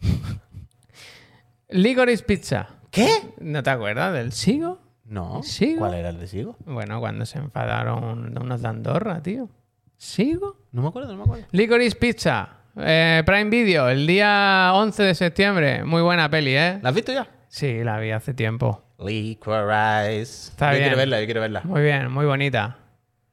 [1.68, 2.68] Licorice Pizza.
[2.90, 3.08] ¿Qué?
[3.40, 4.80] ¿No te acuerdas del Sigo?
[5.04, 5.42] No.
[5.42, 5.78] ¿Sigo?
[5.80, 6.56] ¿Cuál era el de Sigo?
[6.64, 9.48] Bueno, cuando se enfadaron unos de Andorra, tío.
[10.04, 10.58] ¿Sigo?
[10.72, 11.46] No me acuerdo, no me acuerdo.
[11.52, 12.48] Licorice Pizza.
[12.76, 15.82] eh, Prime Video, el día 11 de septiembre.
[15.82, 16.78] Muy buena peli, ¿eh?
[16.82, 17.26] ¿La has visto ya?
[17.48, 18.84] Sí, la vi hace tiempo.
[18.98, 20.22] Licorice.
[20.50, 20.82] Está yo bien.
[20.84, 21.62] quiero verla, yo quiero verla.
[21.64, 22.76] Muy bien, muy bonita.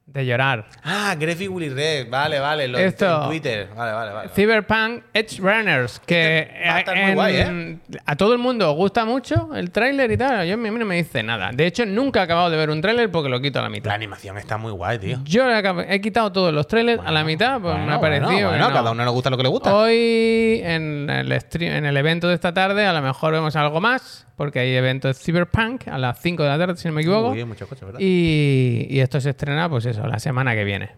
[0.04, 0.66] De llorar.
[0.84, 2.10] Ah, Greffy Willy Red.
[2.10, 2.68] Vale, vale.
[2.68, 3.68] Lo Esto- en Twitter.
[3.74, 4.28] Vale, vale, vale.
[4.34, 7.76] Cyberpunk Edge Runners, que va a estar muy en- guay, ¿eh?
[8.04, 10.46] a todo el mundo gusta mucho el tráiler y tal.
[10.46, 11.50] Yo, a mí no me dice nada.
[11.54, 13.72] De hecho, nunca he acabado de ver un tráiler porque lo quito a la La
[13.72, 13.92] mitad.
[13.94, 15.18] animación está muy guay, tío.
[15.24, 18.26] Yo he, he quitado todos los trailers a la mitad, pues me ha Bueno, parecido.
[18.32, 18.74] bueno, bueno, no.
[18.74, 19.74] cada uno le gusta lo que le gusta.
[19.74, 23.80] Hoy en el, stream- en el evento de esta tarde a lo mejor vemos algo
[23.80, 27.02] más, porque hay evento de Cyberpunk a las 5 de la tarde, si no me
[27.02, 27.30] equivoco.
[27.30, 28.00] Uy, hay muchas cosas, ¿verdad?
[28.02, 30.90] Y, y esto se estrena, pues eso, la semana que viene.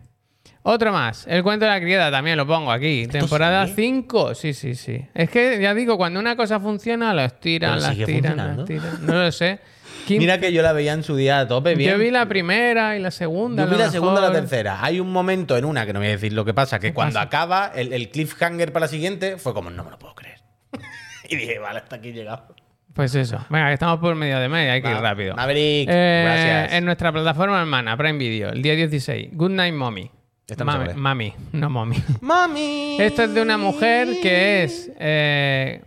[0.62, 3.06] Otro más, el cuento de la criada también lo pongo aquí.
[3.06, 3.74] Temporada sigue?
[3.82, 5.04] 5, sí, sí, sí.
[5.12, 9.06] Es que ya digo, cuando una cosa funciona, la estiran, la estiran, la estiran.
[9.06, 9.58] No lo sé.
[10.06, 11.92] Kim- Mira que yo la veía en su día a tope bien.
[11.92, 13.64] Yo vi la primera y la segunda.
[13.66, 14.82] Yo vi la segunda y la tercera.
[14.82, 17.12] Hay un momento en una que no voy a decir lo que pasa, que cuando
[17.16, 17.26] pasa?
[17.26, 20.38] acaba el, el cliffhanger para la siguiente fue como, no me lo puedo creer.
[21.28, 22.54] y dije, vale, hasta aquí he llegado.
[22.94, 23.44] Pues eso.
[23.50, 25.34] Venga, que estamos por medio de media, hay que ir rápido.
[25.34, 26.72] Maverick, Eh, gracias.
[26.78, 29.30] En nuestra plataforma hermana, Prime Video, el día 16.
[29.32, 30.10] Good Night Mommy.
[30.64, 31.96] Mami, mami, no mommy.
[32.20, 32.96] ¡Mami!
[33.00, 34.90] Esto es de una mujer que es.
[35.00, 35.82] eh,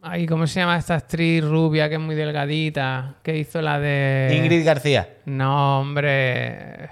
[0.00, 3.16] Ay, ¿cómo se llama esta actriz rubia que es muy delgadita?
[3.24, 4.32] Que hizo la de.
[4.40, 5.08] Ingrid García.
[5.26, 6.88] No, hombre.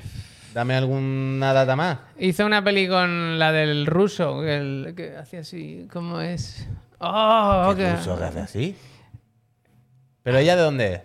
[0.52, 1.98] Dame alguna data más.
[2.18, 5.86] Hizo una peli con la del ruso, el- que hacía así.
[5.92, 6.66] ¿Cómo es?
[6.98, 7.72] ¡Oh!
[7.76, 8.76] ¿Qué que- ruso que hace así?
[10.22, 11.02] ¿Pero ella de dónde es?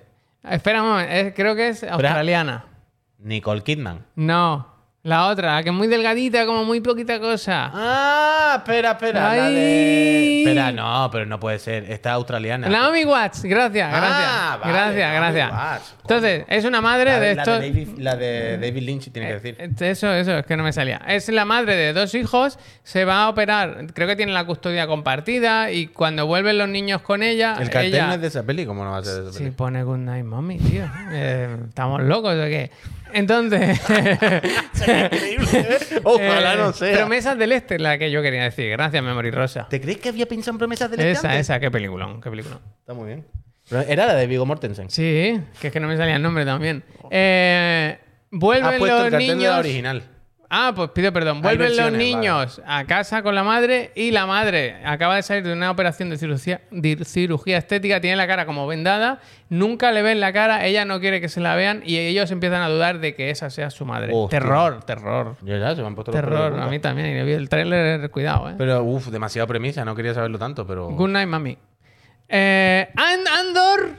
[0.54, 2.66] Espera un momento, es- creo que es australiana.
[3.20, 4.06] Nicole Kidman.
[4.16, 4.68] No,
[5.04, 7.72] la otra, la que es muy delgadita, como muy poquita cosa.
[7.74, 9.36] Ah, espera, espera.
[9.36, 10.40] La de...
[10.44, 11.90] Espera, no, pero no puede ser.
[11.92, 12.70] Esta australiana.
[12.70, 14.60] Naomi Watts, gracias, Ah, gracias.
[14.62, 15.52] vale, gracias, Naomi gracias.
[15.52, 15.96] Watts.
[16.02, 17.60] Entonces, es una madre la, de la estos.
[17.62, 19.56] David, la de David Lynch tiene que decir.
[19.60, 21.02] Eh, Eso, eso, es que no me salía.
[21.08, 24.86] Es la madre de dos hijos, se va a operar, creo que tiene la custodia
[24.88, 28.08] compartida y cuando vuelven los niños con ella, El cartel ella...
[28.08, 29.52] no es de esa peli, ¿cómo no va a ser de esa Sí, peli?
[29.56, 30.84] pone Good Night Mommy, tío.
[31.14, 32.72] Eh, ¿Estamos locos o qué?
[33.14, 33.80] Entonces...
[36.04, 36.98] Ojalá eh, no sea.
[36.98, 38.70] Promesas del Este, la que yo quería decir.
[38.72, 39.68] Gracias, Memory Rosa.
[39.70, 41.42] ¿Te crees que había pensado en promesas del Este Esa, antes?
[41.42, 42.60] esa, qué peliculón, qué peliculón.
[42.80, 43.26] Está muy bien.
[43.70, 44.90] Pero era la de Vigo Mortensen.
[44.90, 46.84] Sí, que es que no me salía el nombre también.
[47.10, 49.60] Eh, Has vuelven puesto los el cartel de la niños.
[49.60, 50.04] original.
[50.54, 51.42] Ah, pues pido perdón.
[51.42, 55.54] Vuelven los niños a casa con la madre y la madre acaba de salir de
[55.54, 60.20] una operación de cirugía, de cirugía estética, tiene la cara como vendada, nunca le ven
[60.20, 63.16] la cara, ella no quiere que se la vean y ellos empiezan a dudar de
[63.16, 64.12] que esa sea su madre.
[64.14, 64.40] Hostia.
[64.42, 65.38] Terror, terror.
[65.42, 67.18] Ya, ya, se me han puesto Terror, a mí también.
[67.18, 68.56] Y vi el tráiler, cuidado, eh.
[68.58, 70.90] Pero, uff, demasiado premisa, no quería saberlo tanto, pero.
[70.90, 71.58] Good night, mami.
[72.28, 73.92] Eh, And- Andor.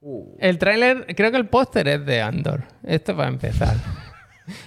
[0.00, 0.36] Uh.
[0.38, 2.62] El tráiler, creo que el póster es de Andor.
[2.84, 3.74] Esto para empezar.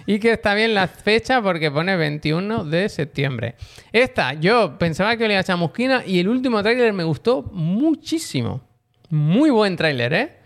[0.05, 3.55] Y que está bien la fecha porque pone 21 de septiembre.
[3.91, 8.61] Esta, yo pensaba que olía a chamusquina y el último tráiler me gustó muchísimo.
[9.09, 10.37] Muy buen tráiler, ¿eh?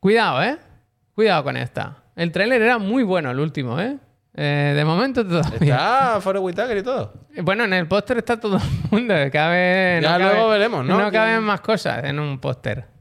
[0.00, 0.58] Cuidado, ¿eh?
[1.14, 2.04] Cuidado con esta.
[2.14, 3.98] El tráiler era muy bueno, el último, ¿eh?
[4.34, 6.14] Eh, de momento todavía.
[6.18, 7.12] Está Whitaker y todo.
[7.42, 9.14] Bueno, en el póster está todo el mundo.
[9.32, 10.96] Cabe, Ya luego veremos, ¿no?
[10.96, 12.98] No caben más cosas en un póster.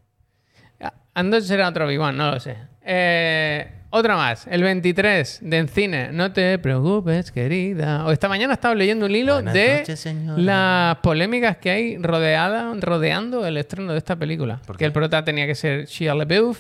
[1.18, 2.56] Andor será otro Obi-Wan, no lo sé.
[2.84, 6.10] Eh, otra más, el 23 de en cine.
[6.12, 8.06] No te preocupes, querida.
[8.06, 10.08] O esta mañana estaba leyendo un hilo Buenas de noches,
[10.38, 14.60] las polémicas que hay rodeada, rodeando el estreno de esta película.
[14.68, 16.60] Porque el prota tenía que ser Shia LaBeouf,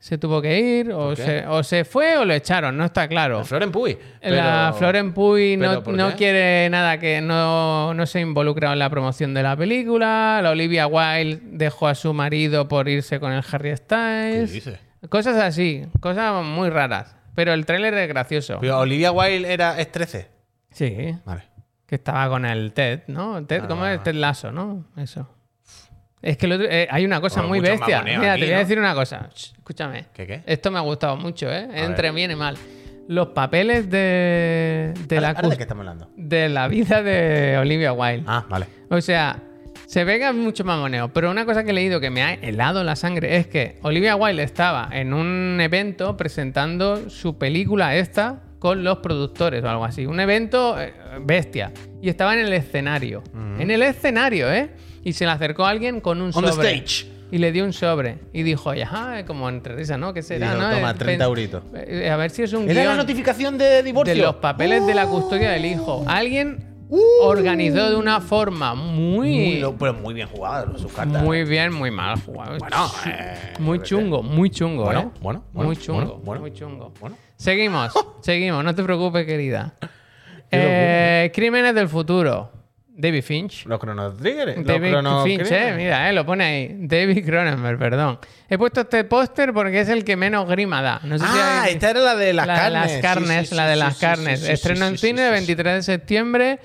[0.00, 3.44] se tuvo que ir, o se, o se fue o lo echaron, no está claro.
[3.44, 3.96] Floren Puy.
[4.22, 6.14] La Floren Puy no, ¿pero por no qué?
[6.16, 10.40] quiere nada que no, no se involucra en la promoción de la película.
[10.42, 14.52] La Olivia Wilde dejó a su marido por irse con el Harry ¿Qué Styles.
[14.52, 14.78] dices?
[15.08, 17.16] Cosas así, cosas muy raras.
[17.34, 18.58] Pero el tráiler es gracioso.
[18.60, 20.28] Pero Olivia Wilde era, es 13.
[20.70, 21.42] Sí, Vale.
[21.86, 23.44] que estaba con el Ted, ¿no?
[23.46, 24.02] Ted, ¿Cómo es?
[24.02, 24.84] Ted Lasso, ¿no?
[24.96, 25.28] Eso.
[26.20, 28.02] Es que otro- eh, hay una cosa Bueno, muy bestia.
[28.02, 29.30] Mira, aquí, te voy a decir una cosa.
[29.32, 30.06] Shh, escúchame.
[30.12, 30.42] ¿Qué, qué?
[30.46, 31.68] Esto me ha gustado mucho, ¿eh?
[31.74, 32.14] Entre ver.
[32.14, 32.56] bien y mal.
[33.06, 36.10] Los papeles de, de la ¿Ahora, ahora de qué estamos hablando?
[36.16, 38.24] de la vida de Olivia Wilde.
[38.26, 38.66] Ah, vale.
[38.90, 39.38] O sea,
[39.88, 42.34] se ve que hay mucho mamoneo, pero una cosa que he leído que me ha
[42.34, 48.42] helado la sangre es que Olivia Wilde estaba en un evento presentando su película esta
[48.58, 50.04] con los productores o algo así.
[50.04, 51.72] Un evento eh, bestia.
[52.02, 53.22] Y estaba en el escenario.
[53.58, 54.68] En el escenario, ¿eh?
[55.04, 56.74] Y se le acercó alguien con un On the sobre.
[56.74, 57.06] stage.
[57.30, 58.18] Y le dio un sobre.
[58.32, 60.12] Y dijo, ajá, como entre risas, ¿no?
[60.12, 60.54] ¿Qué será?
[60.54, 60.70] no?
[60.70, 61.62] "Toma, Eh, 30 pen- euritos".
[61.74, 64.14] eh, A ver si es un ¿Era la notificación de divorcio?
[64.14, 66.04] de los papeles de la custodia del hijo.
[66.06, 66.58] Alguien
[67.22, 71.22] organizó de una forma muy, Muy, pero muy bien jugado sus cartas.
[71.22, 72.58] muy bien, muy mal jugado.
[72.58, 75.18] Bueno, eh, muy yo qué chungo, muy chungo, Bueno, ¿eh?
[75.20, 76.92] bueno, bueno, muy chungo, bueno, muy chungo.
[77.00, 77.16] Bueno.
[77.36, 79.74] Seguimos, seguimos, no te preocupes, querida.
[80.50, 82.57] Eh, Crímenes del futuro.
[83.00, 83.64] David Finch.
[83.66, 84.56] Los Chrono Trigger.
[84.56, 86.76] los David Chrono Finch, eh, mira, eh, lo pone ahí.
[86.80, 88.18] David Cronenberg, perdón.
[88.48, 91.00] He puesto este póster porque es el que menos grima da.
[91.04, 92.82] No sé si Ah, esta era la de las la de carnes.
[92.82, 94.42] las Sí, carnes, la de las carnes.
[94.48, 95.30] Estreno en cine sí.
[95.32, 96.58] 23 de septiembre.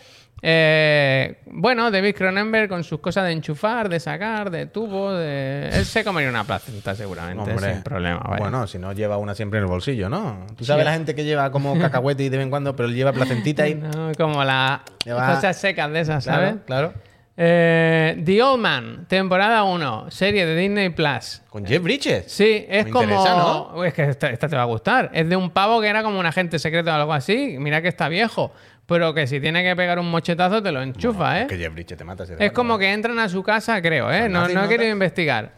[0.46, 5.70] Eh, bueno, David Cronenberg con sus cosas de enchufar, de sacar, de tubo, de...
[5.72, 7.74] Él se comería una placenta seguramente, Hombre.
[7.76, 8.20] sin problema.
[8.20, 8.40] vaya.
[8.40, 10.46] Bueno, si no lleva una siempre en el bolsillo, ¿no?
[10.58, 12.96] Tú sabes la gente que lleva como cacahuete y de vez en cuando, pero él
[12.96, 13.76] lleva placentita y.
[13.94, 16.56] No, como las Lleva- cosas secas de esas, ¿sabes?
[16.66, 16.94] Claro, claro.
[17.36, 21.42] Eh, The Old Man, temporada 1, serie de Disney Plus.
[21.50, 22.26] Con Jeff Bridges.
[22.32, 23.04] Sí, es Me como.
[23.06, 23.84] interesa, ¿no?
[23.84, 25.10] Es que esta, esta te va a gustar.
[25.14, 27.56] Es de un pavo que era como un agente secreto o algo así.
[27.60, 28.52] Mira que está viejo.
[28.86, 31.48] Pero que si tiene que pegar un mochetazo, te lo enchufa, ¿eh?
[31.48, 32.24] Que Jeff Bridges te mata.
[32.24, 32.54] ese Es debate.
[32.54, 34.28] como que entran a su casa, creo, ¿eh?
[34.28, 35.54] No, no he querido investigar.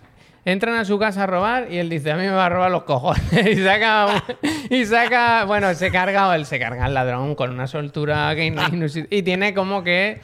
[0.45, 2.69] Entran a su casa a robar y él dice, a mí me va a robar
[2.69, 3.23] los cojones.
[3.47, 4.23] y saca,
[4.69, 8.53] y saca, bueno, se carga, o él se carga al ladrón con una soltura que
[9.09, 10.21] y tiene como que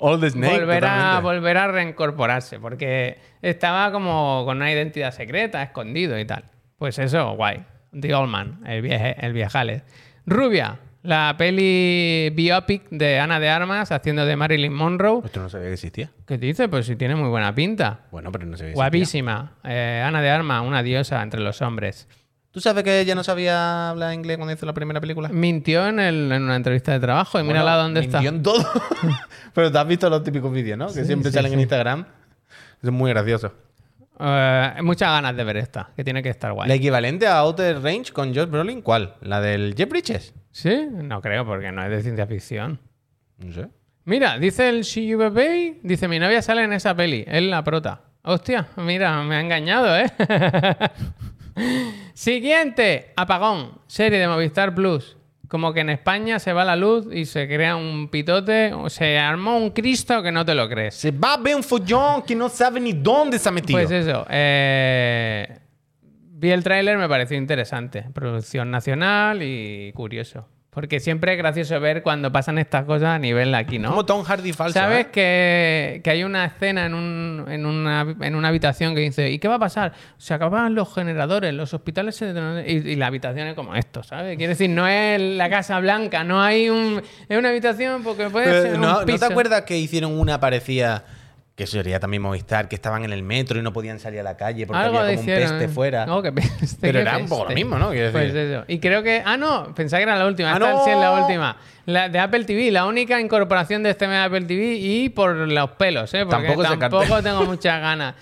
[0.00, 0.58] All the Snake.
[0.58, 6.42] volver a, volver a reincorporarse, porque estaba como con una identidad secreta, escondido y tal.
[6.76, 7.64] Pues eso, guay.
[7.92, 9.84] The Old Man, el, vieje, el viejales.
[10.26, 15.20] Rubia, la peli biopic de Ana de Armas haciendo de Marilyn Monroe.
[15.24, 16.10] Esto no sabía que existía.
[16.26, 16.68] ¿Qué dice?
[16.68, 18.00] Pues si tiene muy buena pinta.
[18.10, 18.74] Bueno, pero no sabía.
[18.74, 19.54] Guapísima.
[19.64, 22.08] Eh, Ana de Armas, una diosa entre los hombres.
[22.52, 25.30] ¿Tú sabes que ella no sabía hablar inglés cuando hizo la primera película?
[25.30, 28.20] Mintió en, el- en una entrevista de trabajo y mírala Bueno, dónde está.
[28.20, 28.66] mintió en todo.
[29.54, 30.86] pero te has visto los típicos vídeos, ¿no?
[30.92, 31.62] Que siempre sí, salen en sí.
[31.62, 32.04] Instagram.
[32.82, 33.54] Es muy gracioso.
[34.20, 36.68] Eh, muchas ganas de ver esta, que tiene que estar guay.
[36.68, 38.82] ¿La equivalente a Outer Range con Josh Brolin?
[38.82, 39.14] ¿Cuál?
[39.22, 40.34] ¿La del Jeff Bridges?
[40.52, 40.86] ¿Sí?
[40.90, 42.78] No creo, porque no es de ciencia ficción.
[43.38, 43.68] No sé.
[44.04, 44.84] Mira, dice el
[45.16, 48.02] Baby, dice mi novia sale en esa peli, es la prota.
[48.22, 50.06] Hostia, mira, me ha engañado, ¿eh?
[52.14, 55.16] Siguiente, Apagón, serie de Movistar Plus.
[55.48, 59.18] Como que en España se va la luz y se crea un pitote, o se
[59.18, 60.94] armó un Cristo que no te lo crees.
[60.94, 63.78] Se va a ver un follón que no sabe ni dónde está metido.
[63.78, 65.58] Pues eso, eh,
[66.42, 68.04] vi el tráiler, me pareció interesante.
[68.12, 70.46] Producción nacional y curioso.
[70.70, 73.90] Porque siempre es gracioso ver cuando pasan estas cosas a nivel aquí, ¿no?
[73.90, 74.72] Como Tom Hardy falso.
[74.78, 75.10] ¿Sabes ¿eh?
[75.12, 79.38] que, que hay una escena en, un- en, una, en una habitación que dice, ¿y
[79.38, 79.92] qué va a pasar?
[80.16, 82.32] Se acaban los generadores, los hospitales se...
[82.66, 84.38] Y, y la habitación es como esto, ¿sabes?
[84.38, 87.02] Quiere decir, no es la Casa Blanca, no hay un...
[87.28, 89.18] Es una habitación porque puede Pero, ser un no, ¿no piso.
[89.18, 91.04] te acuerdas que hicieron una parecida?
[91.54, 94.22] Que eso sería también Movistar, que estaban en el metro y no podían salir a
[94.22, 95.68] la calle porque Algo había como un peste ¿eh?
[95.68, 96.06] fuera.
[96.06, 97.62] No, que peste, Pero era un poco lo peste.
[97.62, 97.88] mismo, ¿no?
[97.88, 98.64] Pues eso.
[98.68, 99.22] Y creo que...
[99.24, 100.50] Ah, no, pensaba que era la última.
[100.50, 100.84] ¡Ah, Esta no!
[100.84, 101.56] sí es la última.
[101.84, 105.34] La de Apple TV, la única incorporación de este mes de Apple TV y por
[105.36, 106.24] los pelos, ¿eh?
[106.24, 108.14] Porque Tampoco tampoco tengo muchas ganas.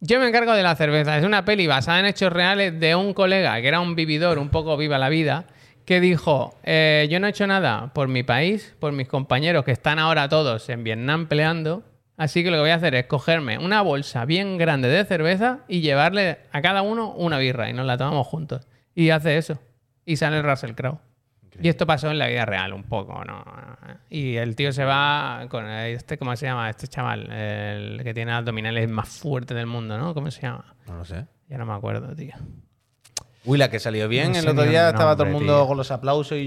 [0.00, 1.16] Yo me encargo de la cerveza.
[1.16, 4.48] Es una peli basada en hechos reales de un colega que era un vividor, un
[4.48, 5.44] poco viva la vida,
[5.84, 9.72] que dijo, eh, yo no he hecho nada por mi país, por mis compañeros que
[9.72, 11.82] están ahora todos en Vietnam peleando,
[12.18, 15.60] así que lo que voy a hacer es cogerme una bolsa bien grande de cerveza
[15.68, 18.68] y llevarle a cada uno una birra y nos la tomamos juntos.
[18.94, 19.58] Y hace eso.
[20.04, 20.98] Y sale el Russell Crowe.
[21.60, 23.44] Y esto pasó en la vida real un poco, ¿no?
[24.10, 26.70] Y el tío se va con este, ¿cómo se llama?
[26.70, 30.14] Este chaval, el que tiene abdominales más fuertes del mundo, ¿no?
[30.14, 30.76] ¿Cómo se llama?
[30.86, 31.26] No lo sé.
[31.48, 32.34] Ya no me acuerdo, tío.
[33.48, 34.32] Uy, la que salió bien.
[34.32, 35.66] No el otro día estaba todo el mundo tío.
[35.66, 36.40] con los aplausos y,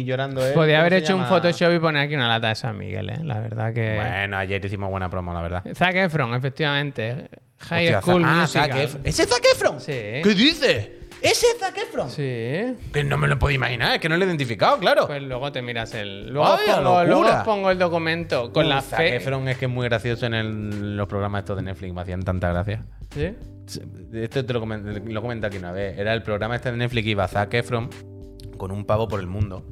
[0.00, 0.46] y llorando.
[0.46, 0.52] ¿eh?
[0.52, 1.24] Podía ¿Cómo haber hecho un?
[1.26, 3.18] Photoshop y poner aquí una lata de San Miguel, ¿eh?
[3.24, 3.96] La verdad que...
[3.96, 5.62] Bueno, ayer hicimos buena promo, la verdad.
[5.74, 7.28] Zac Efron, efectivamente.
[7.58, 8.70] High Hostia, School ah, Musical.
[8.70, 9.02] Zac Efron.
[9.04, 9.80] ¿Ese es Zac Efron?
[9.80, 9.92] Sí.
[9.92, 10.88] ¿Qué dices?
[11.22, 12.10] ¿Ese es Zac Efron?
[12.10, 12.76] Sí.
[12.92, 15.06] Que no me lo puedo imaginar, es que no lo he identificado, claro.
[15.06, 16.28] Pues luego te miras el...
[16.28, 17.38] Luego, os ¡Vaya pongo, luego locura!
[17.38, 19.16] os pongo el documento con Uh, la Zac fe...
[19.16, 22.22] Efron es que es muy gracioso en el- los programas estos de Netflix, me hacían
[22.22, 22.84] tanta gracia.
[23.14, 23.34] ¿Sí?
[24.12, 25.98] Esto te lo, lo comenté aquí una vez.
[25.98, 27.88] Era el programa este de Netflix que iba Zac Efron
[28.56, 29.64] con un pavo por el mundo.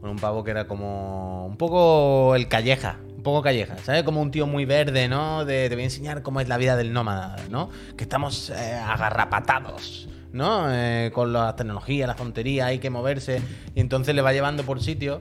[0.00, 2.98] Con un pavo que era como un poco el calleja.
[3.16, 4.02] Un poco calleja, ¿sabes?
[4.02, 5.44] Como un tío muy verde, ¿no?
[5.44, 7.68] De, te voy a enseñar cómo es la vida del nómada, ¿no?
[7.96, 10.72] Que estamos eh, agarrapatados, ¿no?
[10.72, 13.42] Eh, con las tecnologías, las tonterías, hay que moverse.
[13.74, 15.20] Y entonces le va llevando por sitios.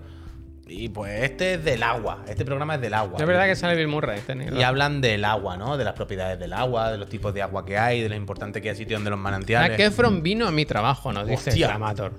[0.72, 2.24] Y pues este es del agua.
[2.28, 3.18] Este programa es del agua.
[3.20, 4.20] Es verdad que sale Bill Murray.
[4.20, 4.56] este negro.
[4.58, 5.78] Y hablan del agua, ¿no?
[5.78, 8.62] De las propiedades del agua, de los tipos de agua que hay, de lo importante
[8.62, 9.72] que hay sitios donde los manantiales.
[9.72, 11.66] Zac Efron vino a mi trabajo, nos dice Hostia.
[11.68, 12.14] el Amator.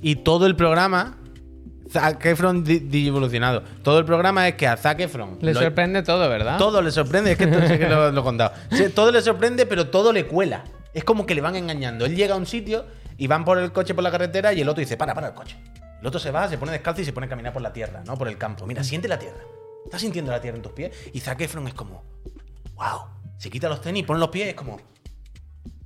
[0.00, 1.18] Y todo el programa,
[1.90, 3.62] Zac Efron digievolucionado.
[3.82, 6.56] Todo el programa es que a Zac Efron Le lo- sorprende todo, ¿verdad?
[6.58, 7.32] todo le sorprende.
[7.32, 8.52] Es que esto sí que lo, lo he contado.
[8.94, 10.64] Todo le sorprende, pero todo le cuela.
[10.94, 12.06] Es como que le van engañando.
[12.06, 12.86] Él llega a un sitio
[13.18, 15.34] y van por el coche por la carretera y el otro dice, para, para el
[15.34, 15.56] coche.
[16.00, 18.02] El otro se va, se pone descalzo y se pone a caminar por la tierra,
[18.06, 18.16] ¿no?
[18.16, 18.66] Por el campo.
[18.66, 19.40] Mira, siente la tierra.
[19.84, 20.92] ¿Estás sintiendo la tierra en tus pies?
[21.12, 22.04] Y Zac Efron es como,
[22.74, 23.00] wow.
[23.38, 24.80] Se quita los tenis, pone los pies y es como,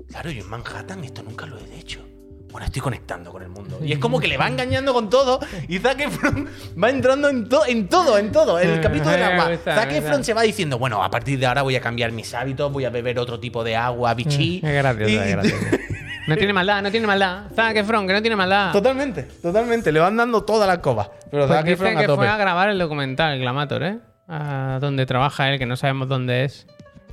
[0.09, 2.01] claro, yo en Manhattan esto nunca lo he hecho.
[2.51, 3.79] bueno, estoy conectando con el mundo.
[3.83, 6.49] Y es como que le va engañando con todo y Zac Efron
[6.83, 8.59] va entrando en, to- en todo, en todo.
[8.59, 9.57] El capítulo del agua.
[9.65, 12.71] Zac Efron se va diciendo, bueno, a partir de ahora voy a cambiar mis hábitos,
[12.71, 14.61] voy a beber otro tipo de agua, bichí.
[14.63, 15.67] Es gracioso, es gracioso.
[16.29, 17.45] No tiene maldad, no tiene maldad.
[17.55, 18.73] Zac Efron, que no tiene maldad.
[18.73, 19.91] Totalmente, totalmente.
[19.91, 21.11] Le van dando toda la escoba.
[21.31, 22.17] Pero Pues Zac dice Efron a que tope.
[22.19, 23.99] fue a grabar el documental, Glamator, ¿eh?
[24.29, 26.67] A donde trabaja él, que no sabemos dónde es.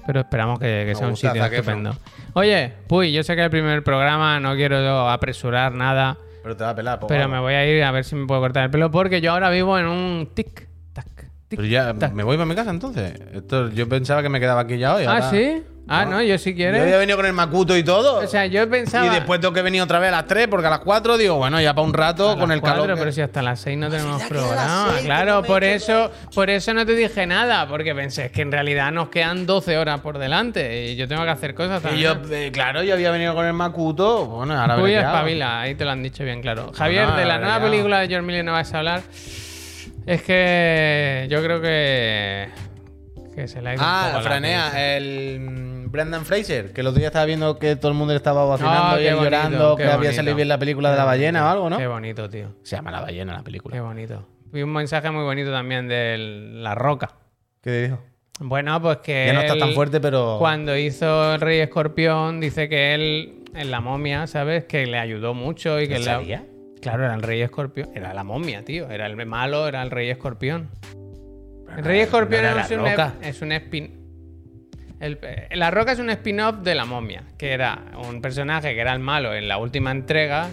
[0.06, 1.95] Pero esperamos que, que sea un sitio estupendo.
[2.34, 6.18] Oye, Puy, yo sé que es el primer programa, no quiero apresurar nada.
[6.41, 8.40] Pero te va a pelar, Pero me voy a ir a ver si me puedo
[8.41, 11.06] cortar el pelo porque yo ahora vivo en un tic tac.
[11.48, 13.14] tic, Pero ya, me voy para mi casa entonces.
[13.34, 15.03] Esto, yo pensaba que me quedaba aquí ya hoy.
[15.06, 15.64] Ah, ahora- sí.
[15.90, 16.82] Ah, no, yo si Yo quieres.
[16.82, 18.20] había venido con el Macuto y todo.
[18.20, 19.06] O sea, yo pensaba.
[19.06, 21.36] y después tengo que venir otra vez a las 3 porque a las 4 digo,
[21.38, 22.78] bueno, ya para un rato A con las el calor.
[22.78, 24.90] cuatro, que- Pero si hasta las 6 no tenemos programa.
[24.94, 28.52] seis, claro, por eso, por eso no te dije nada, porque pensé es que en
[28.52, 32.24] realidad nos quedan 12 horas por delante y yo tengo que hacer cosas Y también.
[32.24, 34.26] yo, eh, claro, yo había venido con el Macuto.
[34.28, 36.72] Bueno, ahora Uy, espabila, ahí te lo han dicho bien claro.
[36.74, 37.64] Javier, no, de la nueva ya.
[37.64, 39.02] película de George Miller no vas a hablar.
[40.06, 42.49] Es que yo creo que.
[43.36, 46.88] que se le ha ido un Ah, poco la Franea, el Brendan Fraser, que el
[46.88, 49.24] otro día estaba viendo que todo el mundo le estaba vacinando Ah, y qué bonito,
[49.24, 51.78] llorando, qué que había salido bien la película de la ballena o algo, ¿no?
[51.78, 52.49] Qué bonito, tío.
[52.64, 53.82] Se llama La ballena la Qué película.
[53.82, 54.28] bonito.
[54.52, 56.18] Vi un mensaje muy bonito también de
[56.53, 57.11] La Roca.
[57.61, 57.99] ¿Qué te dijo?
[58.40, 59.26] Bueno, pues que.
[59.28, 60.38] Ya no está él- tan fuerte, pero.
[60.40, 64.64] Cuando hizo el Rey Escorpión, dice que él, en la momia, ¿sabes?
[64.66, 66.41] Que le ayudó mucho y que ¿En le.
[66.82, 67.90] Claro, era el Rey Escorpión.
[67.94, 68.90] Era la momia, tío.
[68.90, 70.70] Era el malo, era el Rey Escorpión.
[71.76, 73.98] El Rey Escorpión no era es, un, es un spin.
[74.99, 78.81] El- eh, la Roca es un spin-off de la momia, que era un personaje que
[78.81, 80.49] era el malo en la última entrega.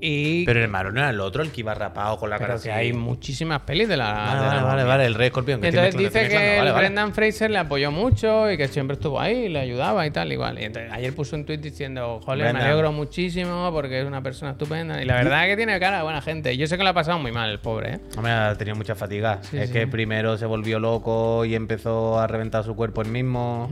[0.00, 0.44] Y.
[0.46, 2.56] Pero el malo no era el otro, el que iba rapado con la cara pero
[2.56, 2.68] así.
[2.68, 4.12] que hay muchísimas pelis de la.
[4.12, 4.84] Vale, de la vale, vale, momia.
[4.84, 5.60] vale, el rey escorpión.
[5.60, 6.78] que entonces dice que el vale.
[6.78, 10.32] Brendan Fraser le apoyó mucho y que siempre estuvo ahí y le ayudaba y tal,
[10.32, 10.58] igual.
[10.58, 14.52] Y entonces ayer puso un tuit diciendo, joder, me alegro muchísimo porque es una persona
[14.52, 15.02] estupenda.
[15.02, 16.56] Y la verdad es que tiene cara de buena gente.
[16.56, 18.00] Yo sé que lo ha pasado muy mal el pobre, ¿eh?
[18.16, 19.40] Hombre, ha tenido mucha fatiga.
[19.42, 19.72] Sí, es sí.
[19.74, 23.68] que primero se volvió loco y empezó a reventar su cuerpo él mismo.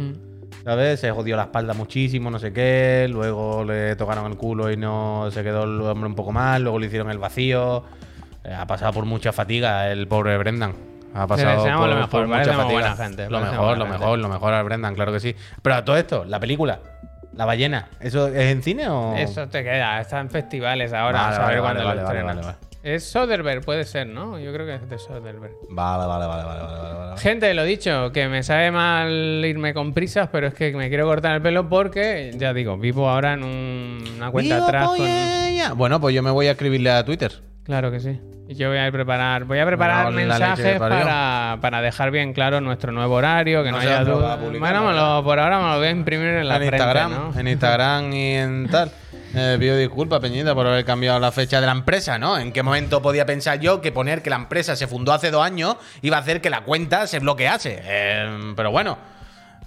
[0.65, 1.01] ¿Sabes?
[1.01, 3.07] Se jodió la espalda muchísimo, no sé qué.
[3.11, 6.63] Luego le tocaron el culo y no se quedó el hombre un poco mal.
[6.63, 7.85] Luego le hicieron el vacío.
[8.45, 10.75] Eh, ha pasado por mucha fatiga el pobre Brendan.
[11.15, 12.65] Ha pasado por, lo mejor, por mucha fatiga.
[12.65, 15.35] buena gente, Lo mejor, lo mejor, lo mejor al Brendan, claro que sí.
[15.63, 16.81] Pero a todo esto, la película,
[17.33, 19.15] La ballena, ¿eso es en cine o...?
[19.17, 23.05] Eso te queda, está en festivales ahora, Vale, a saber vale, cuándo vale, lo Es
[23.05, 24.39] Soderbergh, puede ser, ¿no?
[24.39, 25.53] Yo creo que es de Soderbergh.
[25.69, 27.21] Vale, vale, vale, vale, vale, vale, vale.
[27.21, 31.05] Gente, lo dicho, que me sabe mal irme con prisas, pero es que me quiero
[31.07, 35.07] cortar el pelo porque, ya digo, vivo ahora en un- una cuenta atrás con...
[35.77, 37.33] Bueno, pues yo me voy a escribirle a Twitter.
[37.65, 38.19] Claro que sí.
[38.51, 40.99] Y yo voy a preparar, voy a preparar cago en la leche que mensajes parió.
[41.05, 44.33] para, para dejar bien claro nuestro nuevo horario, que no, haya ha probado duda.
[44.33, 46.61] a publicar, Bueno, me lo- por ahora me lo voy a imprimir en la en
[46.61, 47.39] frente, Instagram, ¿no?
[47.39, 48.91] en Instagram y en tal.
[49.35, 52.39] Eh, pido disculpas, Peñita, por haber cambiado la fecha de la empresa, ¿no?
[52.39, 55.45] ¿En qué momento podía pensar yo que poner que la empresa se fundó hace dos
[55.45, 57.81] años iba a hacer que la cuenta se bloquease?
[57.83, 58.97] Eh, pero bueno,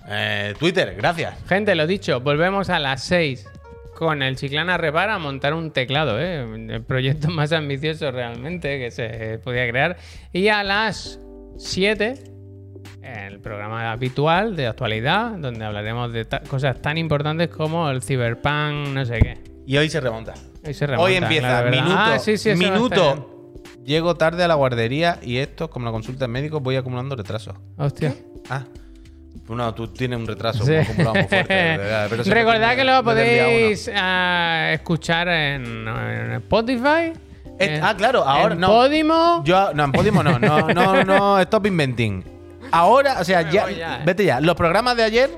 [0.08, 1.36] eh, Twitter, gracias.
[1.48, 3.48] Gente, lo dicho, volvemos a las 6
[3.94, 6.42] con el Chiclana Repara a montar un teclado, ¿eh?
[6.42, 9.98] El proyecto más ambicioso realmente que se podía crear.
[10.34, 11.20] Y a las
[11.58, 12.16] 7,
[13.04, 19.06] el programa habitual de actualidad, donde hablaremos de cosas tan importantes como el Cyberpunk, no
[19.06, 19.51] sé qué.
[19.72, 20.34] Y hoy se remonta.
[20.68, 23.54] Hoy se remonta, hoy empieza, minuto, Ah, sí, sí, minuto.
[23.86, 27.56] Llego tarde a la guardería y esto, como la consulta del médico, voy acumulando retrasos.
[27.78, 28.14] Hostia.
[28.50, 28.66] Ah,
[29.48, 30.72] no, tú tienes un retraso Sí.
[30.72, 31.54] muy acumulado muy fuerte.
[31.54, 37.14] de verdad, pero eso Recordad que lo podéis ah, escuchar en, en Spotify.
[37.58, 38.68] En- ah, claro, ahora en no.
[38.68, 39.42] Podimo.
[39.46, 42.26] Yo, no, en Podimo no, no, no, no, stop inventing.
[42.74, 44.02] Ahora, o sea, ya, eh.
[44.06, 44.42] vete ya.
[44.42, 45.30] Los programas de ayer,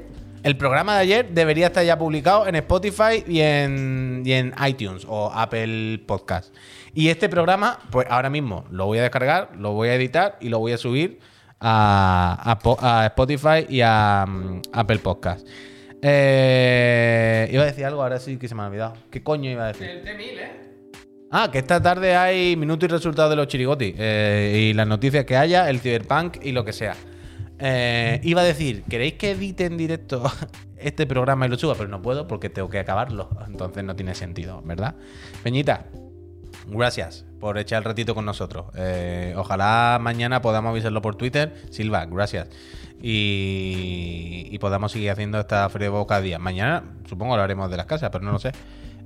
[0.44, 5.06] el programa de ayer debería estar ya publicado en Spotify y en, y en iTunes
[5.08, 6.54] o Apple Podcast.
[6.94, 10.50] Y este programa, pues ahora mismo lo voy a descargar, lo voy a editar y
[10.50, 11.20] lo voy a subir
[11.60, 15.48] a, a po- a Spotify y a mm, Apple Podcast.
[16.02, 18.94] Eh, iba a decir algo, ahora sí que se me ha olvidado.
[19.10, 19.88] ¿Qué coño iba a decir?
[19.88, 20.52] El T1000, ¿eh?
[21.32, 23.96] Ah, que esta tarde hay minutos y resultados de los chirigotis.
[23.98, 26.96] eh, y las noticias que haya, el Cyberpunk y lo que sea.
[27.60, 30.24] Eh, iba a decir, ¿queréis que edite en directo
[30.78, 31.76] este programa y lo suba?
[31.76, 33.30] Pero no puedo porque tengo que acabarlo.
[33.48, 34.96] Entonces no tiene sentido, ¿verdad?
[35.44, 35.86] Peñita,
[36.68, 38.66] gracias por echar el ratito con nosotros.
[38.76, 41.54] Eh, ojalá mañana podamos avisarlo por Twitter.
[41.70, 42.50] Silva, gracias.
[43.02, 46.40] Y, podamos seguir haciendo esta frevo cada día.
[46.40, 48.54] Mañana supongo lo haremos de las casas, pero no lo sé.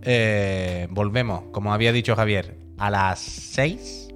[0.04, 4.07] Eh, volvemos, como había dicho Javier, a las 6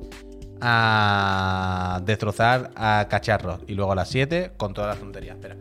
[0.62, 3.62] a destrozar a cacharros.
[3.68, 5.36] Y luego a las 7 con todas las tonterías.
[5.36, 5.58] Espera.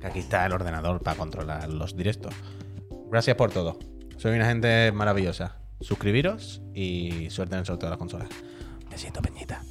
[0.00, 2.34] Que aquí está el ordenador para controlar los directos.
[3.10, 3.78] Gracias por todo.
[4.16, 5.56] Soy una gente maravillosa.
[5.80, 8.28] Suscribiros y suerte en el sorteo de las consolas.
[8.90, 9.62] Besito, Peñita.